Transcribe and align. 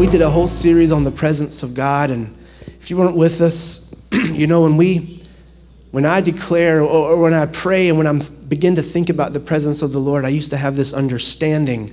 we 0.00 0.06
did 0.06 0.22
a 0.22 0.30
whole 0.30 0.46
series 0.46 0.92
on 0.92 1.04
the 1.04 1.10
presence 1.10 1.62
of 1.62 1.74
God. 1.74 2.08
And 2.08 2.34
if 2.78 2.88
you 2.88 2.96
weren't 2.96 3.18
with 3.18 3.42
us, 3.42 4.02
you 4.12 4.46
know, 4.46 4.62
when 4.62 4.78
we, 4.78 5.22
when 5.90 6.06
I 6.06 6.22
declare 6.22 6.80
or, 6.80 7.20
when 7.20 7.34
I 7.34 7.44
pray 7.44 7.90
and 7.90 7.98
when 7.98 8.06
I 8.06 8.18
begin 8.48 8.76
to 8.76 8.82
think 8.82 9.10
about 9.10 9.34
the 9.34 9.40
presence 9.40 9.82
of 9.82 9.92
the 9.92 9.98
Lord, 9.98 10.24
I 10.24 10.30
used 10.30 10.48
to 10.52 10.56
have 10.56 10.74
this 10.74 10.94
understanding 10.94 11.92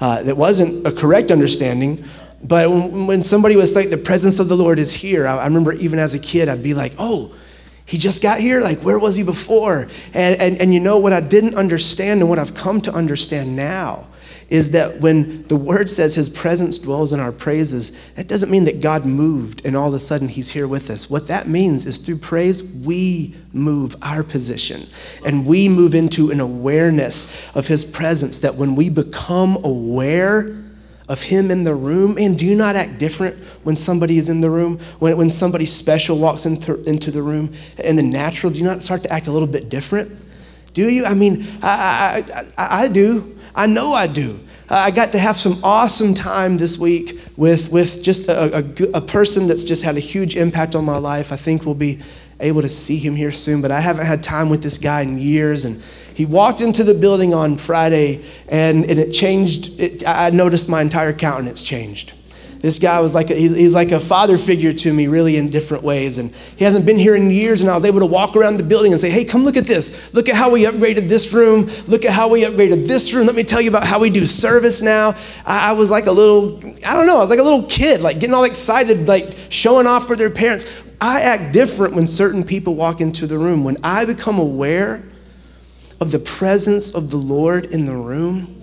uh, 0.00 0.22
that 0.22 0.36
wasn't 0.36 0.86
a 0.86 0.92
correct 0.92 1.32
understanding. 1.32 2.04
But 2.44 2.70
when, 2.70 3.08
when, 3.08 3.22
somebody 3.24 3.56
was 3.56 3.74
like, 3.74 3.90
the 3.90 3.96
presence 3.96 4.38
of 4.38 4.48
the 4.48 4.56
Lord 4.56 4.78
is 4.78 4.92
here, 4.92 5.26
I, 5.26 5.38
I 5.38 5.44
remember 5.44 5.72
even 5.72 5.98
as 5.98 6.14
a 6.14 6.20
kid, 6.20 6.48
I'd 6.48 6.62
be 6.62 6.74
like, 6.74 6.92
oh, 6.96 7.34
he 7.84 7.98
just 7.98 8.22
got 8.22 8.38
here? 8.38 8.60
Like, 8.60 8.78
where 8.84 9.00
was 9.00 9.16
he 9.16 9.24
before? 9.24 9.88
And, 10.14 10.40
and, 10.40 10.60
and 10.60 10.72
you 10.72 10.78
know 10.78 11.00
what 11.00 11.12
I 11.12 11.18
didn't 11.18 11.56
understand 11.56 12.20
and 12.20 12.30
what 12.30 12.38
I've 12.38 12.54
come 12.54 12.80
to 12.82 12.92
understand 12.92 13.56
now 13.56 14.06
is 14.48 14.70
that 14.70 15.00
when 15.00 15.42
the 15.44 15.56
word 15.56 15.90
says 15.90 16.14
his 16.14 16.28
presence 16.28 16.78
dwells 16.78 17.12
in 17.12 17.20
our 17.20 17.32
praises, 17.32 18.12
that 18.14 18.28
doesn't 18.28 18.50
mean 18.50 18.64
that 18.64 18.80
God 18.80 19.04
moved 19.04 19.66
and 19.66 19.76
all 19.76 19.88
of 19.88 19.94
a 19.94 19.98
sudden 19.98 20.26
he's 20.26 20.50
here 20.50 20.66
with 20.66 20.90
us. 20.90 21.10
What 21.10 21.28
that 21.28 21.48
means 21.48 21.84
is 21.84 21.98
through 21.98 22.18
praise, 22.18 22.62
we 22.84 23.34
move 23.52 23.94
our 24.00 24.22
position 24.22 24.82
and 25.26 25.44
we 25.44 25.68
move 25.68 25.94
into 25.94 26.30
an 26.30 26.40
awareness 26.40 27.54
of 27.54 27.66
his 27.66 27.84
presence 27.84 28.38
that 28.38 28.54
when 28.54 28.74
we 28.74 28.88
become 28.88 29.62
aware 29.64 30.56
of 31.08 31.22
him 31.22 31.50
in 31.50 31.64
the 31.64 31.74
room, 31.74 32.18
and 32.18 32.38
do 32.38 32.44
you 32.44 32.54
not 32.54 32.76
act 32.76 32.98
different 32.98 33.34
when 33.64 33.74
somebody 33.74 34.18
is 34.18 34.28
in 34.28 34.42
the 34.42 34.50
room? 34.50 34.78
When, 34.98 35.16
when 35.16 35.30
somebody 35.30 35.64
special 35.64 36.18
walks 36.18 36.44
into, 36.44 36.82
into 36.84 37.10
the 37.10 37.22
room 37.22 37.52
in 37.82 37.96
the 37.96 38.02
natural, 38.02 38.52
do 38.52 38.58
you 38.58 38.64
not 38.64 38.82
start 38.82 39.02
to 39.04 39.12
act 39.12 39.26
a 39.26 39.32
little 39.32 39.48
bit 39.48 39.70
different? 39.70 40.10
Do 40.74 40.88
you? 40.88 41.06
I 41.06 41.14
mean, 41.14 41.46
I, 41.62 42.24
I, 42.58 42.62
I, 42.62 42.82
I 42.84 42.88
do. 42.88 43.37
I 43.54 43.66
know 43.66 43.92
I 43.92 44.06
do. 44.06 44.38
I 44.70 44.90
got 44.90 45.12
to 45.12 45.18
have 45.18 45.36
some 45.36 45.54
awesome 45.64 46.12
time 46.12 46.58
this 46.58 46.78
week 46.78 47.18
with, 47.36 47.72
with 47.72 48.02
just 48.02 48.28
a, 48.28 48.58
a, 48.58 48.98
a, 48.98 49.00
person 49.00 49.48
that's 49.48 49.64
just 49.64 49.82
had 49.82 49.96
a 49.96 50.00
huge 50.00 50.36
impact 50.36 50.74
on 50.74 50.84
my 50.84 50.98
life. 50.98 51.32
I 51.32 51.36
think 51.36 51.64
we'll 51.64 51.74
be 51.74 52.00
able 52.38 52.60
to 52.60 52.68
see 52.68 52.98
him 52.98 53.16
here 53.16 53.32
soon, 53.32 53.62
but 53.62 53.70
I 53.70 53.80
haven't 53.80 54.04
had 54.04 54.22
time 54.22 54.50
with 54.50 54.62
this 54.62 54.76
guy 54.76 55.00
in 55.00 55.18
years. 55.18 55.64
And 55.64 55.82
he 56.14 56.26
walked 56.26 56.60
into 56.60 56.84
the 56.84 56.92
building 56.92 57.32
on 57.32 57.56
Friday, 57.56 58.24
and, 58.50 58.84
and 58.90 58.98
it 59.00 59.10
changed. 59.10 59.80
It, 59.80 60.06
I 60.06 60.30
noticed 60.30 60.68
my 60.68 60.82
entire 60.82 61.14
countenance 61.14 61.62
changed. 61.62 62.12
This 62.60 62.78
guy 62.78 63.00
was 63.00 63.14
like 63.14 63.30
a, 63.30 63.34
he's, 63.34 63.52
he's 63.52 63.72
like 63.72 63.92
a 63.92 64.00
father 64.00 64.36
figure 64.36 64.72
to 64.72 64.92
me, 64.92 65.06
really 65.06 65.36
in 65.36 65.48
different 65.48 65.84
ways. 65.84 66.18
And 66.18 66.32
he 66.56 66.64
hasn't 66.64 66.86
been 66.86 66.98
here 66.98 67.14
in 67.14 67.30
years, 67.30 67.60
and 67.60 67.70
I 67.70 67.74
was 67.74 67.84
able 67.84 68.00
to 68.00 68.06
walk 68.06 68.34
around 68.34 68.56
the 68.56 68.64
building 68.64 68.92
and 68.92 69.00
say, 69.00 69.10
"Hey, 69.10 69.24
come 69.24 69.44
look 69.44 69.56
at 69.56 69.64
this. 69.64 70.12
Look 70.12 70.28
at 70.28 70.34
how 70.34 70.50
we 70.50 70.64
upgraded 70.64 71.08
this 71.08 71.32
room. 71.32 71.68
Look 71.86 72.04
at 72.04 72.10
how 72.10 72.28
we 72.28 72.42
upgraded 72.42 72.86
this 72.88 73.12
room. 73.12 73.26
Let 73.26 73.36
me 73.36 73.44
tell 73.44 73.60
you 73.60 73.68
about 73.68 73.86
how 73.86 74.00
we 74.00 74.10
do 74.10 74.24
service 74.26 74.82
now." 74.82 75.14
I, 75.46 75.70
I 75.70 75.72
was 75.72 75.90
like 75.90 76.06
a 76.06 76.12
little, 76.12 76.58
I 76.86 76.94
don't 76.94 77.06
know, 77.06 77.18
I 77.18 77.20
was 77.20 77.30
like 77.30 77.38
a 77.38 77.44
little 77.44 77.64
kid, 77.64 78.00
like 78.00 78.18
getting 78.18 78.34
all 78.34 78.44
excited, 78.44 79.06
like 79.06 79.36
showing 79.50 79.86
off 79.86 80.06
for 80.06 80.16
their 80.16 80.30
parents. 80.30 80.84
I 81.00 81.20
act 81.20 81.52
different 81.52 81.94
when 81.94 82.08
certain 82.08 82.42
people 82.42 82.74
walk 82.74 83.00
into 83.00 83.26
the 83.28 83.38
room. 83.38 83.62
When 83.62 83.76
I 83.84 84.04
become 84.04 84.38
aware 84.38 85.02
of 86.00 86.10
the 86.10 86.18
presence 86.18 86.94
of 86.94 87.10
the 87.10 87.16
Lord 87.16 87.66
in 87.66 87.84
the 87.84 87.94
room, 87.94 88.62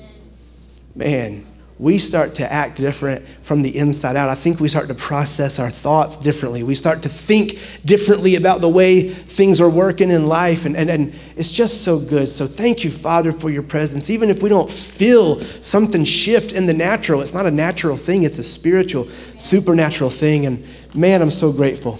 man, 0.95 1.45
we 1.77 1.97
start 1.97 2.35
to 2.35 2.49
act 2.51 2.77
different 2.77 3.27
from 3.27 3.61
the 3.61 3.77
inside 3.77 4.15
out. 4.15 4.29
I 4.29 4.35
think 4.35 4.61
we 4.61 4.69
start 4.69 4.87
to 4.87 4.95
process 4.95 5.59
our 5.59 5.69
thoughts 5.69 6.15
differently. 6.15 6.63
We 6.63 6.73
start 6.73 7.03
to 7.03 7.09
think 7.09 7.59
differently 7.83 8.37
about 8.37 8.61
the 8.61 8.69
way 8.69 9.01
things 9.09 9.59
are 9.59 9.69
working 9.69 10.09
in 10.09 10.27
life. 10.27 10.65
And, 10.65 10.77
and, 10.77 10.89
and 10.89 11.19
it's 11.35 11.51
just 11.51 11.83
so 11.83 11.99
good. 11.99 12.29
So 12.29 12.47
thank 12.47 12.85
you, 12.85 12.91
Father, 12.91 13.33
for 13.33 13.49
your 13.49 13.63
presence. 13.63 14.09
Even 14.09 14.29
if 14.29 14.41
we 14.41 14.47
don't 14.47 14.71
feel 14.71 15.35
something 15.35 16.05
shift 16.05 16.53
in 16.53 16.65
the 16.65 16.73
natural, 16.73 17.21
it's 17.21 17.33
not 17.33 17.45
a 17.45 17.51
natural 17.51 17.97
thing, 17.97 18.23
it's 18.23 18.39
a 18.39 18.43
spiritual, 18.43 19.05
supernatural 19.05 20.09
thing. 20.09 20.45
And 20.45 20.65
man, 20.93 21.21
I'm 21.21 21.31
so 21.31 21.51
grateful. 21.51 21.99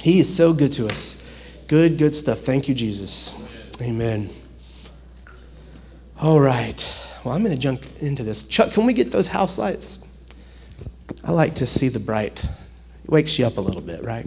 He 0.00 0.18
is 0.18 0.34
so 0.34 0.54
good 0.54 0.72
to 0.72 0.86
us. 0.86 1.30
Good, 1.68 1.98
good 1.98 2.16
stuff. 2.16 2.38
Thank 2.38 2.68
you, 2.68 2.74
Jesus. 2.74 3.34
Amen. 3.82 4.30
All 6.22 6.40
right. 6.40 7.03
Well, 7.24 7.34
I'm 7.34 7.42
going 7.42 7.56
to 7.56 7.60
jump 7.60 7.82
into 8.00 8.22
this. 8.22 8.46
Chuck, 8.46 8.72
can 8.72 8.84
we 8.84 8.92
get 8.92 9.10
those 9.10 9.28
house 9.28 9.56
lights? 9.56 10.22
I 11.24 11.32
like 11.32 11.54
to 11.54 11.66
see 11.66 11.88
the 11.88 11.98
bright. 11.98 12.44
It 12.44 13.10
wakes 13.10 13.38
you 13.38 13.46
up 13.46 13.56
a 13.56 13.62
little 13.62 13.80
bit, 13.80 14.04
right? 14.04 14.26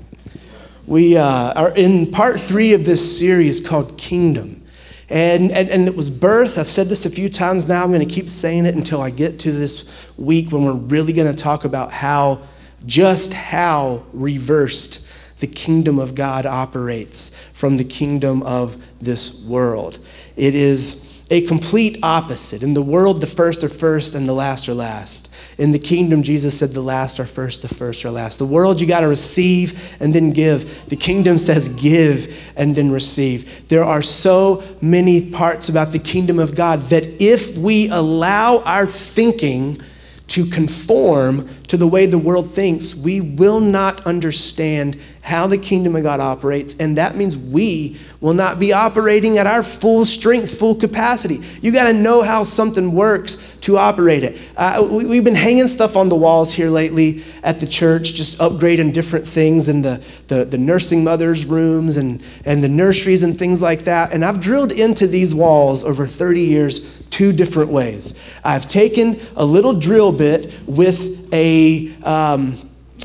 We 0.88 1.16
uh, 1.16 1.54
are 1.54 1.78
in 1.78 2.12
part 2.12 2.40
three 2.40 2.74
of 2.74 2.86
this 2.86 3.20
series 3.20 3.66
called 3.66 4.00
Kingdom. 4.00 4.64
And, 5.10 5.52
and, 5.52 5.70
and 5.70 5.88
it 5.88 5.96
was 5.96 6.10
birth. 6.10 6.58
I've 6.58 6.68
said 6.68 6.88
this 6.88 7.06
a 7.06 7.10
few 7.10 7.30
times 7.30 7.70
now. 7.70 7.84
I'm 7.84 7.92
going 7.92 8.06
to 8.06 8.14
keep 8.14 8.30
saying 8.30 8.66
it 8.66 8.74
until 8.74 9.02
I 9.02 9.12
get 9.12 9.38
to 9.40 9.52
this 9.52 10.10
week 10.18 10.52
when 10.52 10.66
we're 10.66 10.74
really 10.74 11.14
going 11.14 11.34
to 11.34 11.36
talk 11.36 11.66
about 11.66 11.92
how, 11.92 12.42
just 12.88 13.32
how 13.32 14.04
reversed 14.12 15.40
the 15.40 15.48
kingdom 15.48 16.00
of 16.00 16.16
God 16.16 16.48
operates 16.48 17.44
from 17.52 17.78
the 17.78 17.84
kingdom 17.84 18.42
of 18.42 18.76
this 19.00 19.46
world. 19.46 20.00
It 20.36 20.56
is 20.56 21.07
a 21.30 21.42
complete 21.42 22.00
opposite. 22.04 22.64
In 22.64 22.74
the 22.74 22.82
world, 22.82 23.20
the 23.20 23.28
first 23.28 23.64
are 23.64 23.70
first 23.70 24.16
and 24.16 24.28
the 24.28 24.34
last 24.34 24.70
are 24.70 24.74
last. 24.74 25.34
In 25.58 25.72
the 25.72 25.80
kingdom, 25.80 26.24
Jesus 26.24 26.58
said 26.58 26.70
the 26.70 26.82
last 26.82 27.20
are 27.20 27.26
first, 27.26 27.62
the 27.62 27.68
first 27.68 28.06
are 28.06 28.12
last. 28.12 28.40
The 28.40 28.46
world, 28.46 28.80
you 28.80 28.88
got 28.88 29.02
to 29.02 29.08
receive 29.08 29.98
and 30.00 30.14
then 30.14 30.32
give. 30.32 30.88
The 30.88 30.96
kingdom 30.96 31.38
says 31.38 31.70
give 31.70 32.54
and 32.56 32.76
then 32.76 32.92
receive. 32.92 33.68
There 33.68 33.84
are 33.84 34.02
so 34.02 34.64
many 34.82 35.30
parts 35.32 35.68
about 35.68 35.90
the 35.90 36.00
kingdom 36.00 36.40
of 36.40 36.56
God 36.56 36.80
that 36.84 37.04
if 37.22 37.58
we 37.58 37.90
allow 37.90 38.62
our 38.66 38.86
thinking 38.86 39.82
to 40.28 40.46
conform 40.46 41.48
to 41.68 41.78
the 41.78 41.88
way 41.88 42.06
the 42.06 42.18
world 42.18 42.48
thinks, 42.48 42.96
we 42.96 43.22
will 43.22 43.60
not 43.60 44.06
understand 44.06 45.00
how 45.22 45.48
the 45.48 45.58
kingdom 45.58 45.96
of 45.96 46.04
God 46.04 46.20
operates, 46.22 46.76
and 46.80 46.98
that 46.98 47.16
means 47.16 47.38
we 47.38 47.98
will 48.22 48.34
not 48.34 48.60
be 48.60 48.72
operating 48.72 49.38
at 49.38 49.46
our 49.46 49.62
full 49.62 50.06
strength, 50.06 50.58
full 50.58 50.76
capacity. 50.76 51.40
You 51.62 51.74
got 51.74 51.92
to 51.92 51.94
know 51.94 52.22
how 52.22 52.44
something 52.44 52.94
works 52.94 53.58
to 53.62 53.78
operate 53.78 54.24
it. 54.24 54.40
Uh, 54.56 54.88
we, 54.90 55.18
have 55.18 55.26
been 55.26 55.36
hanging 55.36 55.68
stuff 55.68 55.98
on 55.98 56.08
the 56.08 56.16
walls 56.16 56.54
here 56.54 56.70
lately 56.70 57.24
at 57.44 57.60
the 57.60 57.68
church, 57.68 58.14
just 58.14 58.40
upgrading 58.40 58.94
different 58.94 59.28
things 59.28 59.68
in 59.68 59.82
the, 59.82 60.02
the, 60.28 60.46
the 60.46 60.58
nursing 60.58 61.04
mothers' 61.04 61.46
rooms 61.46 61.98
and, 61.98 62.24
and 62.46 62.64
the 62.64 62.70
nurseries 62.70 63.24
and 63.24 63.38
things 63.38 63.62
like 63.62 63.82
that. 63.82 64.14
And 64.14 64.24
I've 64.24 64.40
drilled 64.40 64.72
into 64.72 65.08
these 65.08 65.36
walls 65.36 65.84
over 65.84 66.08
30 66.08 66.40
years 66.40 66.97
two 67.18 67.34
different 67.34 67.72
ways. 67.72 68.40
I've 68.44 68.68
taken 68.68 69.20
a 69.36 69.44
little 69.44 69.74
drill 69.74 70.12
bit 70.12 70.54
with 70.68 71.34
a 71.34 71.92
um, 72.04 72.56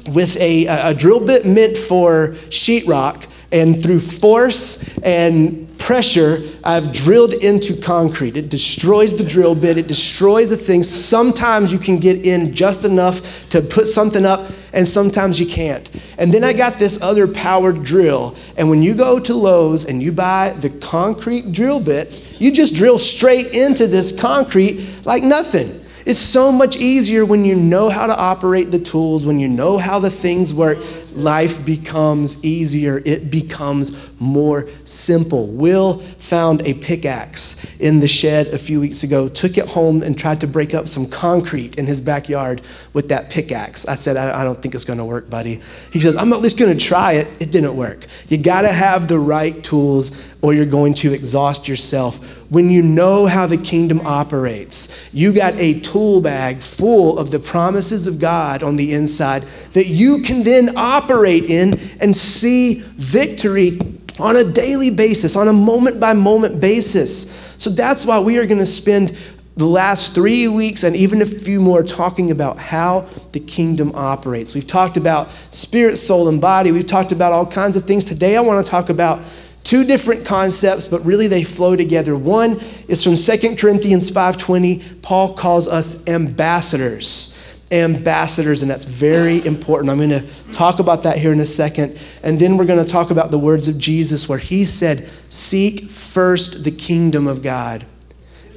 with 0.08 0.36
a, 0.36 0.66
a 0.66 0.92
drill 0.92 1.24
bit 1.24 1.46
meant 1.46 1.78
for 1.78 2.34
sheetrock, 2.50 3.26
and 3.52 3.82
through 3.82 4.00
force 4.00 4.98
and 4.98 5.71
pressure, 5.82 6.38
I've 6.62 6.92
drilled 6.92 7.34
into 7.34 7.74
concrete. 7.80 8.36
It 8.36 8.48
destroys 8.48 9.16
the 9.16 9.24
drill 9.24 9.56
bit, 9.56 9.76
it 9.76 9.88
destroys 9.88 10.50
the 10.50 10.56
thing. 10.56 10.84
Sometimes 10.84 11.72
you 11.72 11.78
can 11.80 11.98
get 11.98 12.24
in 12.24 12.54
just 12.54 12.84
enough 12.84 13.48
to 13.50 13.60
put 13.60 13.88
something 13.88 14.24
up, 14.24 14.48
and 14.72 14.86
sometimes 14.86 15.40
you 15.40 15.46
can't. 15.46 15.90
And 16.18 16.32
then 16.32 16.44
I 16.44 16.52
got 16.52 16.74
this 16.74 17.02
other 17.02 17.26
powered 17.26 17.82
drill. 17.82 18.36
And 18.56 18.70
when 18.70 18.80
you 18.80 18.94
go 18.94 19.18
to 19.18 19.34
Lowe's 19.34 19.84
and 19.84 20.00
you 20.00 20.12
buy 20.12 20.50
the 20.50 20.70
concrete 20.70 21.50
drill 21.50 21.80
bits, 21.80 22.40
you 22.40 22.52
just 22.52 22.76
drill 22.76 22.96
straight 22.96 23.52
into 23.52 23.88
this 23.88 24.18
concrete 24.18 25.04
like 25.04 25.24
nothing. 25.24 25.80
It's 26.04 26.18
so 26.18 26.50
much 26.50 26.76
easier 26.76 27.24
when 27.24 27.44
you 27.44 27.54
know 27.54 27.88
how 27.88 28.08
to 28.08 28.16
operate 28.16 28.72
the 28.72 28.78
tools, 28.78 29.24
when 29.24 29.38
you 29.38 29.48
know 29.48 29.78
how 29.78 30.00
the 30.00 30.10
things 30.10 30.52
work. 30.52 30.78
Life 31.14 31.64
becomes 31.64 32.42
easier, 32.44 33.02
it 33.04 33.30
becomes 33.30 34.11
more 34.22 34.68
simple. 34.84 35.48
Will 35.48 35.98
found 35.98 36.66
a 36.66 36.74
pickaxe 36.74 37.78
in 37.80 38.00
the 38.00 38.08
shed 38.08 38.46
a 38.48 38.58
few 38.58 38.80
weeks 38.80 39.02
ago, 39.02 39.28
took 39.28 39.58
it 39.58 39.66
home, 39.66 40.02
and 40.02 40.18
tried 40.18 40.40
to 40.40 40.46
break 40.46 40.72
up 40.72 40.86
some 40.88 41.06
concrete 41.06 41.76
in 41.76 41.86
his 41.86 42.00
backyard 42.00 42.62
with 42.92 43.08
that 43.08 43.28
pickaxe. 43.28 43.86
I 43.86 43.96
said, 43.96 44.16
I, 44.16 44.44
don't 44.44 44.60
think 44.62 44.74
it's 44.74 44.84
gonna 44.84 45.04
work, 45.04 45.28
buddy. 45.28 45.60
He 45.92 46.00
says, 46.00 46.16
I'm 46.16 46.32
at 46.32 46.40
least 46.40 46.58
gonna 46.58 46.76
try 46.76 47.14
it. 47.14 47.26
It 47.40 47.50
didn't 47.50 47.76
work. 47.76 48.06
You 48.28 48.38
gotta 48.38 48.72
have 48.72 49.08
the 49.08 49.18
right 49.18 49.62
tools, 49.64 50.34
or 50.42 50.54
you're 50.54 50.66
going 50.66 50.94
to 50.94 51.12
exhaust 51.12 51.68
yourself 51.68 52.42
when 52.50 52.68
you 52.68 52.82
know 52.82 53.26
how 53.26 53.46
the 53.46 53.56
kingdom 53.56 54.00
operates. 54.04 55.12
You 55.14 55.32
got 55.32 55.54
a 55.54 55.80
tool 55.80 56.20
bag 56.20 56.62
full 56.62 57.18
of 57.18 57.30
the 57.30 57.38
promises 57.38 58.06
of 58.06 58.20
God 58.20 58.62
on 58.62 58.76
the 58.76 58.92
inside 58.92 59.42
that 59.72 59.86
you 59.86 60.22
can 60.24 60.44
then 60.44 60.76
operate 60.76 61.44
in 61.44 61.80
and 62.00 62.14
see 62.14 62.82
victory 62.96 63.78
on 64.18 64.36
a 64.36 64.44
daily 64.44 64.90
basis, 64.90 65.36
on 65.36 65.48
a 65.48 65.52
moment 65.52 65.98
by 66.00 66.12
moment 66.12 66.60
basis. 66.60 67.54
So 67.56 67.70
that's 67.70 68.04
why 68.04 68.18
we 68.18 68.38
are 68.38 68.46
going 68.46 68.58
to 68.58 68.66
spend 68.66 69.16
the 69.56 69.66
last 69.66 70.14
three 70.14 70.48
weeks 70.48 70.82
and 70.82 70.96
even 70.96 71.20
a 71.20 71.26
few 71.26 71.60
more 71.60 71.82
talking 71.82 72.30
about 72.30 72.58
how 72.58 73.06
the 73.32 73.40
kingdom 73.40 73.92
operates. 73.94 74.54
We've 74.54 74.66
talked 74.66 74.96
about 74.96 75.28
spirit, 75.50 75.96
soul, 75.96 76.28
and 76.28 76.40
body. 76.40 76.72
We've 76.72 76.86
talked 76.86 77.12
about 77.12 77.32
all 77.32 77.46
kinds 77.46 77.76
of 77.76 77.84
things. 77.84 78.04
Today, 78.04 78.36
I 78.36 78.40
want 78.40 78.64
to 78.64 78.70
talk 78.70 78.88
about 78.88 79.20
two 79.64 79.84
different 79.84 80.24
concepts 80.24 80.86
but 80.86 81.04
really 81.04 81.28
they 81.28 81.44
flow 81.44 81.76
together 81.76 82.16
one 82.16 82.58
is 82.88 83.02
from 83.02 83.14
2 83.14 83.56
corinthians 83.56 84.10
5.20 84.10 85.02
paul 85.02 85.34
calls 85.34 85.68
us 85.68 86.06
ambassadors 86.08 87.41
ambassadors, 87.72 88.62
and 88.62 88.70
that's 88.70 88.84
very 88.84 89.44
important. 89.46 89.90
I'm 89.90 89.96
going 89.96 90.10
to 90.10 90.52
talk 90.52 90.78
about 90.78 91.02
that 91.04 91.18
here 91.18 91.32
in 91.32 91.40
a 91.40 91.46
second. 91.46 91.98
And 92.22 92.38
then 92.38 92.56
we're 92.56 92.66
going 92.66 92.84
to 92.84 92.90
talk 92.90 93.10
about 93.10 93.30
the 93.30 93.38
words 93.38 93.66
of 93.66 93.78
Jesus 93.78 94.28
where 94.28 94.38
he 94.38 94.64
said, 94.64 95.08
Seek 95.30 95.84
first 95.84 96.64
the 96.64 96.70
kingdom 96.70 97.26
of 97.26 97.42
God 97.42 97.86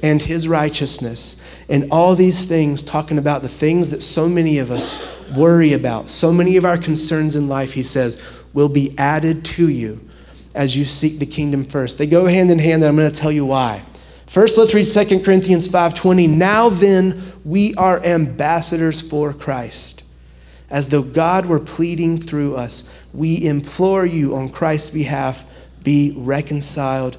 and 0.02 0.20
his 0.20 0.46
righteousness, 0.46 1.42
and 1.70 1.90
all 1.90 2.14
these 2.14 2.44
things, 2.44 2.82
talking 2.82 3.16
about 3.16 3.40
the 3.40 3.48
things 3.48 3.90
that 3.90 4.02
so 4.02 4.28
many 4.28 4.58
of 4.58 4.70
us 4.70 5.26
worry 5.30 5.72
about, 5.72 6.10
so 6.10 6.30
many 6.30 6.58
of 6.58 6.66
our 6.66 6.76
concerns 6.76 7.34
in 7.34 7.48
life, 7.48 7.72
he 7.72 7.82
says, 7.82 8.22
will 8.52 8.68
be 8.68 8.94
added 8.98 9.44
to 9.44 9.68
you 9.70 10.00
as 10.54 10.76
you 10.76 10.84
seek 10.84 11.18
the 11.18 11.26
kingdom 11.26 11.64
first. 11.64 11.96
They 11.98 12.06
go 12.06 12.26
hand 12.26 12.50
in 12.50 12.58
hand, 12.58 12.82
and 12.82 12.84
I'm 12.84 12.96
going 12.96 13.10
to 13.10 13.20
tell 13.20 13.32
you 13.32 13.46
why. 13.46 13.82
First, 14.26 14.58
let's 14.58 14.74
read 14.74 14.84
2 14.84 15.24
Corinthians 15.24 15.68
5:20. 15.68 16.26
Now 16.26 16.68
then, 16.68 17.22
we 17.44 17.74
are 17.74 18.04
ambassadors 18.04 19.00
for 19.00 19.32
Christ. 19.32 20.02
As 20.68 20.88
though 20.88 21.02
God 21.02 21.46
were 21.46 21.60
pleading 21.60 22.18
through 22.18 22.56
us, 22.56 22.90
we 23.14 23.46
implore 23.46 24.04
you 24.04 24.34
on 24.34 24.48
Christ's 24.48 24.90
behalf, 24.90 25.44
be 25.84 26.12
reconciled 26.16 27.16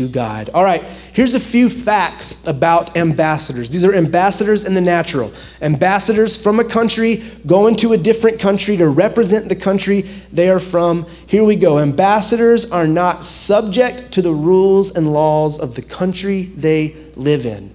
to 0.00 0.08
God. 0.08 0.48
All 0.54 0.64
right, 0.64 0.82
here's 1.12 1.34
a 1.34 1.40
few 1.40 1.68
facts 1.68 2.46
about 2.46 2.96
ambassadors. 2.96 3.68
These 3.68 3.84
are 3.84 3.92
ambassadors 3.92 4.66
in 4.66 4.72
the 4.72 4.80
natural. 4.80 5.30
Ambassadors 5.60 6.42
from 6.42 6.58
a 6.58 6.64
country 6.64 7.22
going 7.46 7.76
to 7.76 7.92
a 7.92 7.98
different 7.98 8.40
country 8.40 8.78
to 8.78 8.88
represent 8.88 9.50
the 9.50 9.56
country 9.56 10.02
they 10.32 10.48
are 10.48 10.58
from. 10.58 11.04
Here 11.26 11.44
we 11.44 11.54
go. 11.54 11.78
Ambassadors 11.78 12.72
are 12.72 12.86
not 12.86 13.26
subject 13.26 14.10
to 14.12 14.22
the 14.22 14.32
rules 14.32 14.96
and 14.96 15.12
laws 15.12 15.58
of 15.58 15.74
the 15.74 15.82
country 15.82 16.44
they 16.44 16.94
live 17.14 17.44
in. 17.44 17.74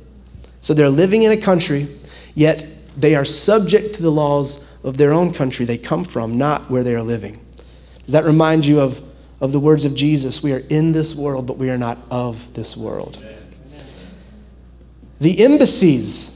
So 0.62 0.74
they're 0.74 0.90
living 0.90 1.22
in 1.22 1.32
a 1.32 1.38
country, 1.38 1.88
yet 2.34 2.66
they 2.98 3.14
are 3.14 3.26
subject 3.26 3.94
to 3.96 4.02
the 4.02 4.10
laws 4.10 4.84
of 4.84 4.98
their 4.98 5.14
own 5.14 5.32
country 5.32 5.66
they 5.66 5.78
come 5.78 6.04
from, 6.04 6.40
not 6.40 6.72
where 6.72 6.84
they 6.84 6.96
are 6.96 7.04
living. 7.04 7.40
Does 8.06 8.14
that 8.14 8.24
remind 8.24 8.66
you 8.66 8.80
of 8.80 9.04
of 9.42 9.52
the 9.52 9.60
words 9.60 9.86
of 9.86 9.96
Jesus 9.96 10.44
we 10.44 10.54
are 10.54 10.62
in 10.70 10.92
this 10.92 11.16
world, 11.16 11.48
but 11.48 11.58
we 11.58 11.70
are 11.70 11.78
not 11.78 11.98
of 12.10 12.54
this 12.54 12.78
world. 12.78 13.24
The 15.20 15.44
embassies 15.44 16.36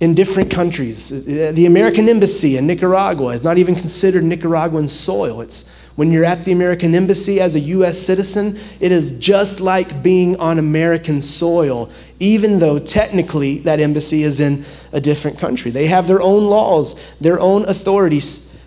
in 0.00 0.14
different 0.14 0.50
countries, 0.50 1.26
the 1.26 1.66
American 1.66 2.08
embassy 2.08 2.56
in 2.56 2.66
Nicaragua 2.66 3.28
is 3.28 3.44
not 3.44 3.58
even 3.58 3.74
considered 3.74 4.24
Nicaraguan 4.24 4.88
soil. 4.88 5.42
It's 5.42 5.78
when 5.96 6.10
you're 6.10 6.24
at 6.24 6.38
the 6.38 6.52
American 6.52 6.94
embassy 6.94 7.38
as 7.38 7.54
a 7.54 7.60
U.S. 7.60 7.98
citizen, 7.98 8.58
it 8.80 8.92
is 8.92 9.18
just 9.18 9.60
like 9.60 10.02
being 10.02 10.40
on 10.40 10.58
American 10.58 11.20
soil, 11.20 11.90
even 12.18 12.58
though 12.58 12.78
technically 12.78 13.58
that 13.58 13.78
embassy 13.78 14.22
is 14.22 14.40
in 14.40 14.64
a 14.92 15.00
different 15.00 15.38
country. 15.38 15.70
They 15.70 15.86
have 15.86 16.06
their 16.06 16.22
own 16.22 16.44
laws, 16.44 17.14
their 17.18 17.38
own 17.38 17.64
authorities. 17.66 18.58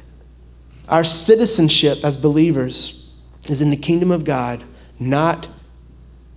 Our 0.88 1.04
citizenship 1.04 2.00
as 2.04 2.16
believers 2.16 3.03
is 3.48 3.62
in 3.62 3.70
the 3.70 3.78
kingdom 3.78 4.12
of 4.12 4.24
God, 4.24 4.64
not 5.00 5.48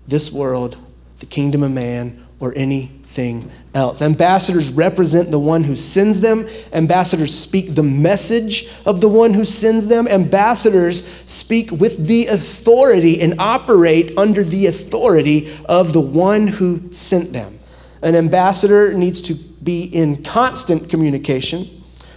this 0.06 0.32
world, 0.32 0.78
the 1.18 1.26
kingdom 1.26 1.62
of 1.62 1.70
man, 1.70 2.24
or 2.40 2.52
anything 2.56 3.50
else. 3.74 4.02
Ambassadors 4.02 4.70
represent 4.70 5.30
the 5.30 5.38
one 5.38 5.64
who 5.64 5.74
sends 5.76 6.20
them. 6.20 6.46
Ambassadors 6.72 7.34
speak 7.36 7.74
the 7.74 7.82
message 7.82 8.68
of 8.84 9.00
the 9.00 9.08
one 9.08 9.32
who 9.32 9.44
sends 9.44 9.88
them. 9.88 10.06
Ambassadors 10.08 11.06
speak 11.30 11.70
with 11.70 12.06
the 12.06 12.26
authority 12.26 13.20
and 13.20 13.34
operate 13.38 14.16
under 14.18 14.42
the 14.42 14.66
authority 14.66 15.50
of 15.66 15.92
the 15.92 16.00
one 16.00 16.46
who 16.46 16.92
sent 16.92 17.32
them. 17.32 17.58
An 18.02 18.14
ambassador 18.14 18.92
needs 18.92 19.22
to 19.22 19.34
be 19.34 19.84
in 19.84 20.22
constant 20.22 20.90
communication 20.90 21.66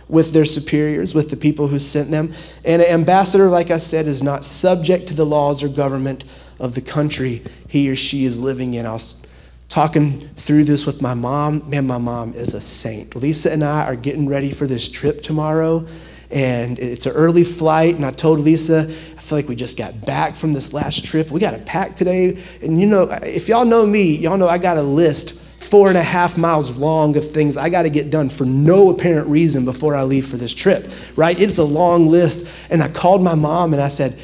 with 0.09 0.33
their 0.33 0.43
superiors, 0.43 1.15
with 1.15 1.29
the 1.29 1.37
people 1.37 1.67
who 1.67 1.79
sent 1.79 2.09
them. 2.09 2.33
And 2.65 2.81
an 2.81 2.89
ambassador, 2.89 3.47
like 3.47 3.71
I 3.71 3.77
said, 3.77 4.07
is 4.07 4.21
not 4.21 4.43
subject 4.43 5.07
to 5.07 5.13
the 5.13 5.25
laws 5.25 5.63
or 5.63 5.69
government 5.69 6.25
of 6.59 6.75
the 6.75 6.81
country 6.81 7.43
he 7.67 7.89
or 7.89 7.95
she 7.95 8.25
is 8.25 8.39
living 8.39 8.73
in. 8.73 8.85
I 8.85 8.91
was 8.91 9.27
talking 9.69 10.19
through 10.19 10.63
this 10.63 10.85
with 10.87 11.01
my 11.01 11.13
mom. 11.13 11.69
Man, 11.69 11.85
my 11.85 11.99
mom 11.99 12.33
is 12.33 12.55
a 12.55 12.61
saint. 12.61 13.15
Lisa 13.15 13.53
and 13.53 13.63
I 13.63 13.85
are 13.85 13.95
getting 13.95 14.27
ready 14.27 14.51
for 14.51 14.65
this 14.65 14.89
trip 14.89 15.21
tomorrow. 15.21 15.85
And 16.31 16.77
it's 16.77 17.07
an 17.07 17.13
early 17.13 17.43
flight, 17.43 17.95
and 17.95 18.05
I 18.05 18.11
told 18.11 18.37
Lisa, 18.39 18.81
I 18.81 19.21
feel 19.21 19.39
like 19.39 19.47
we 19.47 19.55
just 19.55 19.79
got 19.79 20.05
back 20.05 20.35
from 20.35 20.53
this 20.53 20.73
last 20.73 21.03
trip. 21.03 21.31
We 21.31 21.39
got 21.39 21.55
to 21.55 21.61
pack 21.61 21.95
today. 21.95 22.39
And 22.61 22.79
you 22.79 22.85
know, 22.85 23.09
if 23.23 23.47
y'all 23.47 23.65
know 23.65 23.83
me, 23.83 24.15
y'all 24.15 24.37
know 24.37 24.47
I 24.47 24.59
got 24.59 24.77
a 24.77 24.81
list 24.81 25.48
four 25.59 25.89
and 25.89 25.97
a 25.97 26.03
half 26.03 26.37
miles 26.37 26.77
long 26.77 27.15
of 27.17 27.29
things 27.29 27.57
I 27.57 27.69
got 27.69 27.83
to 27.83 27.89
get 27.89 28.09
done 28.09 28.29
for 28.29 28.45
no 28.45 28.89
apparent 28.89 29.27
reason 29.27 29.65
before 29.65 29.93
I 29.93 30.03
leave 30.03 30.25
for 30.25 30.37
this 30.37 30.53
trip, 30.53 30.89
right? 31.15 31.39
It's 31.39 31.57
a 31.57 31.63
long 31.63 32.07
list. 32.07 32.49
And 32.71 32.81
I 32.81 32.87
called 32.87 33.21
my 33.21 33.35
mom 33.35 33.73
and 33.73 33.81
I 33.81 33.89
said, 33.89 34.17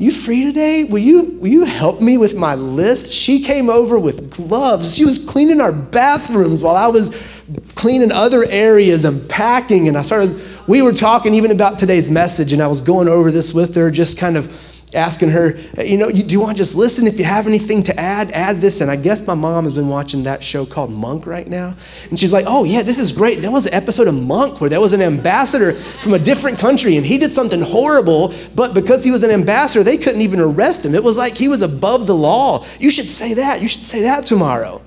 you 0.00 0.10
free 0.10 0.44
today? 0.44 0.84
Will 0.84 1.00
you, 1.00 1.38
will 1.40 1.48
you 1.48 1.64
help 1.66 2.00
me 2.00 2.16
with 2.16 2.34
my 2.34 2.54
list? 2.54 3.12
She 3.12 3.44
came 3.44 3.68
over 3.68 3.98
with 3.98 4.34
gloves. 4.34 4.96
She 4.96 5.04
was 5.04 5.18
cleaning 5.28 5.60
our 5.60 5.72
bathrooms 5.72 6.62
while 6.62 6.74
I 6.74 6.86
was 6.86 7.44
cleaning 7.74 8.10
other 8.10 8.46
areas 8.48 9.04
and 9.04 9.28
packing. 9.28 9.88
And 9.88 9.98
I 9.98 10.02
started, 10.02 10.40
we 10.66 10.80
were 10.80 10.94
talking 10.94 11.34
even 11.34 11.50
about 11.50 11.78
today's 11.78 12.10
message, 12.10 12.54
and 12.54 12.62
I 12.62 12.66
was 12.66 12.80
going 12.80 13.08
over 13.08 13.30
this 13.30 13.52
with 13.52 13.74
her, 13.74 13.90
just 13.90 14.18
kind 14.18 14.38
of 14.38 14.50
asking 14.94 15.30
her, 15.30 15.56
uh, 15.78 15.82
you 15.82 15.96
know, 15.96 16.10
do 16.10 16.18
you 16.18 16.40
want 16.40 16.52
to 16.52 16.56
just 16.56 16.74
listen? 16.74 17.06
If 17.06 17.18
you 17.18 17.24
have 17.24 17.46
anything 17.46 17.82
to 17.84 17.98
add, 17.98 18.30
add 18.32 18.56
this. 18.56 18.80
And 18.80 18.90
I 18.90 18.96
guess 18.96 19.26
my 19.26 19.34
mom 19.34 19.64
has 19.64 19.74
been 19.74 19.88
watching 19.88 20.24
that 20.24 20.42
show 20.42 20.66
called 20.66 20.90
Monk 20.90 21.26
right 21.26 21.46
now. 21.46 21.74
And 22.08 22.18
she's 22.18 22.32
like, 22.32 22.44
oh, 22.48 22.64
yeah, 22.64 22.82
this 22.82 22.98
is 22.98 23.12
great. 23.12 23.38
There 23.38 23.52
was 23.52 23.66
an 23.66 23.74
episode 23.74 24.08
of 24.08 24.14
Monk 24.14 24.60
where 24.60 24.70
there 24.70 24.80
was 24.80 24.92
an 24.92 25.02
ambassador 25.02 25.72
from 25.72 26.14
a 26.14 26.18
different 26.18 26.58
country 26.58 26.96
and 26.96 27.06
he 27.06 27.18
did 27.18 27.30
something 27.30 27.60
horrible, 27.60 28.34
but 28.54 28.74
because 28.74 29.04
he 29.04 29.10
was 29.10 29.22
an 29.22 29.30
ambassador, 29.30 29.84
they 29.84 29.96
couldn't 29.96 30.22
even 30.22 30.40
arrest 30.40 30.84
him. 30.84 30.94
It 30.94 31.04
was 31.04 31.16
like 31.16 31.34
he 31.34 31.48
was 31.48 31.62
above 31.62 32.06
the 32.06 32.16
law. 32.16 32.64
You 32.78 32.90
should 32.90 33.06
say 33.06 33.34
that. 33.34 33.62
You 33.62 33.68
should 33.68 33.84
say 33.84 34.02
that 34.02 34.26
tomorrow. 34.26 34.82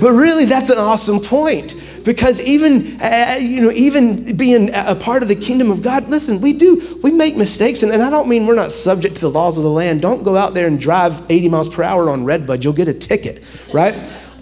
but 0.00 0.12
really, 0.12 0.44
that's 0.44 0.70
an 0.70 0.78
awesome 0.78 1.20
point 1.20 1.77
because 2.08 2.40
even 2.40 2.98
uh, 3.02 3.36
you 3.38 3.60
know 3.60 3.70
even 3.72 4.34
being 4.34 4.70
a 4.74 4.94
part 4.94 5.22
of 5.22 5.28
the 5.28 5.34
kingdom 5.34 5.70
of 5.70 5.82
god 5.82 6.08
listen 6.08 6.40
we 6.40 6.54
do 6.54 6.98
we 7.02 7.10
make 7.10 7.36
mistakes. 7.36 7.82
And, 7.82 7.92
and 7.92 8.02
i 8.02 8.08
don't 8.08 8.30
mean 8.30 8.46
we're 8.46 8.54
not 8.54 8.72
subject 8.72 9.16
to 9.16 9.20
the 9.20 9.30
laws 9.30 9.58
of 9.58 9.62
the 9.62 9.70
land. 9.70 10.00
Don't 10.00 10.24
go 10.24 10.34
out 10.34 10.54
there 10.54 10.66
and 10.66 10.80
drive 10.80 11.20
80 11.28 11.50
miles 11.50 11.68
per 11.68 11.82
hour 11.82 12.08
on 12.08 12.24
redbud 12.24 12.64
you'll 12.64 12.72
get 12.72 12.88
a 12.88 12.94
ticket 12.94 13.44
right? 13.74 13.94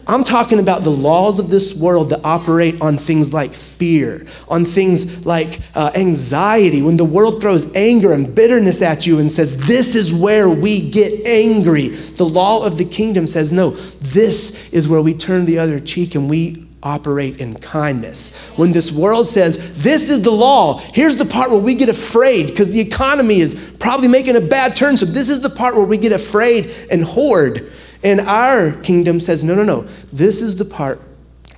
I'm 0.06 0.22
talking 0.22 0.60
about 0.60 0.84
the 0.84 0.90
laws 0.90 1.40
of 1.40 1.50
this 1.50 1.76
world 1.76 2.10
that 2.10 2.20
operate 2.22 2.80
on 2.80 2.96
things 2.96 3.34
like 3.34 3.52
fear, 3.52 4.24
on 4.48 4.64
things 4.64 5.26
like 5.26 5.58
uh, 5.74 5.90
anxiety. 5.96 6.80
When 6.80 6.96
the 6.96 7.04
world 7.04 7.40
throws 7.40 7.74
anger 7.74 8.12
and 8.12 8.32
bitterness 8.32 8.82
at 8.82 9.04
you 9.04 9.18
and 9.18 9.28
says, 9.28 9.56
This 9.66 9.96
is 9.96 10.14
where 10.14 10.48
we 10.48 10.92
get 10.92 11.26
angry, 11.26 11.88
the 11.88 12.24
law 12.24 12.64
of 12.64 12.78
the 12.78 12.84
kingdom 12.84 13.26
says, 13.26 13.52
No, 13.52 13.70
this 13.70 14.72
is 14.72 14.88
where 14.88 15.02
we 15.02 15.12
turn 15.12 15.44
the 15.44 15.58
other 15.58 15.80
cheek 15.80 16.14
and 16.14 16.30
we 16.30 16.65
operate 16.86 17.40
in 17.40 17.56
kindness. 17.56 18.52
When 18.56 18.70
this 18.70 18.92
world 18.92 19.26
says, 19.26 19.82
this 19.82 20.08
is 20.08 20.22
the 20.22 20.30
law, 20.30 20.78
here's 20.78 21.16
the 21.16 21.24
part 21.24 21.50
where 21.50 21.60
we 21.60 21.74
get 21.74 21.88
afraid 21.88 22.46
because 22.46 22.70
the 22.70 22.80
economy 22.80 23.40
is 23.40 23.76
probably 23.80 24.06
making 24.06 24.36
a 24.36 24.40
bad 24.40 24.76
turn. 24.76 24.96
So, 24.96 25.04
this 25.04 25.28
is 25.28 25.40
the 25.40 25.50
part 25.50 25.74
where 25.74 25.84
we 25.84 25.96
get 25.98 26.12
afraid 26.12 26.70
and 26.90 27.02
hoard. 27.02 27.72
And 28.04 28.20
our 28.20 28.72
kingdom 28.82 29.18
says, 29.18 29.42
no, 29.42 29.56
no, 29.56 29.64
no. 29.64 29.82
This 30.12 30.40
is 30.40 30.56
the 30.56 30.64
part 30.64 31.00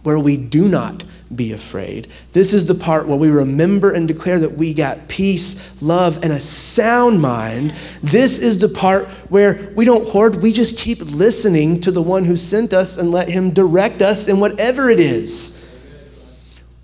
where 0.03 0.19
we 0.19 0.39
do 0.39 0.67
not 0.67 1.05
be 1.35 1.53
afraid. 1.53 2.09
This 2.33 2.53
is 2.53 2.67
the 2.67 2.75
part 2.75 3.07
where 3.07 3.19
we 3.19 3.31
remember 3.31 3.93
and 3.93 4.09
declare 4.09 4.39
that 4.41 4.53
we 4.53 4.73
got 4.73 5.09
peace, 5.09 5.81
love, 5.83 6.23
and 6.23 6.33
a 6.33 6.41
sound 6.41 7.21
mind. 7.21 7.73
This 8.03 8.39
is 8.39 8.59
the 8.59 8.69
part 8.69 9.07
where 9.29 9.73
we 9.77 9.85
don't 9.85 10.09
hoard, 10.09 10.37
we 10.37 10.53
just 10.53 10.79
keep 10.79 11.01
listening 11.03 11.81
to 11.81 11.91
the 11.91 12.03
one 12.03 12.25
who 12.25 12.37
sent 12.37 12.73
us 12.73 12.97
and 12.97 13.11
let 13.11 13.29
him 13.29 13.51
direct 13.51 14.01
us 14.01 14.29
in 14.29 14.41
whatever 14.41 14.89
it 14.89 15.01
is. 15.01 15.55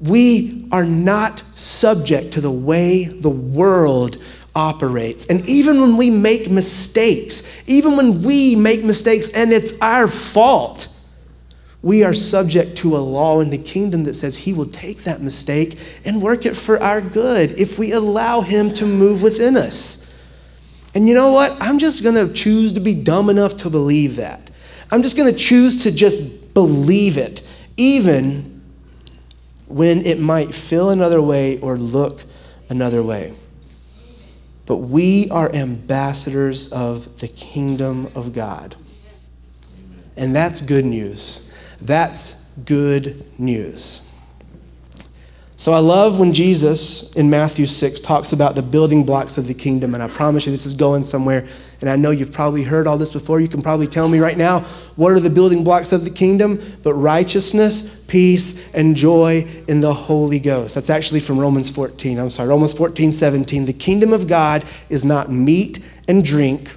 We 0.01 0.69
are 0.71 0.85
not 0.85 1.43
subject 1.55 2.33
to 2.35 2.41
the 2.41 2.51
way 2.51 3.05
the 3.05 3.31
world 3.31 4.23
operates. 4.55 5.27
And 5.27 5.49
even 5.49 5.81
when 5.81 5.97
we 5.97 6.11
make 6.11 6.51
mistakes, 6.51 7.63
even 7.67 7.97
when 7.97 8.23
we 8.23 8.57
make 8.57 8.85
mistakes 8.85 9.31
and 9.31 9.53
it's 9.53 9.81
our 9.81 10.07
fault, 10.07 10.94
we 11.85 12.03
are 12.03 12.15
subject 12.15 12.79
to 12.79 12.97
a 12.97 12.99
law 12.99 13.41
in 13.41 13.51
the 13.51 13.59
kingdom 13.59 14.05
that 14.05 14.15
says 14.15 14.35
he 14.35 14.55
will 14.55 14.65
take 14.65 15.01
that 15.01 15.21
mistake 15.21 15.79
and 16.07 16.23
work 16.23 16.47
it 16.47 16.57
for 16.57 16.83
our 16.83 17.03
good 17.03 17.51
if 17.61 17.79
we 17.79 17.93
allow 17.93 18.41
him 18.41 18.73
to 18.73 18.87
move 18.87 19.21
within 19.21 19.55
us. 19.55 20.19
And 20.95 21.07
you 21.07 21.13
know 21.15 21.33
what? 21.33 21.55
I'm 21.61 21.79
just 21.79 22.03
going 22.03 22.15
to 22.15 22.33
choose 22.33 22.73
to 22.73 22.81
be 22.81 22.95
dumb 22.95 23.29
enough 23.29 23.59
to 23.59 23.71
believe 23.71 24.17
that. 24.17 24.51
I'm 24.91 25.03
just 25.03 25.15
going 25.15 25.31
to 25.31 25.39
choose 25.39 25.83
to 25.83 25.93
just 25.93 26.55
believe 26.55 27.19
it, 27.19 27.47
even 27.77 28.63
when 29.67 30.07
it 30.07 30.19
might 30.19 30.55
feel 30.55 30.89
another 30.89 31.21
way 31.21 31.61
or 31.61 31.77
look 31.77 32.25
another 32.71 33.03
way. 33.03 33.35
But 34.65 34.79
we 34.79 35.29
are 35.29 35.55
ambassadors 35.55 36.73
of 36.73 37.21
the 37.21 37.29
kingdom 37.29 38.11
of 38.15 38.33
God. 38.33 38.75
And 40.17 40.35
that's 40.35 40.63
good 40.63 40.87
news. 40.87 41.44
That's 41.85 42.49
good 42.65 43.25
news. 43.39 44.11
So 45.57 45.73
I 45.73 45.79
love 45.79 46.19
when 46.19 46.33
Jesus 46.33 47.15
in 47.15 47.31
Matthew 47.31 47.67
6 47.67 48.01
talks 48.01 48.33
about 48.33 48.57
the 48.57 48.63
building 48.63 49.07
blocks 49.07 49.39
of 49.39 49.47
the 49.47 49.55
kingdom, 49.55 49.95
and 49.95 50.03
I 50.03 50.09
promise 50.09 50.47
you 50.47 50.53
this 50.53 50.67
is 50.67 50.75
going 50.75 51.05
somewhere. 51.05 51.47
And 51.81 51.91
I 51.91 51.97
know 51.97 52.11
you've 52.11 52.33
probably 52.33 52.65
heard 52.65 52.87
all 52.87 52.97
this 52.97 53.13
before. 53.13 53.41
You 53.41 53.49
can 53.49 53.63
probably 53.63 53.87
tell 53.87 54.09
me 54.09 54.19
right 54.19 54.37
now 54.37 54.61
what 54.97 55.13
are 55.13 55.21
the 55.21 55.31
building 55.31 55.63
blocks 55.63 55.93
of 55.93 56.05
the 56.05 56.11
kingdom? 56.11 56.61
But 56.83 56.95
righteousness, 56.95 58.05
peace, 58.09 58.75
and 58.75 58.97
joy 58.97 59.47
in 59.69 59.81
the 59.81 59.93
Holy 59.93 60.39
Ghost. 60.39 60.75
That's 60.75 60.91
actually 60.91 61.21
from 61.21 61.39
Romans 61.39 61.71
14. 61.71 62.19
I'm 62.19 62.31
sorry, 62.31 62.49
Romans 62.49 62.73
14, 62.73 63.13
17. 63.13 63.67
The 63.67 63.73
kingdom 63.73 64.13
of 64.13 64.27
God 64.27 64.65
is 64.89 65.05
not 65.05 65.31
meat 65.31 65.85
and 66.09 66.25
drink. 66.25 66.75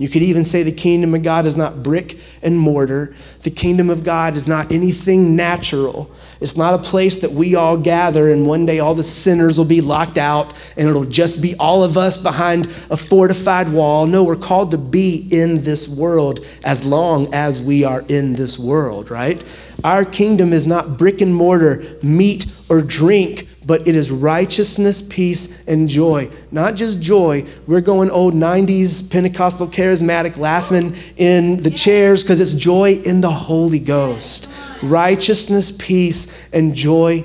You 0.00 0.08
could 0.08 0.22
even 0.22 0.44
say 0.44 0.62
the 0.62 0.72
kingdom 0.72 1.14
of 1.14 1.22
God 1.22 1.44
is 1.44 1.58
not 1.58 1.82
brick 1.82 2.18
and 2.42 2.58
mortar. 2.58 3.14
The 3.42 3.50
kingdom 3.50 3.90
of 3.90 4.02
God 4.02 4.34
is 4.34 4.48
not 4.48 4.72
anything 4.72 5.36
natural. 5.36 6.10
It's 6.40 6.56
not 6.56 6.72
a 6.72 6.82
place 6.82 7.18
that 7.18 7.30
we 7.30 7.54
all 7.54 7.76
gather 7.76 8.32
and 8.32 8.46
one 8.46 8.64
day 8.64 8.78
all 8.78 8.94
the 8.94 9.02
sinners 9.02 9.58
will 9.58 9.66
be 9.66 9.82
locked 9.82 10.16
out 10.16 10.54
and 10.78 10.88
it'll 10.88 11.04
just 11.04 11.42
be 11.42 11.54
all 11.60 11.84
of 11.84 11.98
us 11.98 12.16
behind 12.16 12.64
a 12.88 12.96
fortified 12.96 13.68
wall. 13.68 14.06
No, 14.06 14.24
we're 14.24 14.36
called 14.36 14.70
to 14.70 14.78
be 14.78 15.28
in 15.30 15.62
this 15.64 15.86
world 15.86 16.40
as 16.64 16.82
long 16.82 17.32
as 17.34 17.62
we 17.62 17.84
are 17.84 18.02
in 18.08 18.32
this 18.32 18.58
world, 18.58 19.10
right? 19.10 19.44
Our 19.84 20.06
kingdom 20.06 20.54
is 20.54 20.66
not 20.66 20.96
brick 20.96 21.20
and 21.20 21.34
mortar, 21.34 21.84
meat 22.02 22.46
or 22.70 22.80
drink, 22.80 23.48
but 23.70 23.86
it 23.86 23.94
is 23.94 24.10
righteousness, 24.10 25.00
peace, 25.00 25.64
and 25.68 25.88
joy. 25.88 26.28
Not 26.50 26.74
just 26.74 27.00
joy. 27.00 27.44
We're 27.68 27.80
going 27.80 28.10
old 28.10 28.34
90s 28.34 29.12
Pentecostal 29.12 29.68
charismatic 29.68 30.36
laughing 30.36 30.96
in 31.16 31.62
the 31.62 31.70
chairs 31.70 32.24
because 32.24 32.40
it's 32.40 32.52
joy 32.52 32.94
in 33.04 33.20
the 33.20 33.30
Holy 33.30 33.78
Ghost 33.78 34.52
righteousness, 34.82 35.70
peace, 35.70 36.52
and 36.52 36.74
joy 36.74 37.24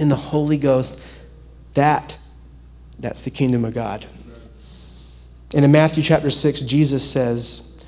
in 0.00 0.08
the 0.08 0.16
Holy 0.16 0.58
Ghost. 0.58 1.00
That, 1.74 2.18
that's 2.98 3.22
the 3.22 3.30
kingdom 3.30 3.64
of 3.64 3.72
God. 3.72 4.04
And 5.54 5.64
in 5.64 5.70
Matthew 5.70 6.02
chapter 6.02 6.32
6, 6.32 6.62
Jesus 6.62 7.08
says, 7.08 7.86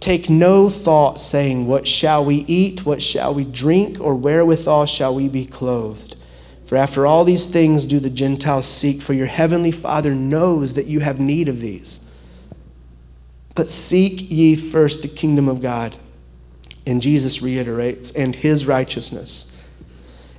Take 0.00 0.28
no 0.28 0.68
thought, 0.68 1.20
saying, 1.20 1.68
What 1.68 1.86
shall 1.86 2.24
we 2.24 2.38
eat? 2.48 2.84
What 2.84 3.00
shall 3.00 3.32
we 3.32 3.44
drink? 3.44 4.00
Or 4.00 4.16
wherewithal 4.16 4.86
shall 4.86 5.14
we 5.14 5.28
be 5.28 5.46
clothed? 5.46 6.16
For 6.74 6.78
after 6.78 7.06
all 7.06 7.22
these 7.22 7.46
things 7.46 7.86
do 7.86 8.00
the 8.00 8.10
Gentiles 8.10 8.66
seek, 8.66 9.00
for 9.00 9.12
your 9.12 9.28
heavenly 9.28 9.70
Father 9.70 10.12
knows 10.12 10.74
that 10.74 10.86
you 10.86 10.98
have 10.98 11.20
need 11.20 11.48
of 11.48 11.60
these. 11.60 12.12
But 13.54 13.68
seek 13.68 14.28
ye 14.28 14.56
first 14.56 15.02
the 15.02 15.06
kingdom 15.06 15.48
of 15.48 15.62
God 15.62 15.94
and 16.84 17.00
Jesus 17.00 17.42
reiterates, 17.42 18.10
and 18.10 18.34
his 18.34 18.66
righteousness. 18.66 19.64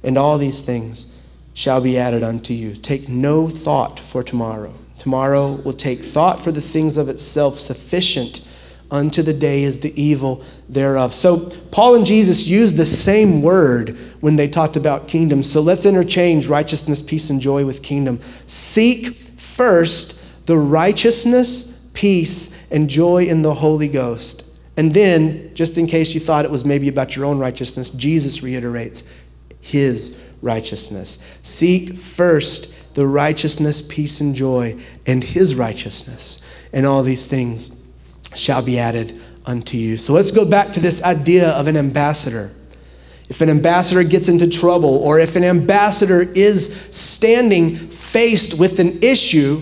And 0.03 0.17
all 0.17 0.37
these 0.37 0.61
things 0.61 1.21
shall 1.53 1.79
be 1.79 1.97
added 1.97 2.21
unto 2.21 2.53
you. 2.53 2.75
Take 2.75 3.07
no 3.07 3.47
thought 3.47 3.97
for 3.97 4.21
tomorrow. 4.21 4.73
Tomorrow 4.97 5.53
will 5.63 5.71
take 5.71 5.99
thought 5.99 6.41
for 6.41 6.51
the 6.51 6.59
things 6.59 6.97
of 6.97 7.07
itself. 7.07 7.61
Sufficient 7.61 8.45
unto 8.91 9.21
the 9.21 9.33
day 9.33 9.63
is 9.63 9.79
the 9.79 9.93
evil 10.01 10.43
thereof. 10.67 11.13
So, 11.15 11.49
Paul 11.71 11.95
and 11.95 12.05
Jesus 12.05 12.45
used 12.45 12.75
the 12.75 12.85
same 12.85 13.41
word 13.41 13.97
when 14.25 14.35
they 14.35 14.47
talked 14.47 14.75
about 14.75 15.07
kingdom. 15.07 15.43
So, 15.43 15.61
let's 15.61 15.85
interchange 15.85 16.47
righteousness, 16.47 17.01
peace, 17.01 17.29
and 17.29 17.39
joy 17.39 17.65
with 17.65 17.81
kingdom. 17.81 18.19
Seek 18.47 19.13
first 19.39 20.45
the 20.47 20.57
righteousness, 20.57 21.89
peace, 21.93 22.69
and 22.71 22.89
joy 22.89 23.25
in 23.25 23.41
the 23.41 23.53
Holy 23.53 23.87
Ghost 23.87 24.45
and 24.77 24.91
then, 24.91 25.53
just 25.53 25.77
in 25.77 25.87
case 25.87 26.13
you 26.13 26.19
thought 26.19 26.45
it 26.45 26.51
was 26.51 26.65
maybe 26.65 26.89
about 26.89 27.15
your 27.15 27.25
own 27.25 27.39
righteousness, 27.39 27.91
Jesus 27.91 28.43
reiterates 28.43 29.17
his 29.61 30.35
righteousness. 30.41 31.39
Seek 31.43 31.93
first 31.93 32.93
the 32.93 33.07
righteousness, 33.07 33.81
peace, 33.81 34.21
and 34.21 34.35
joy, 34.35 34.77
and 35.07 35.23
his 35.23 35.55
righteousness, 35.55 36.45
and 36.73 36.85
all 36.85 37.03
these 37.03 37.27
things 37.27 37.71
shall 38.35 38.61
be 38.61 38.77
added 38.77 39.19
unto 39.45 39.77
you. 39.77 39.95
So 39.95 40.13
let's 40.13 40.31
go 40.31 40.49
back 40.49 40.73
to 40.73 40.79
this 40.79 41.01
idea 41.03 41.49
of 41.51 41.67
an 41.67 41.77
ambassador. 41.77 42.51
If 43.29 43.41
an 43.41 43.49
ambassador 43.49 44.03
gets 44.03 44.29
into 44.29 44.49
trouble, 44.49 44.97
or 44.97 45.19
if 45.19 45.35
an 45.35 45.43
ambassador 45.43 46.21
is 46.21 46.75
standing 46.95 47.75
faced 47.75 48.59
with 48.59 48.79
an 48.79 49.01
issue 49.01 49.61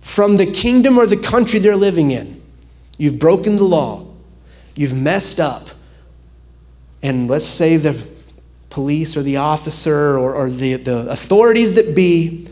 from 0.00 0.36
the 0.36 0.46
kingdom 0.46 0.96
or 0.98 1.06
the 1.06 1.16
country 1.16 1.58
they're 1.58 1.76
living 1.76 2.12
in, 2.12 2.36
You've 2.98 3.18
broken 3.18 3.56
the 3.56 3.64
law. 3.64 4.06
You've 4.74 4.96
messed 4.96 5.40
up. 5.40 5.68
And 7.02 7.28
let's 7.28 7.44
say 7.44 7.76
the 7.76 8.06
police 8.70 9.16
or 9.16 9.22
the 9.22 9.36
officer 9.36 10.18
or, 10.18 10.34
or 10.34 10.50
the, 10.50 10.74
the 10.74 11.08
authorities 11.10 11.74
that 11.74 11.94
be, 11.94 12.46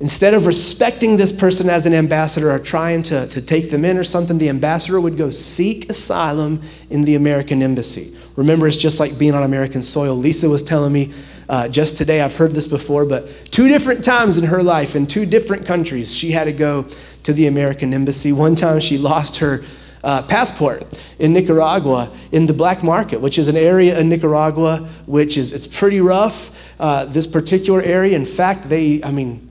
instead 0.00 0.34
of 0.34 0.46
respecting 0.46 1.16
this 1.16 1.32
person 1.32 1.68
as 1.68 1.86
an 1.86 1.94
ambassador 1.94 2.50
or 2.50 2.58
trying 2.58 3.02
to, 3.02 3.26
to 3.28 3.42
take 3.42 3.70
them 3.70 3.84
in 3.84 3.96
or 3.96 4.04
something, 4.04 4.38
the 4.38 4.48
ambassador 4.48 5.00
would 5.00 5.16
go 5.16 5.30
seek 5.30 5.88
asylum 5.88 6.62
in 6.90 7.02
the 7.02 7.14
American 7.14 7.62
embassy. 7.62 8.16
Remember, 8.36 8.66
it's 8.66 8.76
just 8.76 9.00
like 9.00 9.18
being 9.18 9.34
on 9.34 9.42
American 9.42 9.82
soil. 9.82 10.14
Lisa 10.14 10.48
was 10.48 10.62
telling 10.62 10.92
me 10.92 11.12
uh, 11.48 11.68
just 11.68 11.96
today, 11.96 12.20
I've 12.20 12.36
heard 12.36 12.52
this 12.52 12.66
before, 12.66 13.04
but 13.04 13.28
two 13.50 13.68
different 13.68 14.04
times 14.04 14.36
in 14.36 14.44
her 14.44 14.62
life, 14.62 14.94
in 14.94 15.06
two 15.06 15.26
different 15.26 15.64
countries, 15.64 16.14
she 16.14 16.32
had 16.32 16.44
to 16.44 16.52
go 16.52 16.86
to 17.22 17.32
the 17.32 17.46
American 17.46 17.94
embassy. 17.94 18.32
One 18.32 18.54
time 18.54 18.80
she 18.80 18.98
lost 18.98 19.38
her 19.38 19.60
uh, 20.04 20.22
passport 20.22 20.84
in 21.18 21.32
Nicaragua 21.32 22.10
in 22.30 22.46
the 22.46 22.52
black 22.52 22.82
market, 22.82 23.20
which 23.20 23.38
is 23.38 23.48
an 23.48 23.56
area 23.56 23.98
in 23.98 24.08
Nicaragua 24.08 24.78
which 25.06 25.36
is 25.36 25.52
it's 25.52 25.66
pretty 25.66 26.00
rough. 26.00 26.74
Uh, 26.78 27.04
this 27.06 27.26
particular 27.26 27.80
area, 27.82 28.16
in 28.16 28.26
fact, 28.26 28.68
they 28.68 29.02
I 29.02 29.10
mean. 29.10 29.45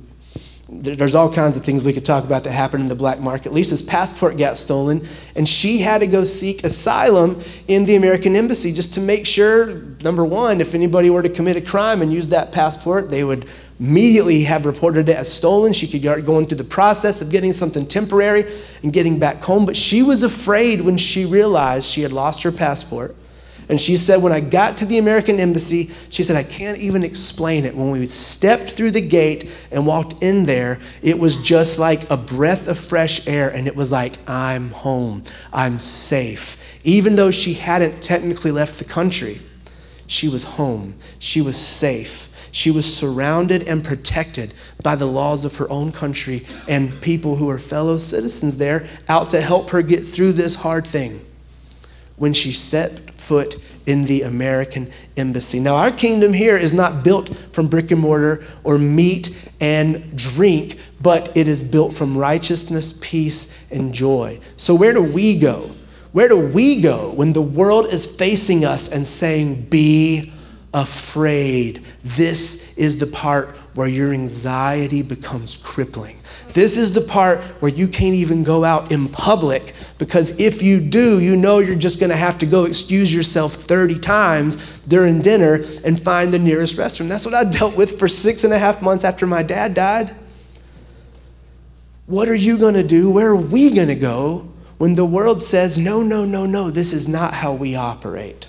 There's 0.67 1.13
all 1.13 1.31
kinds 1.31 1.57
of 1.57 1.63
things 1.63 1.84
we 1.84 1.93
could 1.93 2.05
talk 2.05 2.24
about 2.24 2.43
that 2.45 2.51
happened 2.51 2.81
in 2.81 2.89
the 2.89 2.95
black 2.95 3.19
market. 3.19 3.53
Lisa's 3.53 3.84
passport 3.84 4.36
got 4.36 4.57
stolen, 4.57 5.07
and 5.36 5.48
she 5.48 5.77
had 5.77 6.00
to 6.00 6.07
go 6.07 6.24
seek 6.24 6.63
asylum 6.63 7.39
in 7.67 7.86
the 7.86 7.95
American 7.95 8.36
embassy 8.36 8.74
just 8.74 8.95
to 8.95 9.00
make 9.00 9.27
sure, 9.27 9.75
number 10.03 10.25
one, 10.25 10.60
if 10.62 10.74
anybody 10.74 11.12
were 11.12 11.22
to 11.22 11.29
commit 11.29 11.55
a 11.55 11.62
crime 11.62 12.01
and 12.01 12.12
use 12.12 12.29
that 12.29 12.51
passport, 12.51 13.12
they 13.12 13.24
would 13.24 13.48
immediately 13.79 14.43
have 14.45 14.65
reported 14.65 15.07
it 15.07 15.15
as 15.15 15.31
stolen. 15.31 15.72
She 15.72 15.86
could 15.86 16.01
start 16.01 16.25
going 16.25 16.48
through 16.48 16.57
the 16.57 16.63
process 16.63 17.22
of 17.22 17.29
getting 17.29 17.53
something 17.53 17.86
temporary 17.86 18.45
and 18.81 18.91
getting 18.91 19.19
back 19.19 19.43
home. 19.43 19.67
But 19.67 19.77
she 19.77 20.01
was 20.01 20.24
afraid 20.24 20.81
when 20.81 20.98
she 20.98 21.25
realized 21.25 21.86
she 21.86 22.01
had 22.01 22.12
lost 22.12 22.41
her 22.41 22.51
passport. 22.51 23.15
And 23.67 23.81
she 23.81 23.98
said, 23.98 24.22
when 24.22 24.31
I 24.31 24.39
got 24.39 24.77
to 24.77 24.86
the 24.86 25.00
American 25.00 25.39
embassy, 25.39 25.89
she 26.10 26.22
said, 26.22 26.36
I 26.36 26.43
can't 26.43 26.77
even 26.77 27.03
explain 27.03 27.65
it. 27.65 27.75
When 27.75 27.91
we 27.91 28.05
stepped 28.05 28.69
through 28.69 28.91
the 28.91 29.01
gate 29.01 29.50
and 29.72 29.88
walked 29.88 30.22
in 30.22 30.45
there, 30.45 30.79
it 31.01 31.17
was 31.17 31.38
just 31.38 31.79
like 31.79 32.10
a 32.12 32.17
breath 32.17 32.67
of 32.67 32.77
fresh 32.77 33.27
air. 33.27 33.50
And 33.50 33.67
it 33.67 33.75
was 33.75 33.91
like, 33.91 34.13
I'm 34.27 34.69
home. 34.69 35.24
I'm 35.51 35.79
safe. 35.79 36.79
Even 36.84 37.15
though 37.15 37.31
she 37.31 37.53
hadn't 37.53 38.03
technically 38.03 38.51
left 38.51 38.77
the 38.77 38.86
country, 38.86 39.39
she 40.07 40.29
was 40.29 40.43
home. 40.43 40.93
She 41.17 41.41
was 41.41 41.57
safe. 41.57 42.29
She 42.51 42.72
was 42.72 42.95
surrounded 42.95 43.67
and 43.67 43.84
protected 43.84 44.53
by 44.81 44.95
the 44.95 45.07
laws 45.07 45.43
of 45.43 45.57
her 45.57 45.69
own 45.69 45.91
country 45.91 46.45
and 46.69 47.01
people 47.01 47.36
who 47.36 47.50
are 47.50 47.57
fellow 47.57 47.98
citizens 47.98 48.57
there 48.57 48.88
out 49.10 49.31
to 49.31 49.41
help 49.41 49.72
her 49.72 49.81
get 49.81 50.05
through 50.05 50.34
this 50.34 50.55
hard 50.55 50.88
thing 50.88 51.19
when 52.17 52.31
she 52.31 52.51
stepped 52.51 53.14
foot 53.25 53.58
in 53.86 54.03
the 54.05 54.24
American 54.24 54.89
embassy. 55.17 55.60
Now, 55.60 55.75
our 55.75 55.91
kingdom 55.91 56.34
here 56.34 56.58
is 56.58 56.74
not 56.74 57.03
built 57.03 57.36
from 57.51 57.67
brick 57.67 57.91
and 57.91 58.01
mortar 58.01 58.44
or 58.63 58.77
meat 58.77 59.50
and 59.60 60.17
drink, 60.17 60.77
but 61.01 61.36
it 61.36 61.48
is 61.48 61.63
built 61.63 61.94
from 61.94 62.17
righteousness, 62.17 63.00
peace, 63.01 63.70
and 63.72 63.94
joy. 63.94 64.39
So, 64.58 64.75
where 64.75 64.94
do 64.94 65.01
we 65.01 65.39
go? 65.39 65.70
Where 66.12 66.29
do 66.29 66.39
we 66.39 66.82
go 66.82 67.12
when 67.13 67.34
the 67.34 67.41
world 67.41 67.88
is 67.88 68.15
facing 68.15 68.63
us 68.63 68.91
and 68.91 69.05
saying, 69.05 69.63
Be 69.63 70.32
afraid. 70.75 71.82
This 72.03 72.77
is 72.77 73.00
the 73.00 73.08
part 73.08 73.48
where 73.75 73.88
your 73.88 74.12
anxiety 74.13 75.01
becomes 75.01 75.55
crippling. 75.55 76.17
This 76.55 76.77
is 76.77 76.93
the 76.93 77.01
part 77.01 77.39
where 77.59 77.69
you 77.69 77.85
can't 77.85 78.15
even 78.15 78.45
go 78.45 78.63
out 78.63 78.89
in 78.89 79.09
public 79.09 79.74
because 79.97 80.39
if 80.39 80.63
you 80.63 80.79
do, 80.79 81.21
you 81.21 81.35
know 81.35 81.59
you're 81.59 81.75
just 81.75 82.00
going 82.00 82.12
to 82.12 82.15
have 82.15 82.38
to 82.38 82.45
go 82.45 82.63
excuse 82.63 83.13
yourself 83.13 83.55
30 83.55 84.00
times 84.00 84.79
during 84.88 85.21
dinner 85.21 85.59
and 85.83 86.01
find 86.01 86.33
the 86.33 86.39
nearest 86.39 86.77
restroom. 86.77 87.09
That's 87.09 87.25
what 87.25 87.33
I 87.33 87.43
dealt 87.43 87.75
with 87.75 88.00
for 88.00 88.07
six 88.07 88.45
and 88.45 88.53
a 88.53 88.57
half 88.57 88.81
months 88.81 89.03
after 89.03 89.27
my 89.27 89.43
dad 89.43 89.74
died. 89.74 90.15
What 92.05 92.29
are 92.29 92.35
you 92.35 92.57
going 92.57 92.75
to 92.75 92.88
do? 92.88 93.12
Where 93.12 93.31
are 93.31 93.35
we 93.35 93.75
going 93.75 93.89
to 93.89 93.95
go 93.95 94.50
when 94.77 94.95
the 94.95 95.05
world 95.05 95.43
says, 95.43 95.77
no, 95.77 96.01
no, 96.01 96.24
no, 96.24 96.45
no, 96.45 96.71
this 96.71 96.93
is 96.93 97.09
not 97.09 97.33
how 97.33 97.53
we 97.53 97.75
operate? 97.75 98.47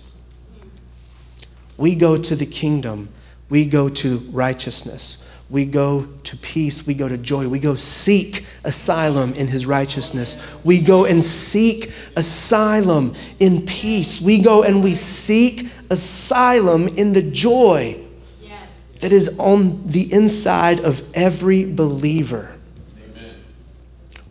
We 1.76 1.96
go 1.96 2.16
to 2.16 2.36
the 2.36 2.46
kingdom. 2.46 3.08
We 3.48 3.66
go 3.66 3.88
to 3.88 4.18
righteousness. 4.30 5.28
We 5.50 5.64
go 5.64 6.06
to 6.26 6.36
peace. 6.36 6.86
We 6.86 6.94
go 6.94 7.08
to 7.08 7.18
joy. 7.18 7.48
We 7.48 7.58
go 7.58 7.74
seek 7.74 8.44
asylum 8.64 9.32
in 9.34 9.46
his 9.46 9.66
righteousness. 9.66 10.60
We 10.64 10.80
go 10.80 11.04
and 11.04 11.22
seek 11.22 11.92
asylum 12.16 13.14
in 13.40 13.64
peace. 13.66 14.20
We 14.20 14.42
go 14.42 14.62
and 14.62 14.82
we 14.82 14.94
seek 14.94 15.68
asylum 15.90 16.88
in 16.88 17.12
the 17.12 17.22
joy 17.22 18.02
that 19.00 19.12
is 19.12 19.38
on 19.38 19.86
the 19.86 20.12
inside 20.12 20.80
of 20.80 21.02
every 21.14 21.64
believer. 21.70 22.54
Amen. 23.10 23.34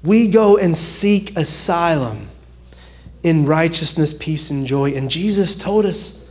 We 0.04 0.28
go 0.28 0.58
and 0.58 0.76
seek 0.76 1.38
asylum 1.38 2.30
in 3.24 3.46
righteousness, 3.46 4.18
peace, 4.18 4.52
and 4.52 4.66
joy. 4.66 4.94
And 4.94 5.10
Jesus 5.10 5.56
told 5.56 5.86
us 5.86 6.26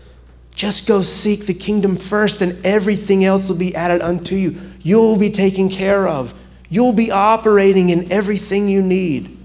just 0.54 0.86
go 0.86 1.02
seek 1.02 1.46
the 1.46 1.54
kingdom 1.54 1.96
first, 1.96 2.40
and 2.40 2.64
everything 2.64 3.24
else 3.24 3.48
will 3.48 3.58
be 3.58 3.74
added 3.74 4.02
unto 4.02 4.36
you. 4.36 4.56
You'll 4.84 5.18
be 5.18 5.30
taken 5.30 5.68
care 5.68 6.06
of, 6.06 6.32
you'll 6.68 6.92
be 6.92 7.10
operating 7.10 7.88
in 7.88 8.12
everything 8.12 8.68
you 8.68 8.82
need. 8.82 9.36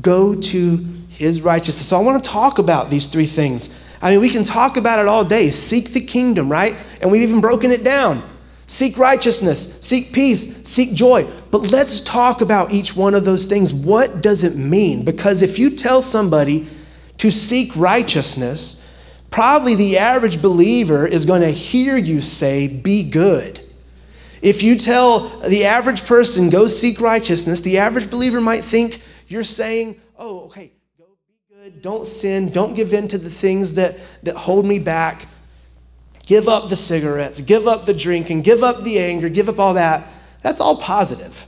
Go 0.00 0.34
to 0.34 0.84
his 1.10 1.42
righteousness. 1.42 1.86
So 1.86 1.96
I 1.96 2.02
want 2.02 2.24
to 2.24 2.28
talk 2.28 2.58
about 2.58 2.90
these 2.90 3.06
three 3.06 3.26
things. 3.26 3.86
I 4.02 4.10
mean, 4.10 4.20
we 4.20 4.30
can 4.30 4.42
talk 4.42 4.76
about 4.76 4.98
it 4.98 5.06
all 5.06 5.24
day. 5.24 5.50
Seek 5.50 5.92
the 5.92 6.00
kingdom, 6.00 6.50
right? 6.50 6.72
And 7.00 7.12
we've 7.12 7.28
even 7.28 7.40
broken 7.40 7.70
it 7.70 7.84
down. 7.84 8.22
Seek 8.66 8.96
righteousness, 8.96 9.82
seek 9.82 10.12
peace, 10.14 10.66
seek 10.66 10.94
joy. 10.94 11.26
But 11.50 11.70
let's 11.70 12.00
talk 12.00 12.40
about 12.40 12.72
each 12.72 12.96
one 12.96 13.14
of 13.14 13.24
those 13.24 13.44
things. 13.44 13.72
What 13.72 14.22
does 14.22 14.42
it 14.42 14.56
mean? 14.56 15.04
Because 15.04 15.42
if 15.42 15.58
you 15.58 15.70
tell 15.70 16.00
somebody 16.00 16.66
to 17.18 17.30
seek 17.30 17.76
righteousness, 17.76 18.90
probably 19.30 19.74
the 19.74 19.98
average 19.98 20.40
believer 20.40 21.06
is 21.06 21.26
going 21.26 21.42
to 21.42 21.50
hear 21.50 21.98
you 21.98 22.22
say, 22.22 22.66
Be 22.66 23.08
good. 23.08 23.60
If 24.44 24.62
you 24.62 24.76
tell 24.76 25.20
the 25.40 25.64
average 25.64 26.04
person, 26.04 26.50
Go 26.50 26.66
seek 26.66 27.00
righteousness, 27.00 27.62
the 27.62 27.78
average 27.78 28.10
believer 28.10 28.42
might 28.42 28.62
think 28.62 29.00
you're 29.26 29.42
saying, 29.42 29.98
Oh, 30.18 30.44
okay, 30.44 30.70
go 30.98 31.06
be 31.26 31.56
good, 31.56 31.80
don't 31.80 32.06
sin, 32.06 32.50
don't 32.50 32.74
give 32.74 32.92
in 32.92 33.08
to 33.08 33.16
the 33.16 33.30
things 33.30 33.72
that, 33.74 33.96
that 34.22 34.36
hold 34.36 34.66
me 34.66 34.78
back. 34.78 35.26
Give 36.26 36.46
up 36.46 36.68
the 36.68 36.76
cigarettes, 36.76 37.40
give 37.40 37.66
up 37.66 37.86
the 37.86 37.94
drinking, 37.94 38.42
give 38.42 38.62
up 38.62 38.82
the 38.82 38.98
anger, 38.98 39.30
give 39.30 39.48
up 39.48 39.58
all 39.58 39.74
that. 39.74 40.06
That's 40.42 40.60
all 40.60 40.76
positive, 40.76 41.46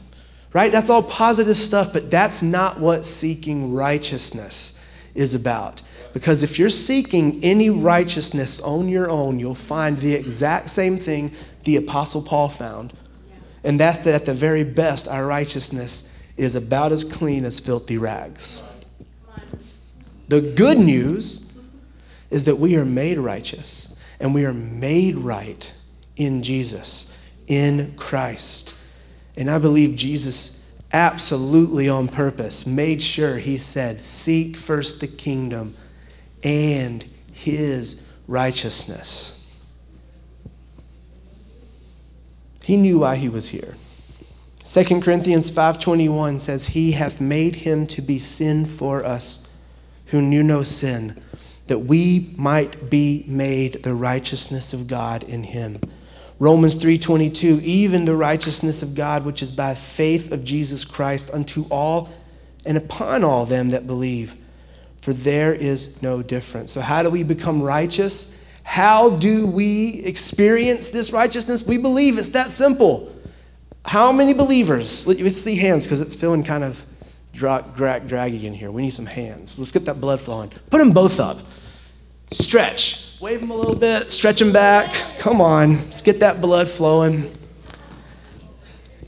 right? 0.54 0.72
That's 0.72 0.88
all 0.88 1.02
positive 1.02 1.56
stuff, 1.58 1.92
but 1.92 2.10
that's 2.10 2.42
not 2.42 2.80
what 2.80 3.04
seeking 3.04 3.74
righteousness 3.74 4.86
is 5.14 5.34
about. 5.34 5.82
Because 6.14 6.42
if 6.42 6.58
you're 6.58 6.70
seeking 6.70 7.44
any 7.44 7.68
righteousness 7.68 8.58
on 8.62 8.88
your 8.88 9.10
own, 9.10 9.38
you'll 9.38 9.54
find 9.54 9.98
the 9.98 10.14
exact 10.14 10.70
same 10.70 10.96
thing 10.96 11.30
the 11.66 11.76
Apostle 11.76 12.22
Paul 12.22 12.48
found. 12.48 12.94
And 13.62 13.78
that's 13.78 13.98
that 13.98 14.14
at 14.14 14.24
the 14.24 14.32
very 14.32 14.64
best, 14.64 15.08
our 15.08 15.26
righteousness 15.26 16.22
is 16.36 16.54
about 16.54 16.92
as 16.92 17.04
clean 17.04 17.44
as 17.44 17.60
filthy 17.60 17.98
rags. 17.98 18.72
The 20.28 20.40
good 20.40 20.78
news 20.78 21.62
is 22.30 22.44
that 22.44 22.56
we 22.56 22.76
are 22.76 22.84
made 22.84 23.18
righteous 23.18 24.00
and 24.20 24.34
we 24.34 24.46
are 24.46 24.54
made 24.54 25.16
right 25.16 25.72
in 26.16 26.42
Jesus, 26.42 27.20
in 27.48 27.94
Christ. 27.96 28.80
And 29.36 29.50
I 29.50 29.58
believe 29.58 29.96
Jesus 29.96 30.80
absolutely 30.92 31.88
on 31.88 32.08
purpose 32.08 32.66
made 32.66 33.02
sure 33.02 33.36
he 33.36 33.56
said, 33.56 34.00
Seek 34.00 34.56
first 34.56 35.00
the 35.00 35.08
kingdom 35.08 35.74
and 36.42 37.04
his 37.32 38.16
righteousness. 38.28 39.45
He 42.66 42.76
knew 42.76 42.98
why 42.98 43.14
he 43.14 43.28
was 43.28 43.50
here. 43.50 43.76
2 44.64 45.00
Corinthians 45.00 45.52
5:21 45.52 46.40
says 46.40 46.66
he 46.66 46.90
hath 46.90 47.20
made 47.20 47.54
him 47.54 47.86
to 47.86 48.02
be 48.02 48.18
sin 48.18 48.64
for 48.64 49.06
us 49.06 49.54
who 50.06 50.20
knew 50.20 50.42
no 50.42 50.64
sin 50.64 51.16
that 51.68 51.78
we 51.86 52.34
might 52.36 52.90
be 52.90 53.24
made 53.28 53.84
the 53.84 53.94
righteousness 53.94 54.72
of 54.72 54.88
God 54.88 55.22
in 55.22 55.44
him. 55.44 55.78
Romans 56.40 56.74
3:22 56.74 57.60
even 57.62 58.04
the 58.04 58.16
righteousness 58.16 58.82
of 58.82 58.96
God 58.96 59.24
which 59.24 59.42
is 59.42 59.52
by 59.52 59.72
faith 59.72 60.32
of 60.32 60.42
Jesus 60.42 60.84
Christ 60.84 61.30
unto 61.32 61.66
all 61.70 62.08
and 62.64 62.76
upon 62.76 63.22
all 63.22 63.46
them 63.46 63.68
that 63.68 63.86
believe 63.86 64.34
for 65.00 65.12
there 65.12 65.54
is 65.54 66.02
no 66.02 66.20
difference. 66.20 66.72
So 66.72 66.80
how 66.80 67.04
do 67.04 67.10
we 67.10 67.22
become 67.22 67.62
righteous? 67.62 68.44
How 68.76 69.08
do 69.08 69.46
we 69.46 70.02
experience 70.04 70.90
this 70.90 71.10
righteousness? 71.10 71.66
We 71.66 71.78
believe 71.78 72.18
it's 72.18 72.28
that 72.28 72.48
simple. 72.48 73.10
How 73.86 74.12
many 74.12 74.34
believers? 74.34 75.06
Let's 75.06 75.38
see 75.38 75.56
hands 75.56 75.86
because 75.86 76.02
it's 76.02 76.14
feeling 76.14 76.44
kind 76.44 76.62
of 76.62 76.84
drag, 77.32 77.74
drag, 77.74 78.06
draggy 78.06 78.46
in 78.46 78.52
here. 78.52 78.70
We 78.70 78.82
need 78.82 78.92
some 78.92 79.06
hands. 79.06 79.58
Let's 79.58 79.70
get 79.70 79.86
that 79.86 79.98
blood 79.98 80.20
flowing. 80.20 80.50
Put 80.68 80.76
them 80.76 80.92
both 80.92 81.20
up. 81.20 81.38
Stretch. 82.30 83.18
Wave 83.18 83.40
them 83.40 83.50
a 83.50 83.56
little 83.56 83.74
bit, 83.74 84.12
stretch 84.12 84.40
them 84.40 84.52
back. 84.52 84.92
Come 85.20 85.40
on, 85.40 85.76
let's 85.76 86.02
get 86.02 86.20
that 86.20 86.42
blood 86.42 86.68
flowing. 86.68 87.32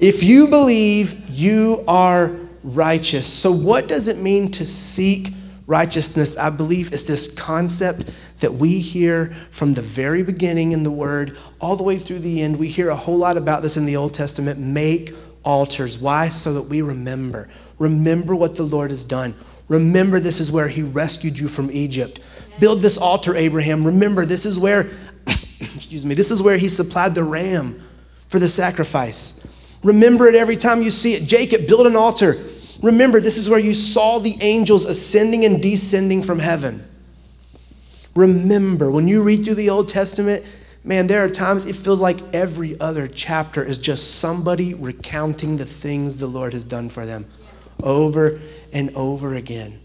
If 0.00 0.22
you 0.22 0.46
believe, 0.46 1.28
you 1.28 1.84
are 1.86 2.34
righteous. 2.64 3.30
So, 3.30 3.52
what 3.52 3.86
does 3.86 4.08
it 4.08 4.16
mean 4.16 4.50
to 4.52 4.64
seek 4.64 5.28
righteousness? 5.66 6.38
I 6.38 6.48
believe 6.48 6.94
it's 6.94 7.06
this 7.06 7.38
concept 7.38 8.10
that 8.40 8.54
we 8.54 8.78
hear 8.78 9.26
from 9.50 9.74
the 9.74 9.82
very 9.82 10.22
beginning 10.22 10.72
in 10.72 10.82
the 10.82 10.90
Word 10.90 11.36
all 11.60 11.76
the 11.76 11.82
way 11.82 11.98
through 11.98 12.20
the 12.20 12.42
end. 12.42 12.58
We 12.58 12.68
hear 12.68 12.90
a 12.90 12.96
whole 12.96 13.18
lot 13.18 13.36
about 13.36 13.62
this 13.62 13.76
in 13.76 13.86
the 13.86 13.96
Old 13.96 14.14
Testament. 14.14 14.58
Make 14.58 15.12
altars. 15.44 15.98
Why? 15.98 16.28
So 16.28 16.52
that 16.54 16.68
we 16.68 16.82
remember. 16.82 17.48
Remember 17.78 18.34
what 18.36 18.54
the 18.54 18.64
Lord 18.64 18.90
has 18.90 19.04
done. 19.04 19.34
Remember, 19.68 20.20
this 20.20 20.40
is 20.40 20.50
where 20.50 20.68
He 20.68 20.82
rescued 20.82 21.38
you 21.38 21.48
from 21.48 21.70
Egypt. 21.70 22.20
Build 22.60 22.80
this 22.80 22.98
altar, 22.98 23.36
Abraham. 23.36 23.84
Remember, 23.84 24.24
this 24.24 24.44
is 24.44 24.58
where, 24.58 24.86
excuse 25.26 26.04
me, 26.04 26.14
this 26.14 26.30
is 26.30 26.42
where 26.42 26.58
he 26.58 26.68
supplied 26.68 27.14
the 27.14 27.22
ram 27.22 27.80
for 28.28 28.38
the 28.38 28.48
sacrifice. 28.48 29.54
Remember 29.84 30.26
it 30.26 30.34
every 30.34 30.56
time 30.56 30.82
you 30.82 30.90
see 30.90 31.12
it. 31.12 31.28
Jacob, 31.28 31.68
build 31.68 31.86
an 31.86 31.94
altar. 31.94 32.34
Remember, 32.82 33.20
this 33.20 33.36
is 33.36 33.48
where 33.48 33.60
you 33.60 33.74
saw 33.74 34.18
the 34.18 34.36
angels 34.40 34.84
ascending 34.84 35.44
and 35.44 35.62
descending 35.62 36.22
from 36.22 36.38
heaven. 36.38 36.82
Remember, 38.14 38.90
when 38.90 39.08
you 39.08 39.22
read 39.22 39.44
through 39.44 39.54
the 39.54 39.70
Old 39.70 39.88
Testament, 39.88 40.44
man, 40.84 41.06
there 41.06 41.24
are 41.24 41.28
times 41.28 41.66
it 41.66 41.76
feels 41.76 42.00
like 42.00 42.16
every 42.32 42.78
other 42.80 43.06
chapter 43.06 43.62
is 43.64 43.78
just 43.78 44.18
somebody 44.18 44.74
recounting 44.74 45.56
the 45.56 45.66
things 45.66 46.18
the 46.18 46.26
Lord 46.26 46.52
has 46.52 46.64
done 46.64 46.88
for 46.88 47.06
them 47.06 47.26
over 47.82 48.40
and 48.72 48.90
over 48.96 49.34
again. 49.34 49.80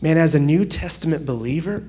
Man, 0.00 0.16
as 0.16 0.34
a 0.34 0.40
New 0.40 0.64
Testament 0.64 1.26
believer, 1.26 1.82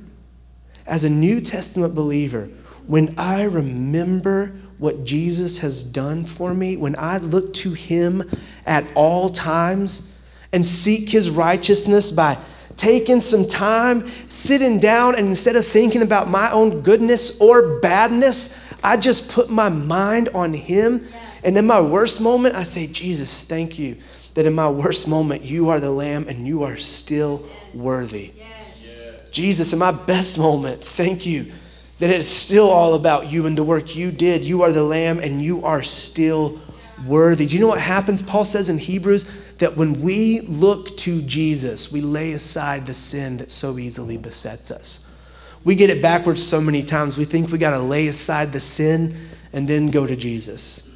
as 0.85 1.03
a 1.03 1.09
New 1.09 1.41
Testament 1.41 1.95
believer, 1.95 2.49
when 2.87 3.13
I 3.17 3.43
remember 3.43 4.53
what 4.77 5.03
Jesus 5.05 5.59
has 5.59 5.83
done 5.83 6.25
for 6.25 6.53
me, 6.53 6.75
when 6.75 6.95
I 6.97 7.17
look 7.17 7.53
to 7.55 7.71
him 7.71 8.23
at 8.65 8.83
all 8.95 9.29
times 9.29 10.25
and 10.51 10.65
seek 10.65 11.09
his 11.09 11.29
righteousness 11.29 12.11
by 12.11 12.37
taking 12.77 13.21
some 13.21 13.47
time, 13.47 14.01
sitting 14.29 14.79
down, 14.79 15.15
and 15.15 15.27
instead 15.27 15.55
of 15.55 15.65
thinking 15.65 16.01
about 16.01 16.29
my 16.29 16.51
own 16.51 16.81
goodness 16.81 17.39
or 17.41 17.79
badness, 17.79 18.73
I 18.83 18.97
just 18.97 19.31
put 19.31 19.49
my 19.49 19.69
mind 19.69 20.29
on 20.33 20.53
him. 20.53 21.07
And 21.43 21.57
in 21.57 21.65
my 21.65 21.81
worst 21.81 22.21
moment, 22.21 22.55
I 22.55 22.63
say, 22.63 22.87
Jesus, 22.87 23.45
thank 23.45 23.79
you 23.79 23.97
that 24.33 24.45
in 24.45 24.53
my 24.53 24.69
worst 24.69 25.07
moment, 25.07 25.41
you 25.41 25.69
are 25.69 25.79
the 25.79 25.91
Lamb 25.91 26.27
and 26.27 26.47
you 26.47 26.63
are 26.63 26.77
still 26.77 27.45
worthy. 27.73 28.31
Yes. 28.35 29.31
Jesus, 29.31 29.73
in 29.73 29.79
my 29.79 29.91
best 30.05 30.37
moment, 30.37 30.83
thank 30.83 31.25
you 31.25 31.51
that 31.99 32.09
it's 32.09 32.27
still 32.27 32.69
all 32.69 32.95
about 32.95 33.31
you 33.31 33.45
and 33.45 33.57
the 33.57 33.63
work 33.63 33.95
you 33.95 34.11
did. 34.11 34.43
You 34.43 34.63
are 34.63 34.71
the 34.71 34.83
Lamb 34.83 35.19
and 35.19 35.41
you 35.41 35.63
are 35.63 35.83
still 35.83 36.59
worthy. 37.05 37.45
Do 37.45 37.55
you 37.55 37.61
know 37.61 37.67
what 37.67 37.79
happens? 37.79 38.21
Paul 38.21 38.43
says 38.43 38.69
in 38.69 38.77
Hebrews 38.77 39.50
that 39.61 39.77
when 39.77 40.01
we 40.01 40.41
look 40.41 40.97
to 40.97 41.21
Jesus, 41.21 41.91
we 41.91 42.01
lay 42.01 42.33
aside 42.33 42.85
the 42.85 42.93
sin 42.93 43.37
that 43.37 43.49
so 43.49 43.77
easily 43.77 44.17
besets 44.17 44.69
us. 44.69 45.17
We 45.63 45.75
get 45.75 45.89
it 45.89 46.01
backwards 46.01 46.45
so 46.45 46.59
many 46.59 46.83
times. 46.83 47.17
We 47.17 47.25
think 47.25 47.51
we 47.51 47.57
got 47.57 47.71
to 47.71 47.79
lay 47.79 48.07
aside 48.07 48.51
the 48.51 48.59
sin 48.59 49.15
and 49.53 49.67
then 49.67 49.91
go 49.91 50.05
to 50.05 50.15
Jesus. 50.15 50.91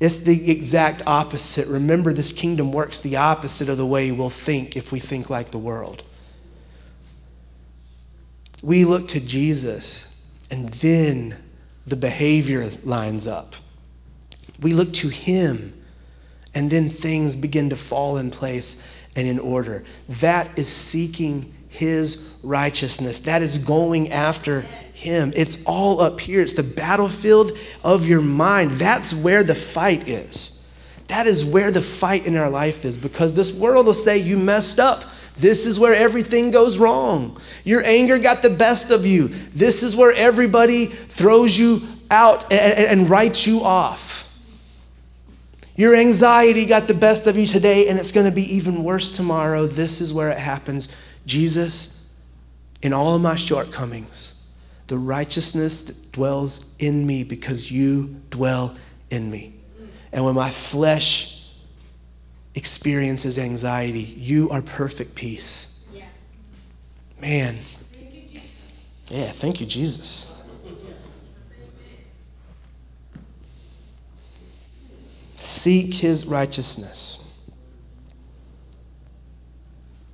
It's 0.00 0.18
the 0.18 0.50
exact 0.50 1.02
opposite. 1.06 1.68
Remember, 1.68 2.12
this 2.12 2.32
kingdom 2.32 2.72
works 2.72 3.00
the 3.00 3.16
opposite 3.16 3.68
of 3.68 3.78
the 3.78 3.86
way 3.86 4.12
we'll 4.12 4.30
think 4.30 4.76
if 4.76 4.92
we 4.92 4.98
think 4.98 5.30
like 5.30 5.50
the 5.50 5.58
world. 5.58 6.02
We 8.62 8.84
look 8.84 9.08
to 9.08 9.24
Jesus, 9.24 10.26
and 10.50 10.68
then 10.74 11.36
the 11.86 11.96
behavior 11.96 12.68
lines 12.84 13.26
up. 13.26 13.54
We 14.60 14.74
look 14.74 14.92
to 14.94 15.08
Him, 15.08 15.72
and 16.54 16.70
then 16.70 16.88
things 16.88 17.36
begin 17.36 17.70
to 17.70 17.76
fall 17.76 18.18
in 18.18 18.30
place 18.30 18.94
and 19.16 19.26
in 19.26 19.38
order. 19.38 19.84
That 20.20 20.58
is 20.58 20.68
seeking 20.68 21.52
His 21.68 22.38
righteousness, 22.42 23.20
that 23.20 23.42
is 23.42 23.58
going 23.58 24.10
after 24.12 24.64
him. 25.02 25.32
It's 25.34 25.64
all 25.64 26.00
up 26.00 26.20
here. 26.20 26.40
It's 26.40 26.54
the 26.54 26.74
battlefield 26.76 27.52
of 27.82 28.06
your 28.06 28.22
mind. 28.22 28.72
That's 28.72 29.22
where 29.22 29.42
the 29.42 29.54
fight 29.54 30.08
is. 30.08 30.72
That 31.08 31.26
is 31.26 31.44
where 31.44 31.70
the 31.70 31.82
fight 31.82 32.26
in 32.26 32.36
our 32.36 32.48
life 32.48 32.84
is 32.84 32.96
because 32.96 33.34
this 33.34 33.52
world 33.52 33.86
will 33.86 33.94
say, 33.94 34.18
You 34.18 34.36
messed 34.36 34.78
up. 34.78 35.04
This 35.36 35.66
is 35.66 35.80
where 35.80 35.94
everything 35.94 36.50
goes 36.50 36.78
wrong. 36.78 37.38
Your 37.64 37.84
anger 37.84 38.18
got 38.18 38.42
the 38.42 38.50
best 38.50 38.90
of 38.90 39.04
you. 39.04 39.28
This 39.28 39.82
is 39.82 39.96
where 39.96 40.12
everybody 40.14 40.86
throws 40.86 41.58
you 41.58 41.80
out 42.10 42.50
and, 42.52 43.00
and 43.00 43.10
write 43.10 43.46
you 43.46 43.60
off. 43.60 44.21
Your 45.76 45.94
anxiety 45.94 46.66
got 46.66 46.86
the 46.86 46.94
best 46.94 47.26
of 47.26 47.36
you 47.36 47.46
today, 47.46 47.88
and 47.88 47.98
it's 47.98 48.12
going 48.12 48.28
to 48.28 48.34
be 48.34 48.54
even 48.54 48.84
worse 48.84 49.10
tomorrow. 49.12 49.66
This 49.66 50.00
is 50.00 50.12
where 50.12 50.30
it 50.30 50.38
happens. 50.38 50.94
Jesus, 51.24 52.20
in 52.82 52.92
all 52.92 53.14
of 53.14 53.22
my 53.22 53.36
shortcomings, 53.36 54.50
the 54.88 54.98
righteousness 54.98 55.84
that 55.84 56.12
dwells 56.12 56.76
in 56.78 57.06
me 57.06 57.24
because 57.24 57.70
you 57.70 58.14
dwell 58.30 58.76
in 59.10 59.30
me. 59.30 59.54
And 60.12 60.24
when 60.24 60.34
my 60.34 60.50
flesh 60.50 61.48
experiences 62.54 63.38
anxiety, 63.38 64.00
you 64.00 64.50
are 64.50 64.60
perfect 64.60 65.14
peace. 65.14 65.86
Yeah. 65.94 66.04
Man. 67.20 67.56
yeah, 69.08 69.30
thank 69.30 69.60
you, 69.60 69.66
Jesus. 69.66 70.31
Seek 75.42 75.94
his 75.94 76.24
righteousness. 76.24 77.18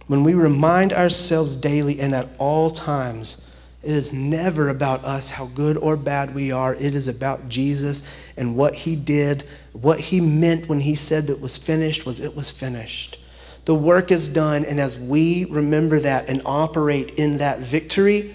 When 0.07 0.25
we 0.25 0.33
remind 0.33 0.95
ourselves 0.95 1.55
daily 1.55 2.01
and 2.01 2.14
at 2.14 2.31
all 2.38 2.71
times, 2.71 3.55
it 3.83 3.91
is 3.91 4.14
never 4.14 4.71
about 4.71 5.05
us, 5.05 5.29
how 5.29 5.45
good 5.49 5.77
or 5.77 5.99
bad 5.99 6.35
we 6.35 6.51
are. 6.51 6.75
It 6.75 6.95
is 6.95 7.09
about 7.09 7.47
Jesus 7.51 8.33
and 8.38 8.57
what 8.57 8.75
he 8.75 8.97
did. 8.97 9.45
What 9.75 10.01
he 10.01 10.23
meant 10.23 10.67
when 10.67 10.81
he 10.81 10.95
said 10.95 11.27
that 11.27 11.43
was 11.43 11.59
finished 11.59 12.07
was 12.07 12.21
it 12.21 12.35
was 12.35 12.51
finished. 12.51 13.21
The 13.67 13.75
work 13.75 14.11
is 14.11 14.31
done, 14.31 14.64
and 14.64 14.81
as 14.81 14.99
we 14.99 15.45
remember 15.51 16.01
that 16.01 16.31
and 16.31 16.41
operate 16.47 17.11
in 17.19 17.37
that 17.37 17.59
victory, 17.59 18.35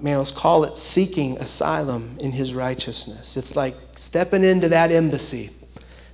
man, 0.00 0.18
let's 0.18 0.30
call 0.30 0.62
it 0.62 0.78
seeking 0.78 1.36
asylum 1.38 2.16
in 2.20 2.30
his 2.30 2.54
righteousness. 2.54 3.36
It's 3.36 3.56
like 3.56 3.74
stepping 3.96 4.44
into 4.44 4.68
that 4.68 4.92
embassy 4.92 5.50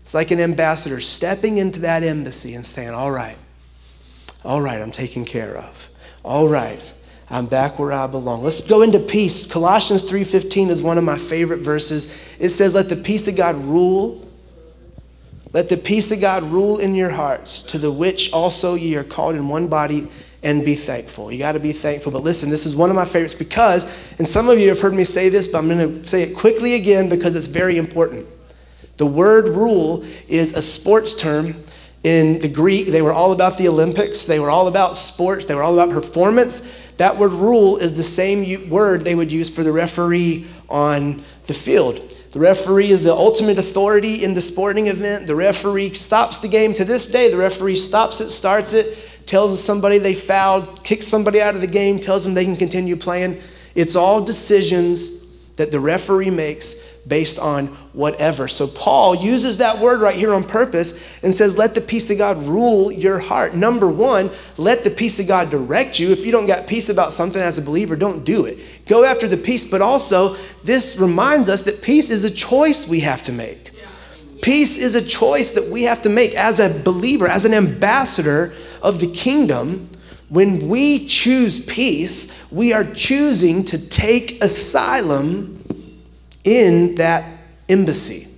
it's 0.02 0.14
like 0.14 0.32
an 0.32 0.40
ambassador 0.40 0.98
stepping 0.98 1.58
into 1.58 1.80
that 1.80 2.02
embassy 2.02 2.54
and 2.54 2.66
saying, 2.66 2.90
All 2.90 3.12
right, 3.12 3.38
all 4.44 4.60
right, 4.60 4.82
I'm 4.82 4.90
taken 4.90 5.24
care 5.24 5.56
of. 5.56 5.88
All 6.24 6.48
right, 6.48 6.92
I'm 7.30 7.46
back 7.46 7.78
where 7.78 7.92
I 7.92 8.08
belong. 8.08 8.42
Let's 8.42 8.66
go 8.66 8.82
into 8.82 8.98
peace. 8.98 9.46
Colossians 9.46 10.02
3:15 10.10 10.70
is 10.70 10.82
one 10.82 10.98
of 10.98 11.04
my 11.04 11.16
favorite 11.16 11.60
verses. 11.60 12.36
It 12.40 12.48
says, 12.48 12.74
Let 12.74 12.88
the 12.88 12.96
peace 12.96 13.28
of 13.28 13.36
God 13.36 13.54
rule. 13.56 14.28
Let 15.52 15.68
the 15.68 15.76
peace 15.76 16.10
of 16.10 16.20
God 16.20 16.42
rule 16.44 16.78
in 16.78 16.94
your 16.96 17.10
hearts, 17.10 17.62
to 17.62 17.78
the 17.78 17.92
which 17.92 18.32
also 18.32 18.74
ye 18.74 18.96
are 18.96 19.04
called 19.04 19.36
in 19.36 19.48
one 19.48 19.68
body, 19.68 20.08
and 20.42 20.64
be 20.64 20.74
thankful. 20.74 21.30
You 21.30 21.38
got 21.38 21.52
to 21.52 21.60
be 21.60 21.72
thankful. 21.72 22.10
But 22.10 22.24
listen, 22.24 22.50
this 22.50 22.66
is 22.66 22.74
one 22.74 22.90
of 22.90 22.96
my 22.96 23.04
favorites 23.04 23.34
because, 23.34 24.18
and 24.18 24.26
some 24.26 24.48
of 24.48 24.58
you 24.58 24.68
have 24.70 24.80
heard 24.80 24.94
me 24.94 25.04
say 25.04 25.28
this, 25.28 25.46
but 25.46 25.58
I'm 25.58 25.68
going 25.68 26.02
to 26.02 26.04
say 26.04 26.22
it 26.22 26.34
quickly 26.34 26.74
again 26.74 27.08
because 27.08 27.36
it's 27.36 27.46
very 27.46 27.76
important. 27.78 28.26
The 28.96 29.06
word 29.06 29.48
rule 29.48 30.04
is 30.28 30.54
a 30.54 30.62
sports 30.62 31.14
term. 31.14 31.54
In 32.04 32.40
the 32.40 32.48
Greek, 32.48 32.88
they 32.88 33.00
were 33.00 33.12
all 33.12 33.30
about 33.30 33.56
the 33.58 33.68
Olympics, 33.68 34.26
they 34.26 34.40
were 34.40 34.50
all 34.50 34.66
about 34.66 34.96
sports, 34.96 35.46
they 35.46 35.54
were 35.54 35.62
all 35.62 35.78
about 35.78 35.94
performance. 35.94 36.90
That 36.96 37.16
word 37.16 37.32
rule 37.32 37.76
is 37.76 37.96
the 37.96 38.02
same 38.02 38.68
word 38.68 39.02
they 39.02 39.14
would 39.14 39.32
use 39.32 39.48
for 39.48 39.62
the 39.62 39.72
referee 39.72 40.46
on 40.68 41.22
the 41.44 41.54
field. 41.54 42.12
The 42.32 42.40
referee 42.40 42.88
is 42.88 43.02
the 43.02 43.12
ultimate 43.12 43.58
authority 43.58 44.24
in 44.24 44.34
the 44.34 44.42
sporting 44.42 44.88
event. 44.88 45.26
The 45.26 45.36
referee 45.36 45.94
stops 45.94 46.38
the 46.38 46.48
game 46.48 46.74
to 46.74 46.84
this 46.84 47.06
day. 47.06 47.30
The 47.30 47.36
referee 47.36 47.76
stops 47.76 48.20
it, 48.20 48.30
starts 48.30 48.72
it, 48.72 49.26
tells 49.26 49.62
somebody 49.62 49.98
they 49.98 50.14
fouled, 50.14 50.82
kicks 50.82 51.06
somebody 51.06 51.40
out 51.40 51.54
of 51.54 51.60
the 51.60 51.66
game, 51.66 52.00
tells 52.00 52.24
them 52.24 52.34
they 52.34 52.44
can 52.44 52.56
continue 52.56 52.96
playing. 52.96 53.40
It's 53.74 53.96
all 53.96 54.24
decisions 54.24 55.21
that 55.56 55.70
the 55.70 55.80
referee 55.80 56.30
makes 56.30 56.92
based 57.06 57.38
on 57.38 57.66
whatever. 57.92 58.48
So 58.48 58.66
Paul 58.66 59.14
uses 59.14 59.58
that 59.58 59.78
word 59.78 60.00
right 60.00 60.14
here 60.14 60.32
on 60.32 60.44
purpose 60.44 61.22
and 61.22 61.34
says, 61.34 61.58
Let 61.58 61.74
the 61.74 61.80
peace 61.80 62.10
of 62.10 62.18
God 62.18 62.38
rule 62.44 62.90
your 62.90 63.18
heart. 63.18 63.54
Number 63.54 63.88
one, 63.88 64.30
let 64.56 64.84
the 64.84 64.90
peace 64.90 65.18
of 65.20 65.28
God 65.28 65.50
direct 65.50 65.98
you. 65.98 66.10
If 66.10 66.24
you 66.24 66.32
don't 66.32 66.46
got 66.46 66.66
peace 66.66 66.88
about 66.88 67.12
something 67.12 67.42
as 67.42 67.58
a 67.58 67.62
believer, 67.62 67.96
don't 67.96 68.24
do 68.24 68.46
it. 68.46 68.82
Go 68.86 69.04
after 69.04 69.28
the 69.28 69.36
peace, 69.36 69.68
but 69.68 69.82
also, 69.82 70.34
this 70.64 70.98
reminds 71.00 71.48
us 71.48 71.64
that 71.64 71.82
peace 71.82 72.10
is 72.10 72.24
a 72.24 72.30
choice 72.30 72.88
we 72.88 73.00
have 73.00 73.22
to 73.24 73.32
make. 73.32 73.72
Peace 74.42 74.76
is 74.76 74.96
a 74.96 75.06
choice 75.06 75.52
that 75.52 75.70
we 75.72 75.84
have 75.84 76.02
to 76.02 76.08
make 76.08 76.34
as 76.34 76.58
a 76.58 76.82
believer, 76.82 77.28
as 77.28 77.44
an 77.44 77.54
ambassador 77.54 78.52
of 78.82 78.98
the 78.98 79.06
kingdom. 79.12 79.88
When 80.32 80.66
we 80.66 81.06
choose 81.08 81.62
peace, 81.66 82.50
we 82.50 82.72
are 82.72 82.84
choosing 82.84 83.64
to 83.64 83.90
take 83.90 84.42
asylum 84.42 85.62
in 86.42 86.94
that 86.94 87.30
embassy. 87.68 88.28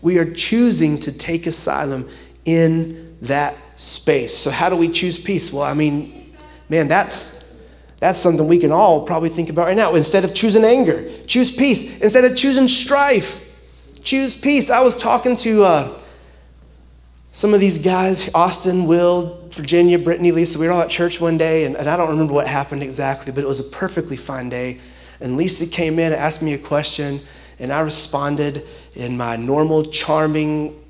We 0.00 0.16
are 0.16 0.32
choosing 0.32 0.98
to 1.00 1.12
take 1.12 1.46
asylum 1.46 2.08
in 2.46 3.14
that 3.20 3.56
space. 3.76 4.34
So, 4.34 4.50
how 4.50 4.70
do 4.70 4.76
we 4.76 4.88
choose 4.88 5.18
peace? 5.18 5.52
Well, 5.52 5.64
I 5.64 5.74
mean, 5.74 6.34
man, 6.70 6.88
that's, 6.88 7.54
that's 7.98 8.18
something 8.18 8.48
we 8.48 8.56
can 8.56 8.72
all 8.72 9.04
probably 9.04 9.28
think 9.28 9.50
about 9.50 9.66
right 9.66 9.76
now. 9.76 9.96
Instead 9.96 10.24
of 10.24 10.34
choosing 10.34 10.64
anger, 10.64 11.04
choose 11.26 11.54
peace. 11.54 12.00
Instead 12.00 12.24
of 12.24 12.38
choosing 12.38 12.68
strife, 12.68 13.54
choose 14.02 14.34
peace. 14.34 14.70
I 14.70 14.80
was 14.80 14.96
talking 14.96 15.36
to 15.36 15.62
uh, 15.62 15.98
some 17.34 17.52
of 17.52 17.60
these 17.60 17.76
guys 17.76 18.30
Austin, 18.34 18.86
Will, 18.86 19.38
Virginia, 19.50 19.98
Brittany, 19.98 20.32
Lisa. 20.32 20.58
We 20.58 20.66
were 20.66 20.72
all 20.72 20.82
at 20.82 20.88
church 20.88 21.20
one 21.20 21.36
day, 21.36 21.66
and, 21.66 21.76
and 21.76 21.90
I 21.90 21.98
don't 21.98 22.08
remember 22.08 22.32
what 22.32 22.46
happened 22.46 22.82
exactly, 22.82 23.32
but 23.32 23.44
it 23.44 23.46
was 23.46 23.60
a 23.60 23.70
perfectly 23.70 24.16
fine 24.16 24.48
day. 24.48 24.78
And 25.20 25.36
Lisa 25.36 25.66
came 25.66 25.98
in 25.98 26.12
and 26.12 26.14
asked 26.14 26.42
me 26.42 26.54
a 26.54 26.58
question 26.58 27.20
and 27.58 27.72
I 27.72 27.80
responded 27.80 28.64
in 28.94 29.16
my 29.16 29.36
normal, 29.36 29.84
charming, 29.84 30.80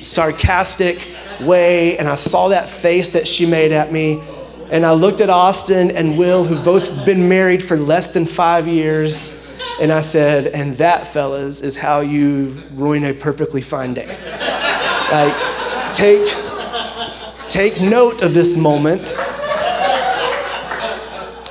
sarcastic 0.00 1.06
way. 1.40 1.96
And 1.98 2.06
I 2.06 2.14
saw 2.14 2.48
that 2.48 2.68
face 2.68 3.10
that 3.10 3.26
she 3.26 3.46
made 3.46 3.72
at 3.72 3.90
me. 3.90 4.22
And 4.70 4.84
I 4.84 4.92
looked 4.92 5.20
at 5.22 5.30
Austin 5.30 5.90
and 5.90 6.18
Will, 6.18 6.44
who've 6.44 6.64
both 6.64 7.06
been 7.06 7.28
married 7.28 7.62
for 7.62 7.76
less 7.76 8.12
than 8.12 8.26
five 8.26 8.66
years. 8.66 9.58
And 9.80 9.90
I 9.90 10.00
said, 10.00 10.48
and 10.48 10.76
that, 10.76 11.06
fellas, 11.06 11.62
is 11.62 11.76
how 11.76 12.00
you 12.00 12.62
ruin 12.72 13.04
a 13.04 13.14
perfectly 13.14 13.62
fine 13.62 13.94
day. 13.94 14.06
like, 15.10 15.57
take, 15.94 16.28
take 17.48 17.80
note 17.80 18.22
of 18.22 18.34
this 18.34 18.56
moment. 18.56 19.16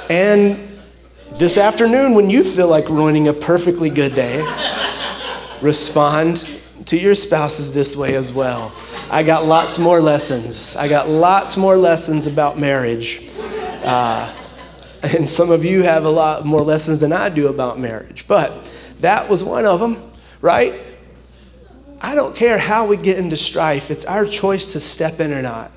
And 0.09 0.67
this 1.33 1.57
afternoon, 1.57 2.15
when 2.15 2.29
you 2.29 2.43
feel 2.43 2.67
like 2.67 2.89
ruining 2.89 3.27
a 3.27 3.33
perfectly 3.33 3.89
good 3.89 4.13
day, 4.13 4.41
respond 5.61 6.49
to 6.85 6.97
your 6.97 7.15
spouses 7.15 7.73
this 7.73 7.97
way 7.97 8.15
as 8.15 8.33
well. 8.33 8.73
I 9.09 9.23
got 9.23 9.45
lots 9.45 9.79
more 9.79 9.99
lessons. 9.99 10.75
I 10.75 10.87
got 10.87 11.09
lots 11.09 11.57
more 11.57 11.77
lessons 11.77 12.27
about 12.27 12.57
marriage. 12.57 13.29
Uh, 13.83 14.33
and 15.15 15.29
some 15.29 15.51
of 15.51 15.63
you 15.63 15.83
have 15.83 16.05
a 16.05 16.09
lot 16.09 16.45
more 16.45 16.61
lessons 16.61 16.99
than 16.99 17.13
I 17.13 17.29
do 17.29 17.47
about 17.47 17.79
marriage. 17.79 18.27
But 18.27 18.51
that 18.99 19.29
was 19.29 19.43
one 19.43 19.65
of 19.65 19.79
them, 19.79 20.11
right? 20.41 20.73
I 22.01 22.15
don't 22.15 22.35
care 22.35 22.57
how 22.57 22.85
we 22.85 22.97
get 22.97 23.17
into 23.17 23.37
strife, 23.37 23.89
it's 23.91 24.05
our 24.05 24.25
choice 24.25 24.73
to 24.73 24.79
step 24.79 25.19
in 25.19 25.33
or 25.33 25.41
not. 25.41 25.71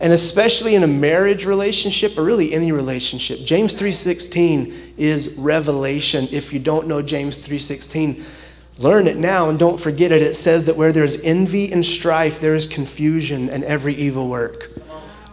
And 0.00 0.12
especially 0.12 0.74
in 0.74 0.82
a 0.82 0.88
marriage 0.88 1.46
relationship 1.46 2.18
or 2.18 2.24
really 2.24 2.52
any 2.52 2.72
relationship 2.72 3.38
james 3.44 3.74
3.16 3.74 4.94
is 4.98 5.38
revelation. 5.38 6.26
If 6.32 6.52
you 6.52 6.58
don't 6.58 6.86
know 6.86 7.02
james 7.02 7.46
3.16 7.46 8.24
learn 8.78 9.06
it 9.06 9.16
now 9.16 9.48
and 9.48 9.58
don't 9.58 9.80
forget 9.80 10.12
it. 10.12 10.22
It 10.22 10.34
says 10.34 10.64
that 10.64 10.76
where 10.76 10.92
there's 10.92 11.22
envy 11.22 11.72
and 11.72 11.84
strife 11.84 12.40
there 12.40 12.54
is 12.54 12.66
confusion 12.66 13.48
and 13.48 13.64
every 13.64 13.94
evil 13.94 14.28
work. 14.28 14.70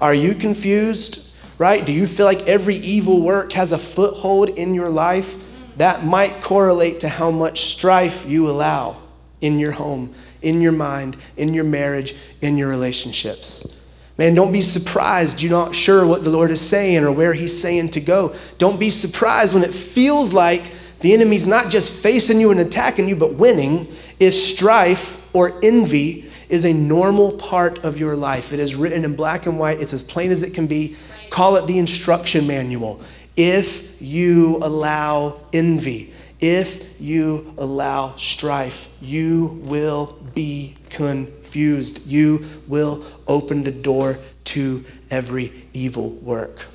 Are 0.01 0.13
you 0.13 0.33
confused? 0.33 1.35
Right? 1.57 1.85
Do 1.85 1.91
you 1.91 2.07
feel 2.07 2.25
like 2.25 2.47
every 2.47 2.75
evil 2.75 3.21
work 3.21 3.51
has 3.53 3.73
a 3.73 3.77
foothold 3.77 4.49
in 4.49 4.73
your 4.73 4.89
life? 4.89 5.35
That 5.75 6.05
might 6.05 6.41
correlate 6.41 7.01
to 7.01 7.09
how 7.09 7.31
much 7.31 7.61
strife 7.61 8.25
you 8.25 8.49
allow 8.49 9.01
in 9.41 9.59
your 9.59 9.71
home 9.71 10.13
in 10.41 10.61
your 10.61 10.71
mind 10.71 11.17
in 11.37 11.53
your 11.53 11.63
marriage 11.63 12.15
in 12.41 12.57
your 12.57 12.69
relationships 12.69 13.79
Man, 14.19 14.35
don't 14.35 14.51
be 14.51 14.59
surprised 14.59 15.41
you're 15.41 15.49
not 15.49 15.73
sure 15.73 16.05
what 16.05 16.25
the 16.25 16.29
Lord 16.29 16.51
is 16.51 16.59
saying 16.59 17.05
or 17.05 17.11
where 17.13 17.33
He's 17.33 17.57
saying 17.57 17.91
to 17.91 18.01
go. 18.01 18.35
Don't 18.57 18.77
be 18.77 18.89
surprised 18.89 19.53
when 19.53 19.63
it 19.63 19.73
feels 19.73 20.33
like 20.33 20.73
the 20.99 21.13
enemy's 21.13 21.47
not 21.47 21.71
just 21.71 22.03
facing 22.03 22.37
you 22.37 22.51
and 22.51 22.59
attacking 22.59 23.07
you, 23.07 23.15
but 23.15 23.35
winning 23.35 23.87
if 24.19 24.33
strife 24.33 25.33
or 25.33 25.57
envy 25.63 26.29
is 26.49 26.65
a 26.65 26.73
normal 26.73 27.31
part 27.31 27.85
of 27.85 27.97
your 27.97 28.17
life. 28.17 28.51
It 28.51 28.59
is 28.59 28.75
written 28.75 29.05
in 29.05 29.15
black 29.15 29.45
and 29.45 29.57
white, 29.57 29.79
it's 29.79 29.93
as 29.93 30.03
plain 30.03 30.31
as 30.31 30.43
it 30.43 30.53
can 30.53 30.67
be. 30.67 30.97
Call 31.29 31.55
it 31.55 31.65
the 31.65 31.79
instruction 31.79 32.45
manual. 32.45 32.99
If 33.37 34.01
you 34.01 34.57
allow 34.57 35.39
envy, 35.53 36.13
if 36.41 36.99
you 36.99 37.53
allow 37.57 38.17
strife, 38.17 38.89
you 39.01 39.61
will 39.63 40.17
be 40.39 40.73
confused. 40.89 42.07
You 42.07 42.45
will 42.69 43.03
open 43.27 43.61
the 43.61 43.73
door 43.73 44.17
to 44.45 44.81
every 45.11 45.51
evil 45.73 46.11
work. 46.11 46.65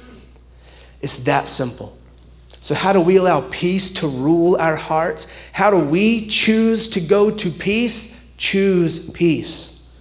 It's 1.01 1.25
that 1.25 1.49
simple. 1.49 1.97
So, 2.61 2.75
how 2.75 2.93
do 2.93 3.01
we 3.01 3.17
allow 3.17 3.49
peace 3.51 3.91
to 4.01 4.07
rule 4.07 4.57
our 4.57 4.77
hearts? 4.77 5.51
How 5.53 5.71
do 5.71 5.79
we 5.79 6.27
choose 6.27 6.91
to 6.91 7.01
go 7.01 7.31
to 7.31 7.51
peace? 7.51 8.37
Choose 8.37 9.11
peace. 9.13 9.97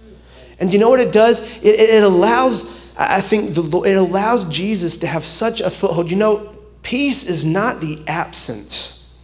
And 0.60 0.70
you 0.70 0.78
know 0.78 0.90
what 0.90 1.00
it 1.00 1.12
does? 1.12 1.40
It, 1.62 1.80
it 1.80 2.02
allows, 2.02 2.78
I 2.98 3.22
think, 3.22 3.54
the, 3.54 3.62
it 3.86 3.96
allows 3.96 4.44
Jesus 4.44 4.98
to 4.98 5.06
have 5.06 5.24
such 5.24 5.62
a 5.62 5.70
foothold. 5.70 6.10
You 6.10 6.18
know, 6.18 6.54
peace 6.82 7.24
is 7.24 7.46
not 7.46 7.80
the 7.80 7.98
absence 8.08 9.18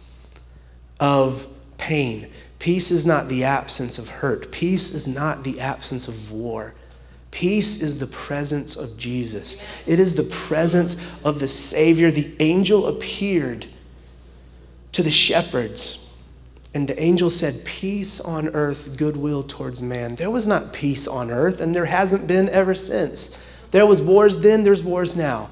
of 0.99 1.45
pain, 1.77 2.27
peace 2.61 2.91
is 2.91 3.07
not 3.07 3.27
the 3.27 3.43
absence 3.43 3.97
of 3.97 4.07
hurt, 4.07 4.51
peace 4.51 4.93
is 4.93 5.07
not 5.07 5.43
the 5.43 5.59
absence 5.59 6.07
of 6.07 6.31
war. 6.31 6.75
Peace 7.31 7.81
is 7.81 7.97
the 7.97 8.07
presence 8.07 8.75
of 8.75 8.97
Jesus. 8.99 9.67
It 9.87 9.99
is 9.99 10.15
the 10.15 10.23
presence 10.23 11.17
of 11.23 11.39
the 11.39 11.47
Savior. 11.47 12.11
The 12.11 12.35
angel 12.39 12.87
appeared 12.87 13.65
to 14.91 15.01
the 15.01 15.09
shepherds, 15.09 16.13
and 16.75 16.87
the 16.87 17.01
angel 17.01 17.29
said, 17.29 17.65
Peace 17.65 18.19
on 18.19 18.49
earth, 18.49 18.95
goodwill 18.97 19.43
towards 19.43 19.81
man. 19.81 20.15
There 20.15 20.29
was 20.29 20.45
not 20.45 20.71
peace 20.71 21.07
on 21.07 21.31
earth, 21.31 21.61
and 21.61 21.73
there 21.73 21.85
hasn't 21.85 22.27
been 22.27 22.47
ever 22.49 22.75
since. 22.75 23.43
There 23.71 23.87
was 23.87 24.03
wars 24.03 24.41
then, 24.41 24.63
there's 24.63 24.83
wars 24.83 25.15
now. 25.15 25.49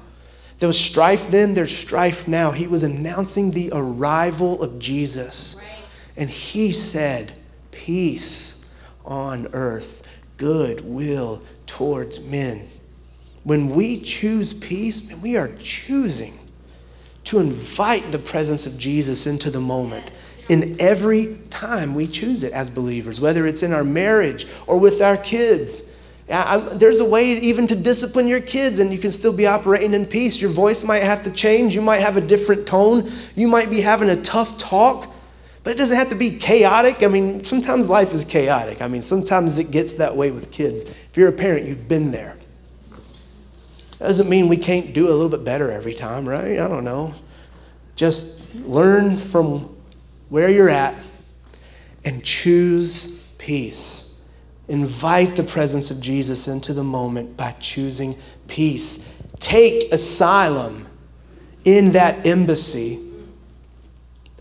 There 0.58 0.68
was 0.68 0.78
strife 0.78 1.30
then, 1.30 1.54
there's 1.54 1.76
strife 1.76 2.28
now. 2.28 2.52
He 2.52 2.66
was 2.66 2.82
announcing 2.82 3.50
the 3.50 3.70
arrival 3.72 4.62
of 4.62 4.78
Jesus. 4.78 5.56
And 6.20 6.28
he 6.28 6.70
said, 6.70 7.32
Peace 7.70 8.70
on 9.06 9.48
earth, 9.54 10.06
goodwill 10.36 11.42
towards 11.66 12.24
men. 12.26 12.68
When 13.44 13.70
we 13.70 14.00
choose 14.00 14.52
peace, 14.52 15.12
we 15.22 15.38
are 15.38 15.50
choosing 15.58 16.38
to 17.24 17.40
invite 17.40 18.12
the 18.12 18.18
presence 18.18 18.66
of 18.66 18.78
Jesus 18.78 19.26
into 19.26 19.50
the 19.50 19.60
moment. 19.60 20.10
In 20.50 20.76
every 20.78 21.38
time 21.48 21.94
we 21.94 22.06
choose 22.06 22.44
it 22.44 22.52
as 22.52 22.68
believers, 22.68 23.18
whether 23.18 23.46
it's 23.46 23.62
in 23.62 23.72
our 23.72 23.84
marriage 23.84 24.46
or 24.66 24.78
with 24.78 25.00
our 25.00 25.16
kids. 25.16 25.96
I, 26.28 26.58
there's 26.58 27.00
a 27.00 27.08
way 27.08 27.38
even 27.38 27.66
to 27.68 27.74
discipline 27.74 28.28
your 28.28 28.40
kids 28.40 28.78
and 28.78 28.92
you 28.92 28.98
can 28.98 29.10
still 29.10 29.32
be 29.32 29.46
operating 29.46 29.94
in 29.94 30.04
peace. 30.06 30.40
Your 30.40 30.50
voice 30.50 30.84
might 30.84 31.02
have 31.02 31.22
to 31.22 31.30
change. 31.30 31.74
You 31.74 31.82
might 31.82 32.00
have 32.00 32.16
a 32.16 32.20
different 32.20 32.66
tone. 32.66 33.10
You 33.36 33.48
might 33.48 33.70
be 33.70 33.80
having 33.80 34.10
a 34.10 34.20
tough 34.20 34.58
talk. 34.58 35.10
But 35.62 35.74
it 35.74 35.76
doesn't 35.76 35.96
have 35.96 36.08
to 36.08 36.14
be 36.14 36.38
chaotic. 36.38 37.02
I 37.02 37.06
mean, 37.06 37.44
sometimes 37.44 37.90
life 37.90 38.14
is 38.14 38.24
chaotic. 38.24 38.80
I 38.80 38.88
mean, 38.88 39.02
sometimes 39.02 39.58
it 39.58 39.70
gets 39.70 39.94
that 39.94 40.16
way 40.16 40.30
with 40.30 40.50
kids. 40.50 40.84
If 40.84 41.16
you're 41.16 41.28
a 41.28 41.32
parent, 41.32 41.66
you've 41.66 41.86
been 41.86 42.10
there. 42.10 42.36
Doesn't 43.98 44.30
mean 44.30 44.48
we 44.48 44.56
can't 44.56 44.94
do 44.94 45.08
a 45.08 45.12
little 45.12 45.28
bit 45.28 45.44
better 45.44 45.70
every 45.70 45.92
time, 45.92 46.26
right? 46.26 46.58
I 46.58 46.68
don't 46.68 46.84
know. 46.84 47.12
Just 47.94 48.42
learn 48.54 49.18
from 49.18 49.76
where 50.30 50.48
you're 50.48 50.70
at 50.70 50.94
and 52.06 52.24
choose 52.24 53.22
peace. 53.36 54.22
Invite 54.68 55.36
the 55.36 55.42
presence 55.42 55.90
of 55.90 56.00
Jesus 56.00 56.48
into 56.48 56.72
the 56.72 56.84
moment 56.84 57.36
by 57.36 57.52
choosing 57.60 58.16
peace. 58.48 59.20
Take 59.38 59.92
asylum 59.92 60.86
in 61.66 61.92
that 61.92 62.26
embassy 62.26 63.06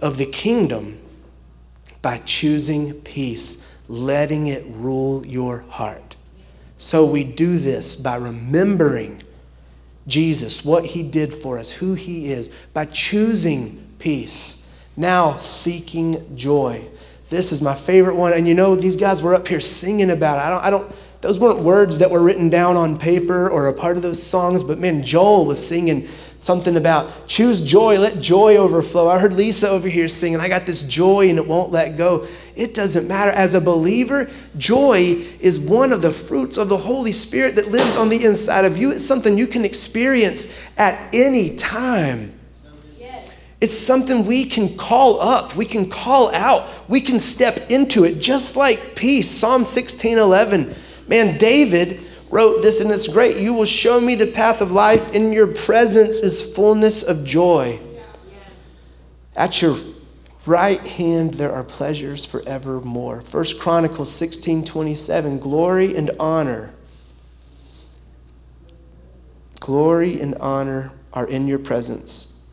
of 0.02 0.18
the 0.18 0.26
kingdom 0.26 0.98
by 2.02 2.20
choosing 2.20 2.94
peace, 3.02 3.78
letting 3.88 4.48
it 4.48 4.66
rule 4.70 5.26
your 5.26 5.60
heart. 5.70 6.16
So 6.78 7.06
we 7.06 7.24
do 7.24 7.58
this 7.58 7.96
by 7.96 8.16
remembering 8.16 9.22
Jesus, 10.08 10.66
what 10.66 10.86
he 10.86 11.04
did 11.04 11.34
for 11.34 11.58
us, 11.58 11.72
who 11.72 11.94
he 11.94 12.32
is, 12.32 12.50
by 12.74 12.86
choosing 12.86 13.86
peace. 14.00 14.72
Now 14.96 15.36
seeking 15.38 16.36
joy. 16.36 16.88
This 17.30 17.52
is 17.52 17.62
my 17.62 17.76
favorite 17.76 18.16
one. 18.16 18.34
And 18.34 18.48
you 18.48 18.56
know, 18.56 18.76
these 18.76 18.96
guys 18.96 19.22
were 19.22 19.36
up 19.36 19.48
here 19.48 19.60
singing 19.60 20.10
about 20.10 20.40
it. 20.40 20.42
I 20.42 20.50
don't, 20.50 20.66
I 20.66 20.70
don't, 20.70 20.96
those 21.22 21.38
weren't 21.38 21.60
words 21.60 22.00
that 22.00 22.10
were 22.10 22.24
written 22.24 22.50
down 22.50 22.78
on 22.78 22.98
paper 22.98 23.50
or 23.50 23.68
a 23.68 23.74
part 23.74 23.98
of 23.98 24.04
those 24.04 24.22
songs, 24.22 24.64
but 24.64 24.80
man, 24.80 25.04
Joel 25.04 25.46
was 25.46 25.66
singing 25.66 26.08
something 26.40 26.78
about 26.78 27.28
choose 27.28 27.62
joy, 27.62 28.00
let 28.00 28.20
joy 28.20 28.56
overflow. 28.56 29.10
I 29.10 29.20
heard 29.20 29.34
Lisa 29.34 29.70
over 29.70 29.88
here 29.88 30.08
singing, 30.08 30.40
I 30.40 30.48
got 30.48 30.66
this 30.66 30.84
joy 30.84 31.30
and 31.30 31.38
it 31.38 31.46
won't 31.46 31.72
let 31.72 31.98
go. 31.98 32.26
It 32.56 32.74
doesn't 32.74 33.08
matter. 33.08 33.32
As 33.32 33.54
a 33.54 33.62
believer, 33.62 34.30
joy 34.58 35.18
is 35.40 35.60
one 35.60 35.94
of 35.94 36.02
the 36.02 36.12
fruits 36.12 36.58
of 36.58 36.70
the 36.70 36.78
Holy 36.78 37.12
Spirit 37.12 37.56
that 37.56 37.70
lives 37.70 37.96
on 37.96 38.10
the 38.10 38.26
inside 38.26 38.66
of 38.66 38.78
you. 38.78 38.92
It's 38.92 39.06
something 39.06 39.38
you 39.38 39.48
can 39.48 39.64
experience 39.64 40.68
at 40.78 41.14
any 41.14 41.56
time. 41.56 42.34
It's 43.62 43.78
something 43.78 44.26
we 44.26 44.46
can 44.46 44.78
call 44.78 45.20
up, 45.20 45.54
we 45.56 45.66
can 45.66 45.90
call 45.90 46.34
out, 46.34 46.70
we 46.88 47.02
can 47.02 47.20
step 47.20 47.70
into 47.70 48.06
it, 48.06 48.20
just 48.20 48.56
like 48.56 48.96
peace. 48.96 49.30
Psalm 49.30 49.66
16 49.66 50.18
11. 50.18 50.74
Man, 51.10 51.38
David 51.38 52.00
wrote 52.32 52.62
this, 52.62 52.82
and 52.82 52.92
it's 52.92 53.08
great. 53.08 53.38
You 53.38 53.54
will 53.54 53.66
show 53.66 54.00
me 54.00 54.16
the 54.16 54.28
path 54.28 54.62
of 54.62 54.72
life. 54.72 55.14
In 55.14 55.34
your 55.34 55.48
presence 55.48 56.20
is 56.20 56.56
fullness 56.56 57.04
of 57.04 57.26
joy. 57.26 57.80
At 59.36 59.62
your 59.62 59.78
right 60.46 60.82
hand 60.82 61.36
there 61.36 61.52
are 61.52 61.64
pleasures 61.64 62.26
forevermore. 62.26 63.22
First 63.22 63.60
Chronicles 63.60 64.12
16 64.12 64.64
27. 64.66 65.40
Glory 65.40 65.96
and 65.96 66.12
honor. 66.20 66.74
Glory 69.60 70.20
and 70.20 70.36
honor 70.36 70.92
are 71.14 71.28
in 71.28 71.48
your 71.48 71.60
presence. 71.60 72.44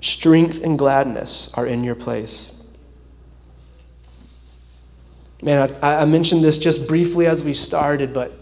Strength 0.00 0.64
and 0.64 0.78
gladness 0.78 1.54
are 1.54 1.66
in 1.66 1.84
your 1.84 1.94
place. 1.94 2.62
Man, 5.42 5.74
I, 5.82 6.02
I 6.02 6.04
mentioned 6.04 6.42
this 6.42 6.58
just 6.58 6.86
briefly 6.86 7.26
as 7.26 7.42
we 7.42 7.52
started, 7.52 8.12
but 8.12 8.41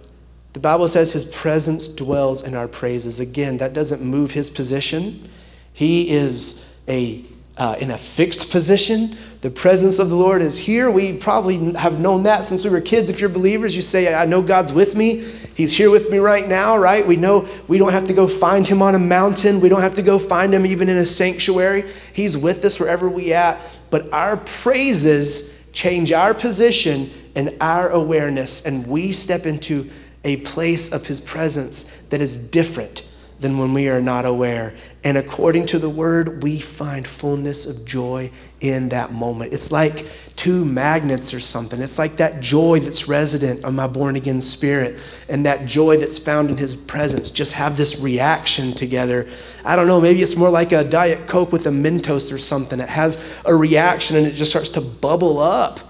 the 0.53 0.61
Bible 0.61 0.89
says 0.89 1.13
his 1.13 1.25
presence 1.25 1.89
dwells 1.89 2.43
in 2.43 2.55
our 2.55 2.67
praises. 2.67 3.21
Again, 3.21 3.59
that 3.59 3.73
doesn't 3.73 4.03
move 4.03 4.33
his 4.33 4.51
position. 4.51 5.29
He 5.73 6.11
is 6.11 6.79
a, 6.89 7.25
uh, 7.57 7.77
in 7.81 7.91
a 7.91 7.99
fixed 7.99 8.51
position. 8.51 9.17
The 9.43 9.51
presence 9.51 9.99
of 9.99 10.09
the 10.09 10.17
Lord 10.17 10.43
is 10.43 10.59
here. 10.59 10.91
We 10.91 11.17
probably 11.17 11.75
have 11.75 12.01
known 12.01 12.25
that 12.25 12.45
since 12.45 12.65
we 12.65 12.71
were 12.71 12.81
kids. 12.81 13.11
If 13.11 13.21
you're 13.21 13.31
believers, 13.31 13.77
you 13.77 13.83
say, 13.83 14.13
I 14.13 14.25
know 14.25 14.43
God's 14.43 14.73
with 14.73 14.97
me. 14.97 15.25
He's 15.55 15.77
here 15.77 15.91
with 15.91 16.11
me 16.11 16.19
right 16.19 16.49
now, 16.49 16.77
right? 16.79 17.07
We 17.07 17.17
know 17.17 17.47
we 17.69 17.79
don't 17.79 17.93
have 17.93 18.05
to 18.05 18.15
go 18.15 18.27
find 18.27 18.67
him 18.67 18.83
on 18.83 18.95
a 18.95 18.99
mountain. 18.99 19.61
We 19.61 19.69
don't 19.69 19.83
have 19.83 19.95
to 19.97 20.03
go 20.03 20.19
find 20.19 20.53
him 20.53 20.67
even 20.67 20.89
in 20.89 20.97
a 20.97 21.07
sanctuary. 21.07 21.85
He's 22.13 22.37
with 22.37 22.65
us 22.65 22.81
wherever 22.81 23.09
we 23.09 23.33
at. 23.33 23.61
But 23.91 24.13
our 24.13 24.37
praises 24.39 25.65
change 25.73 26.13
our 26.13 26.35
position 26.35 27.11
and 27.35 27.57
our 27.61 27.91
awareness, 27.91 28.67
and 28.67 28.87
we 28.87 29.13
step 29.13 29.47
into 29.47 29.89
a 30.25 30.39
place 30.39 30.93
of 30.93 31.07
his 31.07 31.21
presence 31.21 32.03
that 32.09 32.21
is 32.21 32.37
different 32.51 33.07
than 33.41 33.57
when 33.57 33.73
we 33.73 33.89
are 33.89 34.03
not 34.03 34.27
aware. 34.27 34.75
And 35.03 35.17
according 35.17 35.65
to 35.67 35.79
the 35.79 35.89
word, 35.89 36.43
we 36.43 36.61
find 36.61 37.07
fullness 37.07 37.67
of 37.67 37.87
joy 37.87 38.31
in 38.61 38.91
that 38.91 39.13
moment. 39.13 39.55
It's 39.55 39.73
like 39.73 40.07
two 40.37 40.65
magnets 40.65 41.33
or 41.33 41.41
something. 41.41 41.81
It's 41.81 41.99
like 41.99 42.17
that 42.17 42.43
joy 42.43 42.81
that's 42.81 43.09
resident 43.09 43.65
on 43.65 43.75
my 43.75 43.87
born 43.87 44.17
again 44.17 44.43
spirit 44.43 44.99
and 45.31 45.47
that 45.47 45.67
joy 45.67 45.97
that's 45.97 46.19
found 46.19 46.51
in 46.51 46.59
his 46.59 46.77
presence 46.77 47.31
just 47.31 47.55
have 47.55 47.79
this 47.79 48.01
reaction 48.03 48.73
together. 48.73 49.27
I 49.65 49.75
don't 49.75 49.87
know, 49.87 50.01
maybe 50.01 50.21
it's 50.21 50.37
more 50.37 50.51
like 50.51 50.73
a 50.73 50.85
Diet 50.85 51.27
Coke 51.27 51.51
with 51.51 51.67
a 51.67 51.71
Mentos 51.71 52.33
or 52.33 52.39
something. 52.39 52.79
It 52.79 52.89
has 52.91 53.41
a 53.47 53.55
reaction 53.55 54.19
and 54.19 54.27
it 54.27 54.33
just 54.33 54.51
starts 54.51 54.71
to 54.71 54.83
bubble 54.83 55.39
up. 55.39 55.90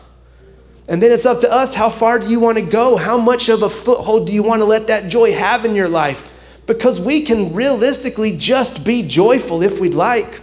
And 0.90 1.00
then 1.00 1.12
it's 1.12 1.24
up 1.24 1.38
to 1.40 1.52
us 1.52 1.72
how 1.72 1.88
far 1.88 2.18
do 2.18 2.28
you 2.28 2.40
want 2.40 2.58
to 2.58 2.64
go? 2.64 2.96
How 2.96 3.16
much 3.16 3.48
of 3.48 3.62
a 3.62 3.70
foothold 3.70 4.26
do 4.26 4.32
you 4.32 4.42
want 4.42 4.60
to 4.60 4.66
let 4.66 4.88
that 4.88 5.08
joy 5.08 5.32
have 5.32 5.64
in 5.64 5.76
your 5.76 5.88
life? 5.88 6.26
Because 6.66 7.00
we 7.00 7.22
can 7.22 7.54
realistically 7.54 8.36
just 8.36 8.84
be 8.84 9.06
joyful 9.06 9.62
if 9.62 9.80
we'd 9.80 9.94
like. 9.94 10.40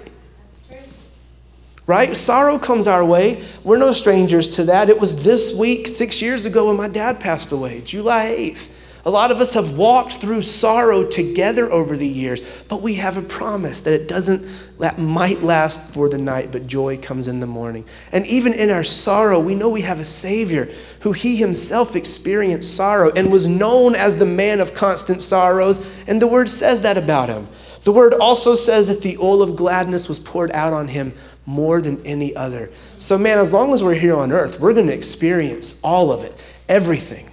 Right? 1.86 2.15
Sorrow 2.15 2.57
comes 2.57 2.88
our 2.88 3.03
way. 3.03 3.43
We're 3.65 3.77
no 3.77 3.91
strangers 3.91 4.55
to 4.55 4.63
that. 4.63 4.89
It 4.89 4.97
was 4.97 5.21
this 5.21 5.57
week, 5.57 5.86
six 5.86 6.21
years 6.21 6.45
ago, 6.45 6.67
when 6.67 6.77
my 6.77 6.88
dad 6.88 7.19
passed 7.19 7.51
away, 7.51 7.81
July 7.81 8.27
8th. 8.38 8.77
A 9.08 9.10
lot 9.10 9.32
of 9.32 9.38
us 9.38 9.54
have 9.54 9.78
walked 9.78 10.15
through 10.15 10.41
sorrow 10.41 11.08
together 11.08 11.72
over 11.72 11.96
the 11.96 12.06
years, 12.06 12.62
but 12.67 12.82
we 12.82 12.96
have 12.96 13.15
a 13.15 13.22
promise 13.22 13.80
that 13.80 13.93
it 13.93 14.10
doesn't, 14.10 14.46
that 14.80 15.00
might 15.00 15.41
last 15.41 15.93
for 15.93 16.10
the 16.10 16.17
night, 16.17 16.52
but 16.52 16.67
joy 16.67 16.98
comes 16.98 17.30
in 17.30 17.39
the 17.39 17.48
morning. 17.48 17.86
And 18.12 18.28
even 18.28 18.52
in 18.52 18.70
our 18.70 18.84
sorrow, 18.84 19.39
we 19.39 19.56
know 19.56 19.70
we 19.70 19.80
have 19.84 20.02
a 20.02 20.04
Savior 20.04 20.67
who 21.00 21.13
He 21.13 21.38
Himself 21.38 21.96
experienced 21.96 22.76
sorrow 22.76 23.10
and 23.15 23.32
was 23.32 23.48
known 23.48 23.96
as 23.96 24.17
the 24.17 24.26
man 24.26 24.60
of 24.60 24.74
constant 24.74 25.22
sorrows, 25.22 26.04
and 26.06 26.22
the 26.22 26.28
Word 26.28 26.50
says 26.50 26.82
that 26.82 26.98
about 26.98 27.30
Him. 27.30 27.48
The 27.86 27.93
Word 27.93 28.13
also 28.13 28.56
says 28.56 28.88
that 28.88 29.04
the 29.04 29.17
oil 29.20 29.41
of 29.41 29.56
gladness 29.56 30.10
was 30.10 30.20
poured 30.20 30.52
out 30.52 30.74
on 30.74 30.89
Him 30.89 31.13
more 31.46 31.80
than 31.80 32.06
any 32.06 32.36
other. 32.36 32.70
So, 32.98 33.17
man, 33.17 33.39
as 33.39 33.54
long 33.54 33.74
as 33.74 33.82
we're 33.82 33.93
here 33.93 34.17
on 34.17 34.34
earth, 34.34 34.60
we're 34.60 34.74
going 34.74 34.88
to 34.88 34.93
experience 34.93 35.80
all 35.82 36.12
of 36.12 36.26
it, 36.26 36.38
everything. 36.67 37.32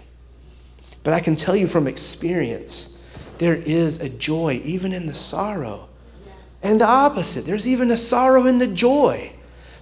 But 1.04 1.12
I 1.12 1.20
can 1.20 1.36
tell 1.36 1.54
you 1.54 1.68
from 1.68 1.86
experience, 1.86 3.02
there 3.38 3.54
is 3.54 4.00
a 4.00 4.08
joy 4.08 4.60
even 4.64 4.92
in 4.92 5.06
the 5.06 5.14
sorrow. 5.14 5.88
And 6.62 6.80
the 6.80 6.86
opposite, 6.86 7.44
there's 7.44 7.68
even 7.68 7.90
a 7.90 7.96
sorrow 7.96 8.46
in 8.46 8.58
the 8.58 8.66
joy. 8.66 9.30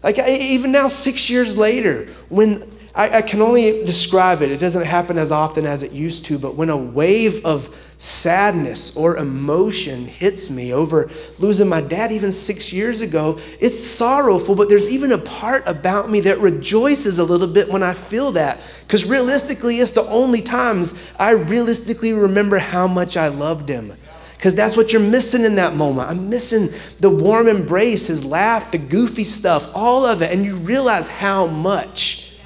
Like, 0.02 0.18
I, 0.18 0.30
even 0.30 0.72
now, 0.72 0.88
six 0.88 1.30
years 1.30 1.56
later, 1.56 2.06
when 2.28 2.68
I, 2.94 3.18
I, 3.18 3.22
can 3.22 3.40
only 3.40 3.80
describe 3.80 4.42
it, 4.42 4.50
it 4.50 4.58
doesn't 4.58 4.84
happen 4.84 5.16
as 5.16 5.30
often 5.30 5.64
as 5.64 5.84
it 5.84 5.92
used 5.92 6.24
to, 6.26 6.40
but 6.40 6.56
when 6.56 6.70
a 6.70 6.76
wave 6.76 7.44
of 7.46 7.91
sadness 8.02 8.96
or 8.96 9.16
emotion 9.16 10.04
hits 10.06 10.50
me 10.50 10.72
over 10.74 11.08
losing 11.38 11.68
my 11.68 11.80
dad 11.80 12.10
even 12.10 12.32
six 12.32 12.72
years 12.72 13.00
ago, 13.00 13.38
it's 13.60 13.78
sorrowful, 13.78 14.56
but 14.56 14.68
there's 14.68 14.90
even 14.90 15.12
a 15.12 15.18
part 15.18 15.62
about 15.68 16.10
me 16.10 16.18
that 16.18 16.38
rejoices 16.40 17.20
a 17.20 17.24
little 17.24 17.46
bit 17.46 17.68
when 17.68 17.80
I 17.80 17.94
feel 17.94 18.32
that. 18.32 18.60
Because 18.80 19.08
realistically, 19.08 19.76
it's 19.76 19.92
the 19.92 20.02
only 20.08 20.42
times 20.42 21.12
I 21.16 21.30
realistically 21.30 22.12
remember 22.12 22.58
how 22.58 22.88
much 22.88 23.16
I 23.16 23.28
loved 23.28 23.68
him 23.68 23.92
because 24.36 24.56
that's 24.56 24.76
what 24.76 24.92
you're 24.92 25.00
missing 25.00 25.44
in 25.44 25.54
that 25.54 25.76
moment. 25.76 26.10
I'm 26.10 26.28
missing 26.28 26.70
the 26.98 27.08
warm 27.08 27.46
embrace, 27.46 28.08
his 28.08 28.24
laugh, 28.24 28.72
the 28.72 28.78
goofy 28.78 29.22
stuff, 29.22 29.70
all 29.76 30.04
of 30.04 30.22
it. 30.22 30.32
And 30.32 30.44
you 30.44 30.56
realize 30.56 31.08
how 31.08 31.46
much. 31.46 32.40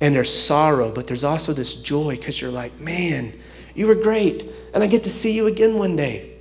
And 0.00 0.14
there's 0.14 0.32
sorrow, 0.32 0.90
but 0.90 1.06
there's 1.06 1.24
also 1.24 1.52
this 1.52 1.82
joy 1.82 2.16
because 2.16 2.40
you're 2.40 2.50
like, 2.50 2.80
man, 2.80 3.34
you 3.76 3.86
were 3.86 3.94
great. 3.94 4.44
And 4.74 4.82
I 4.82 4.86
get 4.86 5.04
to 5.04 5.10
see 5.10 5.34
you 5.34 5.46
again 5.46 5.78
one 5.78 5.96
day. 5.96 6.32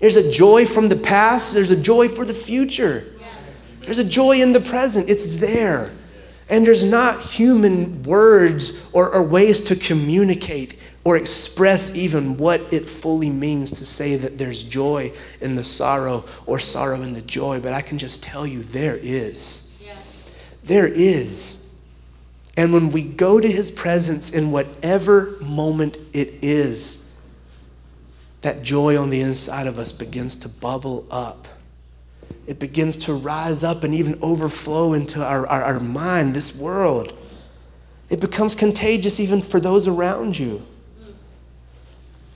There's 0.00 0.16
a 0.16 0.32
joy 0.32 0.64
from 0.66 0.88
the 0.88 0.96
past, 0.96 1.54
there's 1.54 1.70
a 1.70 1.80
joy 1.80 2.08
for 2.08 2.24
the 2.24 2.34
future. 2.34 3.04
There's 3.82 3.98
a 3.98 4.04
joy 4.04 4.40
in 4.40 4.52
the 4.52 4.60
present. 4.60 5.08
It's 5.08 5.40
there. 5.40 5.90
And 6.48 6.66
there's 6.66 6.88
not 6.88 7.20
human 7.20 8.02
words 8.02 8.90
or, 8.92 9.10
or 9.10 9.22
ways 9.22 9.62
to 9.64 9.76
communicate 9.76 10.78
or 11.04 11.16
express 11.16 11.94
even 11.94 12.36
what 12.36 12.60
it 12.72 12.88
fully 12.88 13.30
means 13.30 13.70
to 13.70 13.84
say 13.84 14.16
that 14.16 14.36
there's 14.36 14.62
joy 14.62 15.12
in 15.40 15.54
the 15.54 15.64
sorrow 15.64 16.24
or 16.46 16.58
sorrow 16.58 17.00
in 17.02 17.12
the 17.12 17.22
joy, 17.22 17.60
but 17.60 17.72
I 17.72 17.80
can 17.80 17.98
just 17.98 18.22
tell 18.22 18.46
you 18.46 18.62
there 18.62 18.96
is. 18.96 19.80
Yeah. 19.84 19.96
There 20.64 20.88
is. 20.88 21.59
And 22.56 22.72
when 22.72 22.90
we 22.90 23.02
go 23.02 23.40
to 23.40 23.48
his 23.50 23.70
presence 23.70 24.30
in 24.30 24.50
whatever 24.50 25.36
moment 25.40 25.96
it 26.12 26.34
is, 26.42 27.14
that 28.42 28.62
joy 28.62 28.98
on 28.98 29.10
the 29.10 29.20
inside 29.20 29.66
of 29.66 29.78
us 29.78 29.92
begins 29.92 30.36
to 30.38 30.48
bubble 30.48 31.06
up. 31.10 31.46
It 32.46 32.58
begins 32.58 32.96
to 32.98 33.14
rise 33.14 33.62
up 33.62 33.84
and 33.84 33.94
even 33.94 34.18
overflow 34.22 34.94
into 34.94 35.24
our, 35.24 35.46
our, 35.46 35.62
our 35.62 35.80
mind, 35.80 36.34
this 36.34 36.58
world. 36.58 37.16
It 38.08 38.18
becomes 38.18 38.54
contagious 38.54 39.20
even 39.20 39.40
for 39.40 39.60
those 39.60 39.86
around 39.86 40.38
you. 40.38 40.66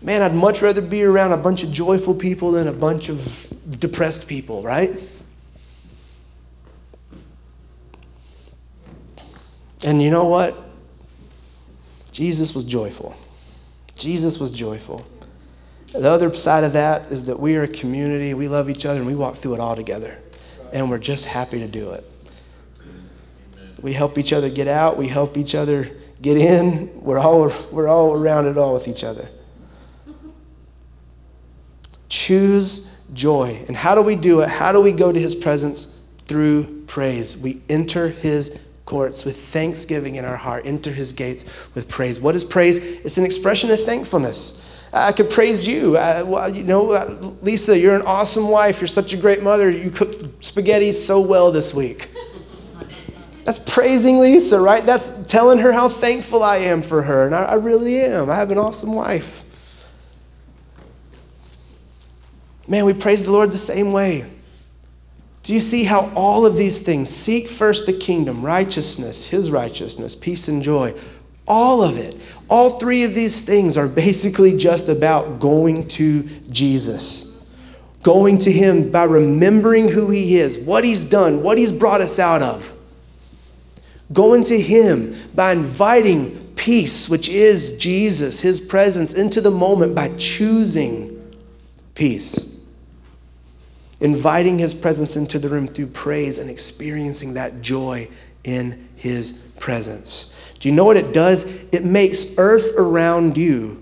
Man, 0.03 0.20
I'd 0.20 0.35
much 0.35 0.61
rather 0.61 0.83
be 0.83 1.03
around 1.03 1.33
a 1.33 1.37
bunch 1.38 1.64
of 1.64 1.72
joyful 1.72 2.14
people 2.14 2.53
than 2.53 2.68
a 2.68 2.72
bunch 2.72 3.09
of 3.09 3.53
depressed 3.81 4.29
people, 4.29 4.62
right? 4.62 5.00
And 9.82 10.02
you 10.02 10.10
know 10.10 10.24
what? 10.24 10.54
Jesus 12.12 12.54
was 12.54 12.64
joyful. 12.64 13.16
Jesus 13.96 14.38
was 14.38 14.50
joyful. 14.50 15.06
The 15.92 16.10
other 16.10 16.32
side 16.34 16.64
of 16.64 16.72
that 16.72 17.10
is 17.10 17.26
that 17.26 17.38
we 17.38 17.56
are 17.56 17.64
a 17.64 17.68
community, 17.68 18.34
we 18.34 18.48
love 18.48 18.68
each 18.68 18.84
other, 18.87 18.98
and 18.98 19.06
we 19.06 19.14
walk 19.14 19.37
through 19.37 19.54
it 19.54 19.60
all 19.60 19.76
together. 19.76 20.18
And 20.72 20.90
we're 20.90 20.98
just 20.98 21.26
happy 21.26 21.60
to 21.60 21.68
do 21.68 21.92
it. 21.92 22.04
We 23.80 23.92
help 23.92 24.18
each 24.18 24.32
other 24.32 24.48
get 24.48 24.66
out, 24.66 24.96
we 24.96 25.08
help 25.08 25.37
each 25.37 25.54
other 25.54 25.90
get 26.20 26.37
in. 26.37 26.90
We're 27.02 27.18
all, 27.18 27.52
we're 27.70 27.88
all 27.88 28.14
around 28.14 28.46
it 28.46 28.56
all 28.56 28.72
with 28.72 28.88
each 28.88 29.04
other. 29.04 29.28
Choose 32.08 33.02
joy. 33.12 33.62
And 33.68 33.76
how 33.76 33.94
do 33.94 34.02
we 34.02 34.16
do 34.16 34.40
it? 34.40 34.48
How 34.48 34.72
do 34.72 34.80
we 34.80 34.92
go 34.92 35.12
to 35.12 35.20
his 35.20 35.34
presence? 35.34 36.00
Through 36.26 36.84
praise. 36.87 37.37
We 37.37 37.60
enter 37.68 38.08
his 38.08 38.64
courts 38.85 39.25
with 39.25 39.37
thanksgiving 39.37 40.16
in 40.16 40.25
our 40.25 40.37
heart, 40.37 40.66
enter 40.66 40.90
his 40.92 41.12
gates 41.12 41.44
with 41.75 41.88
praise. 41.88 42.20
What 42.20 42.35
is 42.35 42.44
praise? 42.44 42.79
It's 42.79 43.18
an 43.18 43.25
expression 43.25 43.70
of 43.70 43.83
thankfulness. 43.83 44.70
I 44.92 45.11
could 45.12 45.29
praise 45.29 45.66
you. 45.66 45.97
Uh, 45.97 46.23
well, 46.27 46.55
you 46.55 46.62
know, 46.62 46.92
uh, 46.92 47.18
Lisa, 47.42 47.77
you're 47.77 47.97
an 47.97 48.03
awesome 48.03 48.49
wife. 48.49 48.81
You're 48.81 48.88
such 48.88 49.12
a 49.12 49.16
great 49.16 49.42
mother. 49.42 49.68
You 49.68 49.90
cooked 49.90 50.25
spaghetti 50.44 50.92
so 50.92 51.20
well 51.20 51.51
this 51.51 51.75
week. 51.75 52.11
That's 53.44 53.59
praising 53.59 54.20
Lisa, 54.20 54.61
right? 54.61 54.85
That's 54.85 55.27
telling 55.27 55.59
her 55.59 55.73
how 55.73 55.88
thankful 55.88 56.42
I 56.42 56.59
am 56.59 56.81
for 56.81 57.03
her. 57.03 57.27
And 57.27 57.35
I, 57.35 57.44
I 57.44 57.55
really 57.55 58.01
am. 58.01 58.31
I 58.31 58.37
have 58.37 58.51
an 58.51 58.59
awesome 58.59 58.94
wife. 58.94 59.42
Man, 62.66 62.87
we 62.87 62.94
praise 62.94 63.25
the 63.25 63.33
Lord 63.33 63.51
the 63.51 63.59
same 63.59 63.92
way. 63.92 64.25
Do 65.44 65.52
you 65.52 65.61
see 65.61 65.85
how 65.85 66.11
all 66.16 66.46
of 66.46 66.57
these 66.57 66.80
things 66.80 67.11
seek 67.11 67.48
first 67.48 67.85
the 67.85 67.92
kingdom, 67.92 68.42
righteousness, 68.42 69.26
his 69.26 69.50
righteousness, 69.50 70.14
peace 70.14 70.48
and 70.48 70.62
joy, 70.62 70.94
all 71.46 71.83
of 71.83 71.98
it, 71.98 72.16
all 72.48 72.70
three 72.70 73.04
of 73.04 73.14
these 73.14 73.42
things 73.42 73.76
are 73.76 73.87
basically 74.07 74.57
just 74.57 74.88
about 74.88 75.40
going 75.40 75.87
to 75.88 76.22
Jesus. 76.48 77.52
Going 78.02 78.38
to 78.38 78.50
him 78.50 78.90
by 78.90 79.04
remembering 79.04 79.88
who 79.88 80.11
he 80.11 80.38
is, 80.38 80.59
what 80.64 80.83
he's 80.83 81.04
done, 81.04 81.42
what 81.42 81.59
he's 81.59 81.72
brought 81.72 82.00
us 82.00 82.18
out 82.18 82.40
of. 82.40 82.72
Going 84.14 84.44
to 84.44 84.59
him 84.59 85.14
by 85.35 85.52
inviting 85.52 86.54
peace, 86.57 87.07
which 87.11 87.28
is 87.28 87.76
Jesus, 87.76 88.40
his 88.40 88.62
presence, 88.62 89.12
into 89.12 89.42
the 89.42 89.50
moment 89.50 89.94
by 89.94 90.09
choosing 90.16 91.35
peace 91.94 92.53
inviting 94.00 94.59
his 94.59 94.74
presence 94.74 95.16
into 95.16 95.38
the 95.38 95.48
room 95.48 95.66
through 95.66 95.88
praise 95.88 96.38
and 96.38 96.50
experiencing 96.50 97.35
that 97.35 97.62
joy 97.62 98.09
in 98.44 98.88
his 98.96 99.33
presence. 99.59 100.52
Do 100.59 100.68
you 100.68 100.74
know 100.74 100.85
what 100.85 100.96
it 100.96 101.12
does? 101.12 101.64
It 101.72 101.85
makes 101.85 102.38
earth 102.38 102.72
around 102.76 103.37
you 103.37 103.80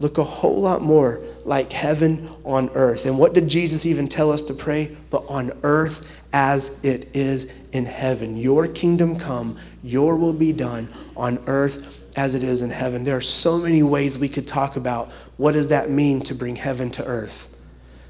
look 0.00 0.18
a 0.18 0.24
whole 0.24 0.60
lot 0.60 0.82
more 0.82 1.20
like 1.44 1.72
heaven 1.72 2.28
on 2.44 2.70
earth. 2.74 3.06
And 3.06 3.18
what 3.18 3.34
did 3.34 3.48
Jesus 3.48 3.86
even 3.86 4.08
tell 4.08 4.30
us 4.30 4.42
to 4.44 4.54
pray? 4.54 4.96
But 5.10 5.24
on 5.28 5.52
earth 5.62 6.18
as 6.32 6.84
it 6.84 7.14
is 7.16 7.52
in 7.72 7.86
heaven. 7.86 8.36
Your 8.36 8.68
kingdom 8.68 9.16
come, 9.16 9.56
your 9.82 10.16
will 10.16 10.32
be 10.32 10.52
done 10.52 10.88
on 11.16 11.42
earth 11.46 12.04
as 12.16 12.34
it 12.34 12.42
is 12.42 12.62
in 12.62 12.70
heaven. 12.70 13.04
There 13.04 13.16
are 13.16 13.22
so 13.22 13.58
many 13.58 13.82
ways 13.82 14.18
we 14.18 14.28
could 14.28 14.46
talk 14.46 14.76
about 14.76 15.10
what 15.36 15.52
does 15.52 15.68
that 15.68 15.90
mean 15.90 16.20
to 16.22 16.34
bring 16.34 16.56
heaven 16.56 16.90
to 16.92 17.04
earth. 17.04 17.57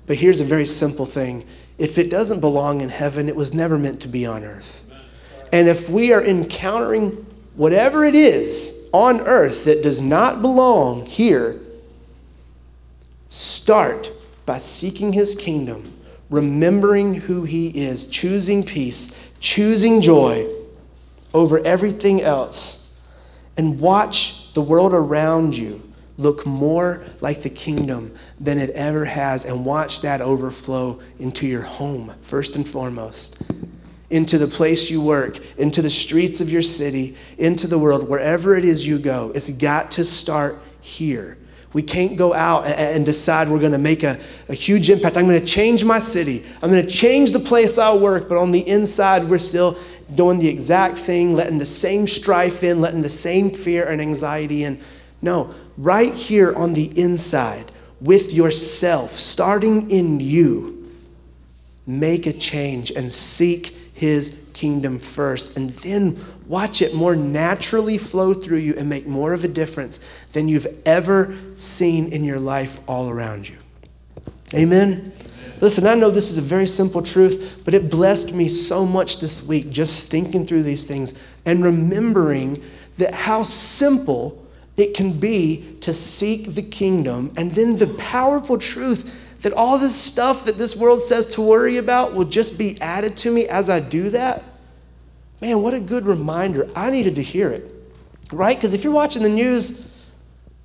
But 0.09 0.17
here's 0.17 0.41
a 0.41 0.45
very 0.45 0.67
simple 0.67 1.07
thing 1.07 1.45
if 1.77 1.97
it 1.97 2.11
doesn't 2.11 2.41
belong 2.41 2.81
in 2.81 2.89
heaven, 2.89 3.29
it 3.29 3.37
was 3.37 3.55
never 3.55 3.79
meant 3.79 4.01
to 4.01 4.09
be 4.09 4.27
on 4.27 4.43
earth. 4.43 4.85
And 5.53 5.69
if 5.69 5.89
we 5.89 6.13
are 6.13 6.25
encountering 6.25 7.11
whatever 7.55 8.05
it 8.05 8.17
is 8.17 8.89
on 8.93 9.21
earth 9.21 9.65
that 9.67 9.83
does 9.83 10.03
not 10.03 10.43
belong 10.43 11.07
here, 11.07 11.61
start 13.29 14.11
by 14.45 14.59
seeking 14.59 15.13
his 15.13 15.35
kingdom, 15.37 15.93
remembering 16.31 17.15
who 17.15 17.45
he 17.45 17.69
is, 17.69 18.07
choosing 18.07 18.65
peace, 18.65 19.31
choosing 19.39 20.01
joy 20.01 20.49
over 21.33 21.65
everything 21.65 22.23
else, 22.23 23.01
and 23.57 23.79
watch 23.79 24.53
the 24.55 24.63
world 24.63 24.95
around 24.95 25.57
you 25.57 25.88
look 26.19 26.45
more 26.45 27.03
like 27.21 27.43
the 27.43 27.49
kingdom 27.49 28.13
than 28.39 28.59
it 28.59 28.71
ever 28.71 29.05
has 29.05 29.47
and 29.47 29.65
watch 29.65 30.03
that 30.03 30.21
overflow 30.21 31.01
into 31.19 31.47
your 31.47 31.63
home, 31.63 32.13
first 32.21 32.57
and 32.57 32.69
foremost, 32.69 33.43
into 34.11 34.37
the 34.37 34.49
place 34.49 34.91
you 34.91 35.01
work, 35.01 35.39
into 35.59 35.81
the 35.81 35.89
streets 35.89 36.41
of 36.41 36.51
your 36.51 36.63
city, 36.63 37.17
into 37.39 37.67
the 37.69 37.79
world, 37.79 38.09
wherever 38.09 38.57
it 38.57 38.65
is 38.65 38.87
you 38.87 38.99
go. 38.99 39.33
It's 39.35 39.49
got 39.51 39.93
to 39.93 40.05
start 40.05 40.57
here. 40.81 41.39
We 41.73 41.83
can't 41.83 42.17
go 42.17 42.35
out 42.35 42.67
and 42.67 43.05
decide 43.05 43.49
we're 43.49 43.61
going 43.61 43.73
to 43.73 43.79
make 43.79 44.03
a, 44.03 44.19
a 44.49 44.55
huge 44.55 44.91
impact. 44.91 45.17
I'm 45.17 45.27
going 45.27 45.39
to 45.39 45.47
change 45.47 45.85
my 45.85 45.99
city. 45.99 46.45
I'm 46.63 46.71
going 46.71 46.85
to 46.85 46.91
change 46.91 47.33
the 47.33 47.39
place 47.39 47.79
I 47.79 47.95
work, 47.95 48.29
but 48.29 48.39
on 48.39 48.51
the 48.51 48.67
inside, 48.67 49.23
we're 49.25 49.39
still 49.39 49.79
doing 50.15 50.41
the 50.41 50.49
exact 50.49 50.97
thing, 50.97 51.35
letting 51.35 51.59
the 51.59 51.67
same 51.67 52.07
strife 52.07 52.65
in, 52.65 52.81
letting 52.81 53.03
the 53.03 53.09
same 53.09 53.51
fear 53.51 53.87
and 53.87 54.01
anxiety 54.01 54.65
in. 54.65 54.81
No, 55.21 55.55
right 55.79 56.13
here 56.13 56.53
on 56.55 56.75
the 56.75 56.87
inside 57.01 57.73
with 58.01 58.35
yourself, 58.35 59.13
starting 59.13 59.91
in 59.91 60.21
you, 60.21 60.93
make 61.87 62.27
a 62.27 62.33
change 62.33 62.91
and 62.91 63.11
seek 63.11 63.69
his 63.95 64.47
kingdom 64.53 64.99
first. 64.99 65.57
And 65.57 65.71
then 65.71 66.19
watch 66.47 66.83
it 66.83 66.95
more 66.95 67.17
naturally 67.17 67.97
flow 67.97 68.35
through 68.35 68.59
you 68.59 68.75
and 68.77 68.89
make 68.89 69.07
more 69.07 69.33
of 69.33 69.45
a 69.45 69.49
difference 69.49 70.05
than 70.33 70.49
you've 70.49 70.67
ever 70.85 71.37
seen 71.55 72.13
in 72.13 72.25
your 72.25 72.41
life 72.41 72.81
all 72.89 73.09
around 73.09 73.49
you. 73.49 73.57
Amen? 74.55 75.13
Listen, 75.61 75.87
I 75.87 75.95
know 75.95 76.11
this 76.11 76.31
is 76.31 76.39
a 76.39 76.43
very 76.43 76.67
simple 76.67 77.03
truth, 77.03 77.63
but 77.65 77.75
it 77.75 77.91
blessed 77.91 78.33
me 78.33 78.49
so 78.49 78.87
much 78.87 79.19
this 79.19 79.47
week 79.47 79.71
just 79.71 80.11
thinking 80.11 80.45
through 80.45 80.63
these 80.63 80.85
things 80.85 81.15
and 81.45 81.65
remembering 81.65 82.63
that 82.99 83.13
how 83.13 83.43
simple 83.43 84.45
it 84.79 84.95
can 84.95 85.19
be 85.19 85.77
to 85.81 85.93
seek 85.93 86.55
the 86.55 86.63
kingdom, 86.63 87.33
and 87.37 87.53
then 87.53 87.77
the 87.77 87.89
powerful 87.99 88.59
truth 88.59 89.41
that 89.43 89.53
all 89.53 89.79
this 89.79 89.97
stuff 89.97 90.45
that 90.45 90.57
this 90.57 90.77
world 90.77 91.01
says 91.01 91.27
to 91.27 91.41
worry 91.41 91.77
about 91.77 92.15
will 92.15 92.25
just 92.25 92.59
be 92.59 92.81
added 92.81 93.17
to 93.19 93.31
me 93.31 93.47
as 93.47 93.71
I 93.71 93.81
do 93.81 94.11
that? 94.11 94.43
Man, 95.41 95.63
what 95.63 95.75
a 95.75 95.81
good 95.81 96.07
reminder. 96.07 96.69
I 96.75 96.91
needed 96.91 97.15
to 97.17 97.23
hear 97.23 97.51
it, 97.51 97.65
right? 98.33 98.57
Because 98.57 98.75
if 98.75 98.83
you're 98.83 98.93
watching 98.93 99.23
the 99.23 99.29
news, 99.29 99.88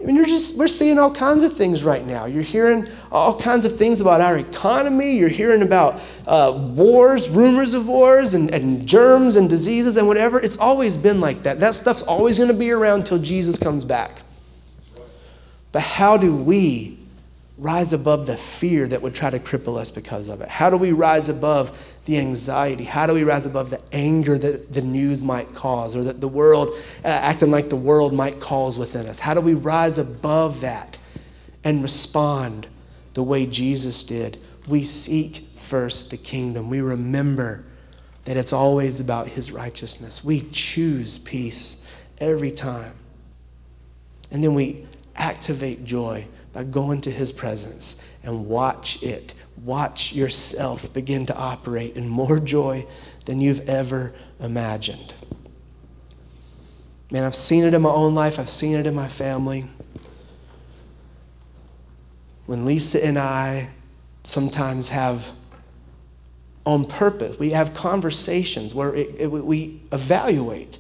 I 0.03 0.05
mean, 0.05 0.17
you're 0.17 0.25
just, 0.25 0.57
we're 0.57 0.67
seeing 0.67 0.99
all 0.99 1.11
kinds 1.11 1.43
of 1.43 1.55
things 1.55 1.85
right 1.85 2.05
now. 2.05 2.25
You're 2.25 2.43
hearing 2.43 2.85
all 3.09 3.39
kinds 3.39 3.63
of 3.63 3.77
things 3.77 4.01
about 4.01 4.19
our 4.19 4.37
economy. 4.37 5.13
You're 5.13 5.29
hearing 5.29 5.61
about 5.61 6.01
uh, 6.27 6.51
wars, 6.75 7.29
rumors 7.29 7.73
of 7.73 7.87
wars, 7.87 8.33
and, 8.33 8.53
and 8.53 8.85
germs 8.85 9.37
and 9.37 9.49
diseases 9.49 9.95
and 9.95 10.05
whatever. 10.05 10.41
It's 10.41 10.57
always 10.57 10.97
been 10.97 11.21
like 11.21 11.43
that. 11.43 11.61
That 11.61 11.73
stuff's 11.73 12.03
always 12.03 12.37
going 12.37 12.49
to 12.49 12.53
be 12.53 12.71
around 12.71 12.99
until 12.99 13.17
Jesus 13.17 13.57
comes 13.57 13.85
back. 13.85 14.23
But 15.71 15.83
how 15.83 16.17
do 16.17 16.35
we 16.35 16.92
rise 17.63 17.93
above 17.93 18.27
the 18.27 18.35
fear 18.35 18.85
that 18.89 19.01
would 19.01 19.15
try 19.15 19.29
to 19.29 19.39
cripple 19.39 19.77
us 19.77 19.89
because 19.89 20.27
of 20.27 20.41
it? 20.41 20.49
How 20.49 20.69
do 20.69 20.75
we 20.75 20.91
rise 20.91 21.29
above 21.29 21.95
the 22.03 22.17
anxiety? 22.17 22.83
How 22.83 23.07
do 23.07 23.13
we 23.13 23.23
rise 23.23 23.45
above 23.45 23.69
the 23.69 23.81
anger 23.93 24.37
that 24.37 24.73
the 24.73 24.81
news 24.81 25.23
might 25.23 25.53
cause 25.53 25.95
or 25.95 26.03
that 26.03 26.19
the 26.19 26.27
world, 26.27 26.67
uh, 27.05 27.07
acting 27.07 27.51
like 27.51 27.69
the 27.69 27.77
world 27.77 28.13
might 28.13 28.41
cause 28.41 28.77
within 28.77 29.07
us? 29.07 29.17
How 29.17 29.33
do 29.33 29.39
we 29.39 29.53
rise 29.53 29.97
above 29.97 30.59
that 30.59 30.99
and 31.63 31.81
respond 31.81 32.67
the 33.13 33.23
way 33.23 33.45
Jesus 33.45 34.03
did? 34.03 34.37
We 34.67 34.83
seek 34.83 35.47
first 35.55 36.11
the 36.11 36.17
kingdom. 36.17 36.69
We 36.69 36.81
remember 36.81 37.63
that 38.25 38.35
it's 38.35 38.51
always 38.51 38.99
about 38.99 39.29
his 39.29 39.53
righteousness. 39.53 40.21
We 40.21 40.41
choose 40.51 41.17
peace 41.17 41.89
every 42.17 42.51
time. 42.51 42.93
And 44.31 44.43
then 44.43 44.53
we 44.53 44.85
activate 45.15 45.85
joy 45.85 46.27
by 46.53 46.63
going 46.63 47.01
to 47.01 47.11
his 47.11 47.31
presence 47.31 48.07
and 48.23 48.47
watch 48.47 49.01
it. 49.03 49.33
Watch 49.63 50.13
yourself 50.13 50.91
begin 50.93 51.25
to 51.25 51.35
operate 51.35 51.95
in 51.95 52.07
more 52.07 52.39
joy 52.39 52.85
than 53.25 53.41
you've 53.41 53.67
ever 53.67 54.13
imagined. 54.39 55.13
Man, 57.11 57.23
I've 57.23 57.35
seen 57.35 57.63
it 57.63 57.73
in 57.73 57.81
my 57.81 57.89
own 57.89 58.15
life, 58.15 58.39
I've 58.39 58.49
seen 58.49 58.75
it 58.75 58.85
in 58.85 58.95
my 58.95 59.07
family. 59.07 59.65
When 62.45 62.65
Lisa 62.65 63.03
and 63.05 63.17
I 63.17 63.69
sometimes 64.23 64.89
have, 64.89 65.31
on 66.65 66.85
purpose, 66.85 67.37
we 67.39 67.51
have 67.51 67.73
conversations 67.73 68.73
where 68.75 68.93
it, 68.95 69.15
it, 69.17 69.27
we 69.27 69.81
evaluate 69.91 70.79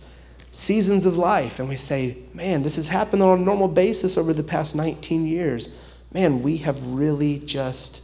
seasons 0.53 1.07
of 1.07 1.17
life 1.17 1.59
and 1.59 1.67
we 1.67 1.75
say, 1.75 2.15
man, 2.33 2.61
this 2.61 2.75
has 2.75 2.87
happened 2.87 3.23
on 3.23 3.39
a 3.39 3.41
normal 3.41 3.67
basis 3.67 4.17
over 4.17 4.33
the 4.33 4.43
past 4.43 4.75
19 4.75 5.25
years. 5.25 5.81
Man, 6.13 6.43
we 6.43 6.57
have 6.57 6.85
really 6.85 7.39
just 7.39 8.03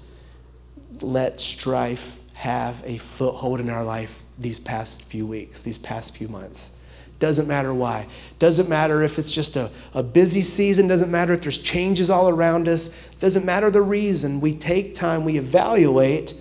let 1.00 1.40
strife 1.40 2.18
have 2.34 2.82
a 2.86 2.98
foothold 2.98 3.60
in 3.60 3.70
our 3.70 3.84
life 3.84 4.24
these 4.40 4.60
past 4.60 5.04
few 5.04 5.28
weeks, 5.28 5.62
these 5.62 5.78
past 5.78 6.18
few 6.18 6.28
months. 6.28 6.76
Doesn't 7.20 7.48
matter 7.48 7.74
why. 7.74 8.08
Doesn't 8.40 8.68
matter 8.68 9.04
if 9.04 9.20
it's 9.20 9.32
just 9.32 9.56
a, 9.56 9.70
a 9.94 10.02
busy 10.02 10.42
season. 10.42 10.88
Doesn't 10.88 11.12
matter 11.12 11.34
if 11.34 11.42
there's 11.42 11.58
changes 11.58 12.10
all 12.10 12.30
around 12.30 12.68
us. 12.68 13.14
Doesn't 13.16 13.46
matter 13.46 13.70
the 13.70 13.82
reason. 13.82 14.42
We 14.42 14.56
take 14.56 14.96
time, 14.96 15.24
we 15.24 15.38
evaluate 15.38 16.34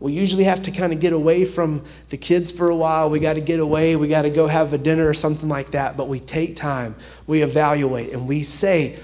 we 0.00 0.12
usually 0.12 0.44
have 0.44 0.62
to 0.62 0.70
kind 0.70 0.92
of 0.92 1.00
get 1.00 1.12
away 1.12 1.44
from 1.44 1.82
the 2.10 2.16
kids 2.16 2.52
for 2.52 2.68
a 2.68 2.76
while. 2.76 3.10
We 3.10 3.18
got 3.18 3.34
to 3.34 3.40
get 3.40 3.58
away. 3.58 3.96
We 3.96 4.08
got 4.08 4.22
to 4.22 4.30
go 4.30 4.46
have 4.46 4.72
a 4.72 4.78
dinner 4.78 5.08
or 5.08 5.14
something 5.14 5.48
like 5.48 5.72
that. 5.72 5.96
But 5.96 6.08
we 6.08 6.20
take 6.20 6.54
time, 6.54 6.94
we 7.26 7.42
evaluate, 7.42 8.12
and 8.12 8.28
we 8.28 8.42
say, 8.44 8.98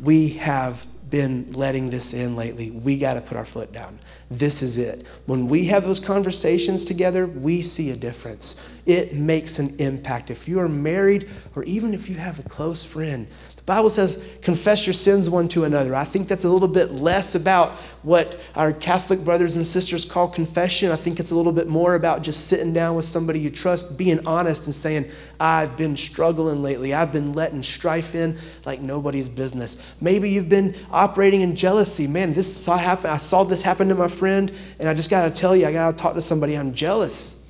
we 0.00 0.30
have 0.30 0.86
been 1.08 1.52
letting 1.52 1.90
this 1.90 2.12
in 2.12 2.34
lately. 2.34 2.72
We 2.72 2.98
got 2.98 3.14
to 3.14 3.20
put 3.20 3.36
our 3.36 3.44
foot 3.44 3.72
down. 3.72 4.00
This 4.30 4.62
is 4.62 4.78
it. 4.78 5.06
When 5.26 5.46
we 5.46 5.64
have 5.66 5.84
those 5.84 6.00
conversations 6.00 6.84
together, 6.84 7.26
we 7.26 7.62
see 7.62 7.90
a 7.90 7.96
difference. 7.96 8.68
It 8.86 9.14
makes 9.14 9.60
an 9.60 9.76
impact. 9.78 10.30
If 10.30 10.48
you 10.48 10.58
are 10.58 10.68
married, 10.68 11.28
or 11.54 11.62
even 11.64 11.94
if 11.94 12.08
you 12.08 12.16
have 12.16 12.40
a 12.40 12.48
close 12.48 12.82
friend, 12.82 13.28
Bible 13.66 13.88
says, 13.88 14.22
confess 14.42 14.86
your 14.86 14.92
sins 14.92 15.30
one 15.30 15.48
to 15.48 15.64
another. 15.64 15.94
I 15.94 16.04
think 16.04 16.28
that's 16.28 16.44
a 16.44 16.50
little 16.50 16.68
bit 16.68 16.90
less 16.90 17.34
about 17.34 17.70
what 18.02 18.46
our 18.54 18.74
Catholic 18.74 19.24
brothers 19.24 19.56
and 19.56 19.64
sisters 19.64 20.04
call 20.04 20.28
confession. 20.28 20.90
I 20.90 20.96
think 20.96 21.18
it's 21.18 21.30
a 21.30 21.34
little 21.34 21.52
bit 21.52 21.66
more 21.66 21.94
about 21.94 22.22
just 22.22 22.48
sitting 22.48 22.74
down 22.74 22.94
with 22.94 23.06
somebody 23.06 23.40
you 23.40 23.48
trust, 23.48 23.98
being 23.98 24.26
honest, 24.26 24.66
and 24.66 24.74
saying, 24.74 25.06
I've 25.40 25.78
been 25.78 25.96
struggling 25.96 26.62
lately. 26.62 26.92
I've 26.92 27.10
been 27.10 27.32
letting 27.32 27.62
strife 27.62 28.14
in 28.14 28.36
like 28.66 28.80
nobody's 28.80 29.30
business. 29.30 29.94
Maybe 29.98 30.28
you've 30.28 30.50
been 30.50 30.74
operating 30.90 31.40
in 31.40 31.56
jealousy. 31.56 32.06
Man, 32.06 32.34
this 32.34 32.54
saw 32.54 32.76
happen. 32.76 33.06
I 33.06 33.16
saw 33.16 33.44
this 33.44 33.62
happen 33.62 33.88
to 33.88 33.94
my 33.94 34.08
friend, 34.08 34.52
and 34.78 34.90
I 34.90 34.92
just 34.92 35.08
got 35.08 35.26
to 35.26 35.34
tell 35.34 35.56
you, 35.56 35.66
I 35.66 35.72
got 35.72 35.92
to 35.92 35.96
talk 35.96 36.12
to 36.12 36.20
somebody. 36.20 36.54
I'm 36.54 36.74
jealous. 36.74 37.43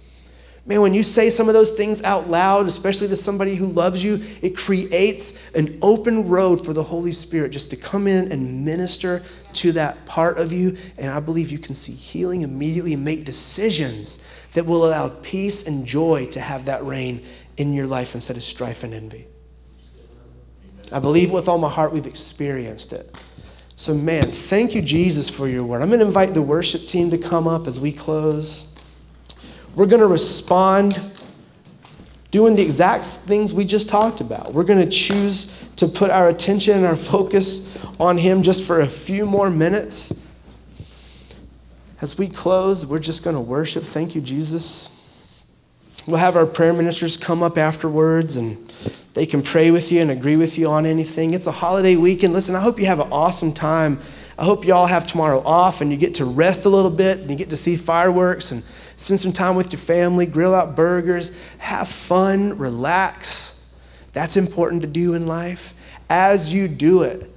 Man, 0.67 0.81
when 0.81 0.95
you 0.95 1.03
say 1.03 1.29
some 1.29 1.49
of 1.49 1.55
those 1.55 1.73
things 1.73 2.03
out 2.05 2.31
loud, 2.31 2.67
especially 2.67 3.09
to 3.09 3.17
somebody 3.17 3.55
who 3.55 3.67
loves 3.67 4.03
you, 4.03 4.19
it 4.41 4.57
creates 4.57 5.55
an 5.55 5.79
open 5.83 6.27
road 6.27 6.65
for 6.65 6.73
the 6.73 6.83
Holy 6.83 7.13
Spirit 7.13 7.51
just 7.51 7.69
to 7.71 7.77
come 7.77 8.07
in 8.07 8.33
and 8.33 8.65
minister 8.65 9.23
to 9.55 9.73
that 9.73 10.07
part 10.07 10.39
of 10.39 10.53
you. 10.53 10.77
And 10.97 11.11
I 11.11 11.21
believe 11.21 11.51
you 11.51 11.59
can 11.59 11.75
see 11.75 11.93
healing 11.93 12.43
immediately 12.43 12.95
and 12.95 13.05
make 13.05 13.27
decisions 13.27 14.27
that 14.55 14.65
will 14.65 14.87
allow 14.87 15.11
peace 15.23 15.67
and 15.67 15.85
joy 15.85 16.27
to 16.31 16.41
have 16.41 16.65
that 16.65 16.83
reign 16.83 17.27
in 17.59 17.75
your 17.75 17.87
life 17.87 18.15
instead 18.15 18.37
of 18.37 18.43
strife 18.43 18.85
and 18.85 18.95
envy. 18.95 19.27
I 20.91 20.99
believe 20.99 21.31
with 21.31 21.47
all 21.47 21.59
my 21.59 21.69
heart 21.69 21.93
we've 21.93 22.07
experienced 22.07 22.95
it. 22.95 23.15
So, 23.77 23.93
man, 23.93 24.31
thank 24.31 24.75
you, 24.75 24.81
Jesus, 24.81 25.29
for 25.29 25.47
your 25.47 25.65
word. 25.65 25.83
I'm 25.83 25.89
going 25.89 26.01
to 26.01 26.07
invite 26.07 26.33
the 26.33 26.41
worship 26.41 26.83
team 26.83 27.11
to 27.11 27.19
come 27.19 27.47
up 27.47 27.67
as 27.67 27.79
we 27.79 27.93
close. 27.93 28.74
We're 29.75 29.87
going 29.87 30.03
to 30.03 30.07
respond 30.07 31.01
doing 32.31 32.57
the 32.57 32.63
exact 32.63 33.05
things 33.05 33.53
we 33.53 33.65
just 33.65 33.89
talked 33.89 34.21
about. 34.21 34.53
We're 34.53 34.65
going 34.65 34.85
to 34.85 34.91
choose 34.91 35.65
to 35.77 35.87
put 35.89 36.11
our 36.11 36.29
attention 36.29 36.77
and 36.77 36.87
our 36.87 36.97
focus 36.97 37.77
on 37.99 38.17
Him 38.17 38.43
just 38.43 38.65
for 38.65 38.81
a 38.81 38.87
few 38.87 39.27
more 39.27 39.51
minutes. 39.51 40.31
As 42.01 42.19
we 42.19 42.29
close, 42.29 42.87
we're 42.87 42.99
just 42.99 43.25
going 43.25 43.35
to 43.37 43.41
worship. 43.41 43.83
Thank 43.83 44.15
you, 44.15 44.21
Jesus. 44.21 44.91
We'll 46.07 46.19
have 46.19 46.37
our 46.37 46.47
prayer 46.47 46.73
ministers 46.73 47.17
come 47.17 47.43
up 47.43 47.57
afterwards 47.57 48.37
and 48.37 48.73
they 49.15 49.27
can 49.27 49.43
pray 49.43 49.71
with 49.71 49.91
you 49.91 50.03
and 50.03 50.11
agree 50.11 50.37
with 50.37 50.59
you 50.59 50.69
on 50.69 50.87
anything. 50.87 51.35
It's 51.35 51.47
a 51.47 51.53
holiday 51.53 51.97
weekend. 51.97 52.33
Listen, 52.33 52.55
I 52.55 52.61
hope 52.61 52.79
you 52.79 52.87
have 52.87 53.01
an 53.01 53.11
awesome 53.11 53.53
time. 53.53 53.99
I 54.37 54.45
hope 54.45 54.67
you 54.67 54.75
all 54.75 54.87
have 54.87 55.07
tomorrow 55.07 55.41
off 55.41 55.81
and 55.81 55.91
you 55.91 55.97
get 55.97 56.15
to 56.15 56.25
rest 56.25 56.65
a 56.65 56.69
little 56.69 56.91
bit 56.91 57.19
and 57.21 57.31
you 57.31 57.37
get 57.37 57.51
to 57.51 57.57
see 57.57 57.77
fireworks 57.77 58.51
and 58.51 58.67
Spend 58.97 59.21
some 59.21 59.33
time 59.33 59.57
with 59.57 59.73
your 59.73 59.81
family, 59.81 60.27
grill 60.27 60.55
out 60.55 60.77
burgers, 60.77 61.39
have 61.59 61.89
fun, 61.89 62.57
relax. 62.59 63.71
That's 64.13 64.37
important 64.37 64.83
to 64.83 64.89
do 64.89 65.15
in 65.15 65.27
life. 65.27 65.75
As 66.09 66.53
you 66.53 66.69
do 66.69 67.03
it, 67.03 67.29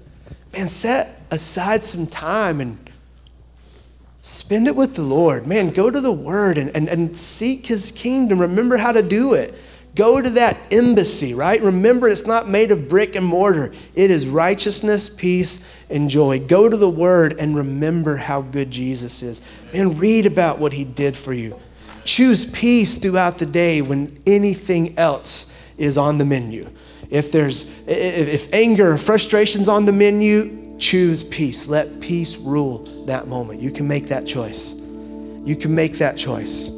man, 0.54 0.68
set 0.68 1.22
aside 1.32 1.84
some 1.84 2.06
time 2.06 2.62
and 2.62 2.78
spend 4.22 4.68
it 4.68 4.76
with 4.76 4.96
the 4.96 5.02
Lord. 5.02 5.48
Man, 5.48 5.70
go 5.70 5.90
to 5.90 6.00
the 6.00 6.12
Word 6.12 6.58
and, 6.58 6.76
and, 6.76 6.88
and 6.88 7.18
seek 7.18 7.66
His 7.66 7.92
kingdom. 7.92 8.40
Remember 8.40 8.78
how 8.78 8.92
to 8.92 9.02
do 9.02 9.34
it. 9.34 9.54
Go 9.96 10.22
to 10.22 10.30
that 10.32 10.58
embassy, 10.72 11.34
right? 11.34 11.60
Remember, 11.62 12.08
it's 12.08 12.28
not 12.28 12.48
made 12.48 12.72
of 12.72 12.88
brick 12.88 13.16
and 13.16 13.26
mortar, 13.26 13.74
it 13.96 14.12
is 14.12 14.28
righteousness, 14.28 15.10
peace, 15.10 15.76
and 15.90 16.10
joy. 16.10 16.40
Go 16.40 16.70
to 16.70 16.78
the 16.78 16.90
Word 16.90 17.38
and 17.40 17.56
remember 17.56 18.16
how 18.16 18.42
good 18.42 18.70
Jesus 18.70 19.24
is. 19.24 19.42
And 19.74 20.00
read 20.00 20.26
about 20.26 20.60
what 20.60 20.74
He 20.74 20.84
did 20.84 21.16
for 21.16 21.34
you. 21.34 21.60
Choose 22.04 22.46
peace 22.46 22.96
throughout 22.96 23.38
the 23.38 23.46
day 23.46 23.82
when 23.82 24.18
anything 24.26 24.98
else 24.98 25.62
is 25.78 25.98
on 25.98 26.18
the 26.18 26.26
menu. 26.26 26.70
If 27.10 27.32
there's 27.32 27.86
if 27.88 28.54
anger 28.54 28.92
or 28.92 28.98
frustration's 28.98 29.70
on 29.70 29.86
the 29.86 29.92
menu, 29.92 30.78
choose 30.78 31.24
peace. 31.24 31.68
Let 31.68 32.00
peace 32.00 32.38
rule 32.38 32.80
that 33.06 33.28
moment. 33.28 33.62
You 33.62 33.72
can 33.72 33.88
make 33.88 34.08
that 34.08 34.26
choice. 34.26 34.76
You 35.44 35.56
can 35.56 35.74
make 35.74 35.94
that 36.00 36.18
choice. 36.18 36.70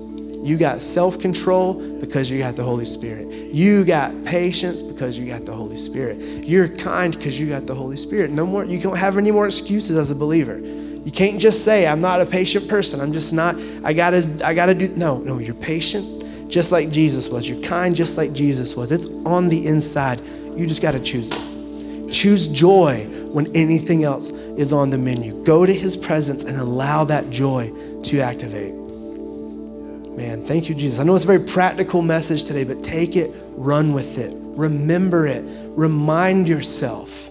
You 0.42 0.58
got 0.58 0.82
self 0.82 1.20
control 1.20 1.74
because 2.00 2.30
you 2.30 2.40
got 2.40 2.56
the 2.56 2.64
Holy 2.64 2.86
Spirit. 2.86 3.28
You 3.54 3.84
got 3.84 4.14
patience 4.24 4.82
because 4.82 5.18
you 5.18 5.26
got 5.26 5.46
the 5.46 5.54
Holy 5.54 5.76
Spirit. 5.76 6.18
You're 6.46 6.68
kind 6.68 7.16
because 7.16 7.40
you 7.40 7.50
got 7.50 7.66
the 7.66 7.76
Holy 7.76 7.98
Spirit. 7.98 8.32
No 8.32 8.46
more, 8.46 8.64
you 8.64 8.80
don't 8.80 8.98
have 8.98 9.18
any 9.18 9.32
more 9.32 9.46
excuses 9.46 9.98
as 9.98 10.12
a 10.12 10.16
believer. 10.16 10.60
You 10.60 11.12
can't 11.12 11.40
just 11.40 11.64
say, 11.64 11.88
I'm 11.88 12.02
not 12.02 12.22
a 12.22 12.26
patient 12.26 12.68
person. 12.70 13.00
I'm 13.02 13.14
just 13.14 13.34
not, 13.34 13.56
I 13.84 13.94
gotta, 13.94 14.42
I 14.46 14.54
gotta 14.54 14.74
do. 14.74 14.88
No, 14.90 15.20
no, 15.20 15.40
you're 15.40 15.56
patient 15.56 16.20
just 16.50 16.72
like 16.72 16.90
Jesus 16.90 17.30
was. 17.30 17.48
You're 17.48 17.62
kind 17.64 17.96
just 17.96 18.18
like 18.18 18.34
Jesus 18.34 18.76
was. 18.76 18.92
It's 18.92 19.08
on 19.26 19.50
the 19.50 19.68
inside. 19.68 20.20
You 20.58 20.66
just 20.66 20.82
gotta 20.82 21.00
choose 21.00 21.32
it. 21.32 22.12
Choose 22.12 22.48
joy 22.48 23.06
when 23.32 23.56
anything 23.56 24.04
else 24.04 24.32
is 24.32 24.74
on 24.74 24.90
the 24.90 24.98
menu. 24.98 25.44
Go 25.44 25.66
to 25.66 25.74
his 25.74 25.96
presence 25.96 26.44
and 26.44 26.58
allow 26.58 27.04
that 27.06 27.30
joy 27.30 27.72
to 28.04 28.20
activate. 28.20 28.74
Man, 30.20 30.44
thank 30.44 30.68
you, 30.68 30.76
Jesus. 30.76 31.00
I 31.00 31.04
know 31.06 31.16
it's 31.16 31.24
a 31.24 31.28
very 31.28 31.40
practical 31.40 32.02
message 32.02 32.44
today, 32.44 32.66
but 32.66 32.84
take 32.84 33.16
it, 33.16 33.34
run 33.56 33.94
with 33.94 34.18
it, 34.18 34.34
remember 34.36 35.26
it, 35.26 35.46
remind 35.70 36.50
yourself. 36.50 37.30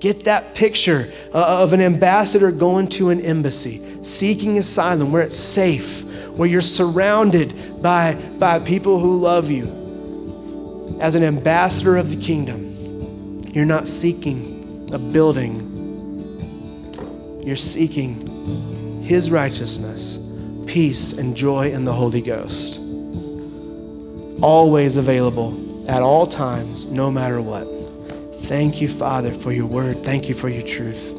Get 0.00 0.24
that 0.24 0.54
picture 0.54 1.10
uh, 1.32 1.62
of 1.62 1.72
an 1.72 1.80
ambassador 1.80 2.52
going 2.52 2.88
to 2.88 3.08
an 3.08 3.22
embassy, 3.22 3.78
seeking 4.04 4.58
asylum 4.58 5.12
where 5.12 5.22
it's 5.22 5.34
safe, 5.34 6.04
where 6.36 6.46
you're 6.46 6.60
surrounded 6.60 7.54
by, 7.80 8.14
by 8.38 8.58
people 8.58 8.98
who 8.98 9.18
love 9.18 9.50
you. 9.50 10.98
As 11.00 11.14
an 11.14 11.22
ambassador 11.22 11.96
of 11.96 12.14
the 12.14 12.22
kingdom, 12.22 13.40
you're 13.54 13.64
not 13.64 13.88
seeking 13.88 14.90
a 14.92 14.98
building, 14.98 15.56
you're 17.46 17.56
seeking 17.56 19.00
His 19.02 19.30
righteousness, 19.30 20.18
peace, 20.76 21.14
and 21.14 21.34
joy 21.34 21.70
in 21.70 21.84
the 21.84 21.92
Holy 21.94 22.20
Ghost. 22.20 22.78
Always 24.42 24.98
available 24.98 25.58
at 25.90 26.02
all 26.02 26.26
times, 26.26 26.84
no 26.92 27.10
matter 27.10 27.40
what. 27.40 27.64
Thank 28.42 28.82
you, 28.82 28.86
Father, 28.86 29.32
for 29.32 29.52
your 29.52 29.64
word. 29.64 30.04
Thank 30.04 30.28
you 30.28 30.34
for 30.34 30.50
your 30.50 30.66
truth. 30.66 31.14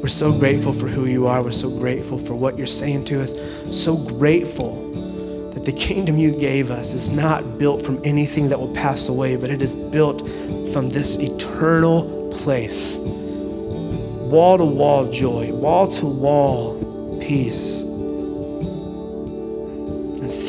We're 0.00 0.06
so 0.06 0.38
grateful 0.38 0.72
for 0.72 0.86
who 0.86 1.06
you 1.06 1.26
are. 1.26 1.42
We're 1.42 1.50
so 1.50 1.68
grateful 1.80 2.16
for 2.16 2.36
what 2.36 2.56
you're 2.56 2.68
saying 2.68 3.06
to 3.06 3.20
us. 3.20 3.34
So 3.76 3.96
grateful 3.96 4.92
that 5.50 5.64
the 5.64 5.72
kingdom 5.72 6.16
you 6.16 6.30
gave 6.38 6.70
us 6.70 6.94
is 6.94 7.10
not 7.10 7.58
built 7.58 7.82
from 7.82 8.00
anything 8.04 8.48
that 8.50 8.60
will 8.60 8.72
pass 8.72 9.08
away, 9.08 9.34
but 9.34 9.50
it 9.50 9.62
is 9.62 9.74
built 9.74 10.20
from 10.72 10.90
this 10.90 11.16
eternal 11.16 12.30
place. 12.30 12.98
Wall 12.98 14.58
to 14.58 14.64
wall 14.64 15.10
joy, 15.10 15.52
wall 15.52 15.88
to 15.88 16.06
wall 16.06 17.18
peace. 17.20 17.91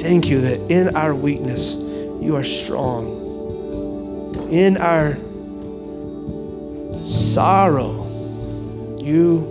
Thank 0.04 0.28
you 0.28 0.41
that 0.41 0.70
in 0.70 0.97
our 0.97 1.16
weakness, 1.16 1.78
you 1.78 2.36
are 2.36 2.43
strong. 2.43 3.08
In 4.51 4.76
our 4.76 5.16
sorrow, 7.08 8.06
you 8.99 9.47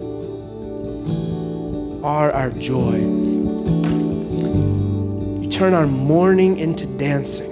are 2.04 2.30
our 2.32 2.50
joy. 2.50 2.98
You 5.40 5.48
turn 5.50 5.72
our 5.72 5.86
mourning 5.86 6.58
into 6.58 6.86
dancing. 6.98 7.50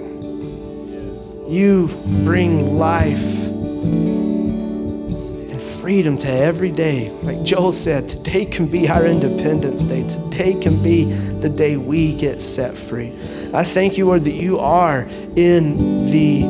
You 1.49 1.89
bring 2.23 2.77
life 2.77 3.47
and 5.49 5.59
freedom 5.59 6.17
to 6.17 6.29
every 6.29 6.71
day. 6.71 7.09
Like 7.23 7.41
Joel 7.41 7.71
said, 7.71 8.07
today 8.07 8.45
can 8.45 8.67
be 8.67 8.87
our 8.87 9.07
Independence 9.07 9.83
Day. 9.83 10.07
Today 10.07 10.30
can 10.49 10.81
be 10.81 11.05
the 11.05 11.49
day 11.49 11.77
we 11.77 12.15
get 12.15 12.41
set 12.41 12.75
free. 12.75 13.15
I 13.53 13.63
thank 13.63 13.97
you, 13.97 14.05
Lord, 14.05 14.23
that 14.23 14.33
you 14.33 14.59
are 14.59 15.01
in 15.35 15.77
the 16.05 16.41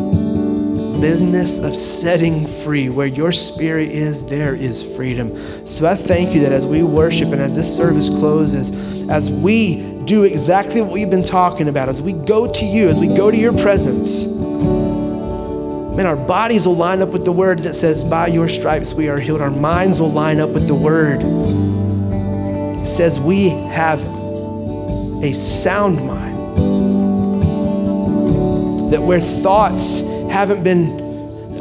business 1.02 1.60
of 1.60 1.76
setting 1.76 2.46
free. 2.46 2.90
Where 2.90 3.08
your 3.08 3.32
spirit 3.32 3.90
is, 3.90 4.26
there 4.26 4.56
is 4.56 4.96
freedom. 4.96 5.36
So 5.68 5.88
I 5.88 5.96
thank 5.96 6.34
you 6.34 6.42
that 6.42 6.52
as 6.52 6.68
we 6.68 6.84
worship 6.84 7.30
and 7.30 7.42
as 7.42 7.56
this 7.56 7.76
service 7.76 8.08
closes, 8.10 9.10
as 9.10 9.32
we 9.32 10.00
do 10.06 10.24
exactly 10.24 10.82
what 10.82 10.92
we've 10.92 11.10
been 11.10 11.24
talking 11.24 11.68
about, 11.68 11.90
as 11.90 12.02
we 12.02 12.14
go 12.14 12.52
to 12.52 12.66
you, 12.66 12.88
as 12.88 13.00
we 13.00 13.08
go 13.08 13.32
to 13.32 13.38
your 13.38 13.54
presence, 13.54 14.28
man, 15.96 16.06
our 16.06 16.16
bodies 16.16 16.68
will 16.68 16.76
line 16.76 17.02
up 17.02 17.10
with 17.10 17.26
the 17.26 17.32
word 17.32 17.60
that 17.60 17.74
says, 17.74 18.04
By 18.06 18.28
your 18.28 18.48
stripes 18.48 18.94
we 18.94 19.10
are 19.10 19.20
healed. 19.20 19.42
Our 19.42 19.52
minds 19.52 20.00
will 20.00 20.12
line 20.12 20.40
up 20.40 20.52
with 20.52 20.68
the 20.68 20.76
word. 20.76 21.22
Says 22.84 23.20
we 23.20 23.50
have 23.50 24.00
a 25.24 25.34
sound 25.34 25.98
mind. 25.98 26.38
That 28.92 29.02
where 29.02 29.20
thoughts 29.20 30.02
haven't 30.30 30.64
been 30.64 31.00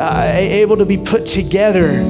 uh, 0.00 0.32
able 0.34 0.76
to 0.78 0.86
be 0.86 0.96
put 0.96 1.26
together, 1.26 2.02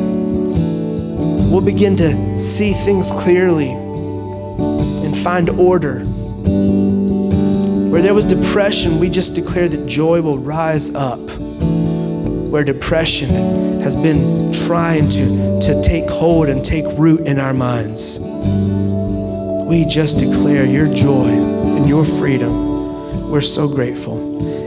we'll 1.50 1.60
begin 1.60 1.96
to 1.96 2.38
see 2.38 2.72
things 2.72 3.10
clearly 3.10 3.70
and 3.70 5.16
find 5.16 5.50
order. 5.50 6.04
Where 7.90 8.00
there 8.00 8.14
was 8.14 8.24
depression, 8.24 9.00
we 9.00 9.10
just 9.10 9.34
declare 9.34 9.68
that 9.68 9.86
joy 9.86 10.22
will 10.22 10.38
rise 10.38 10.94
up. 10.94 11.18
Where 11.18 12.62
depression 12.62 13.28
has 13.80 13.96
been 13.96 14.52
trying 14.52 15.08
to, 15.08 15.60
to 15.60 15.82
take 15.82 16.08
hold 16.08 16.48
and 16.48 16.64
take 16.64 16.84
root 16.96 17.20
in 17.22 17.40
our 17.40 17.52
minds, 17.52 18.20
we 19.70 19.84
just 19.84 20.18
declare 20.18 20.66
your 20.66 20.92
joy 20.92 21.28
and 21.28 21.88
your 21.88 22.04
freedom. 22.04 23.30
We're 23.30 23.40
so 23.40 23.68
grateful. 23.68 24.18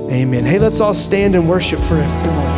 Amen. 0.10 0.46
Hey, 0.46 0.60
let's 0.60 0.80
all 0.80 0.94
stand 0.94 1.36
and 1.36 1.50
worship 1.50 1.82
for 1.82 2.00
a 2.00 2.08
few 2.08 2.32
moments. 2.32 2.53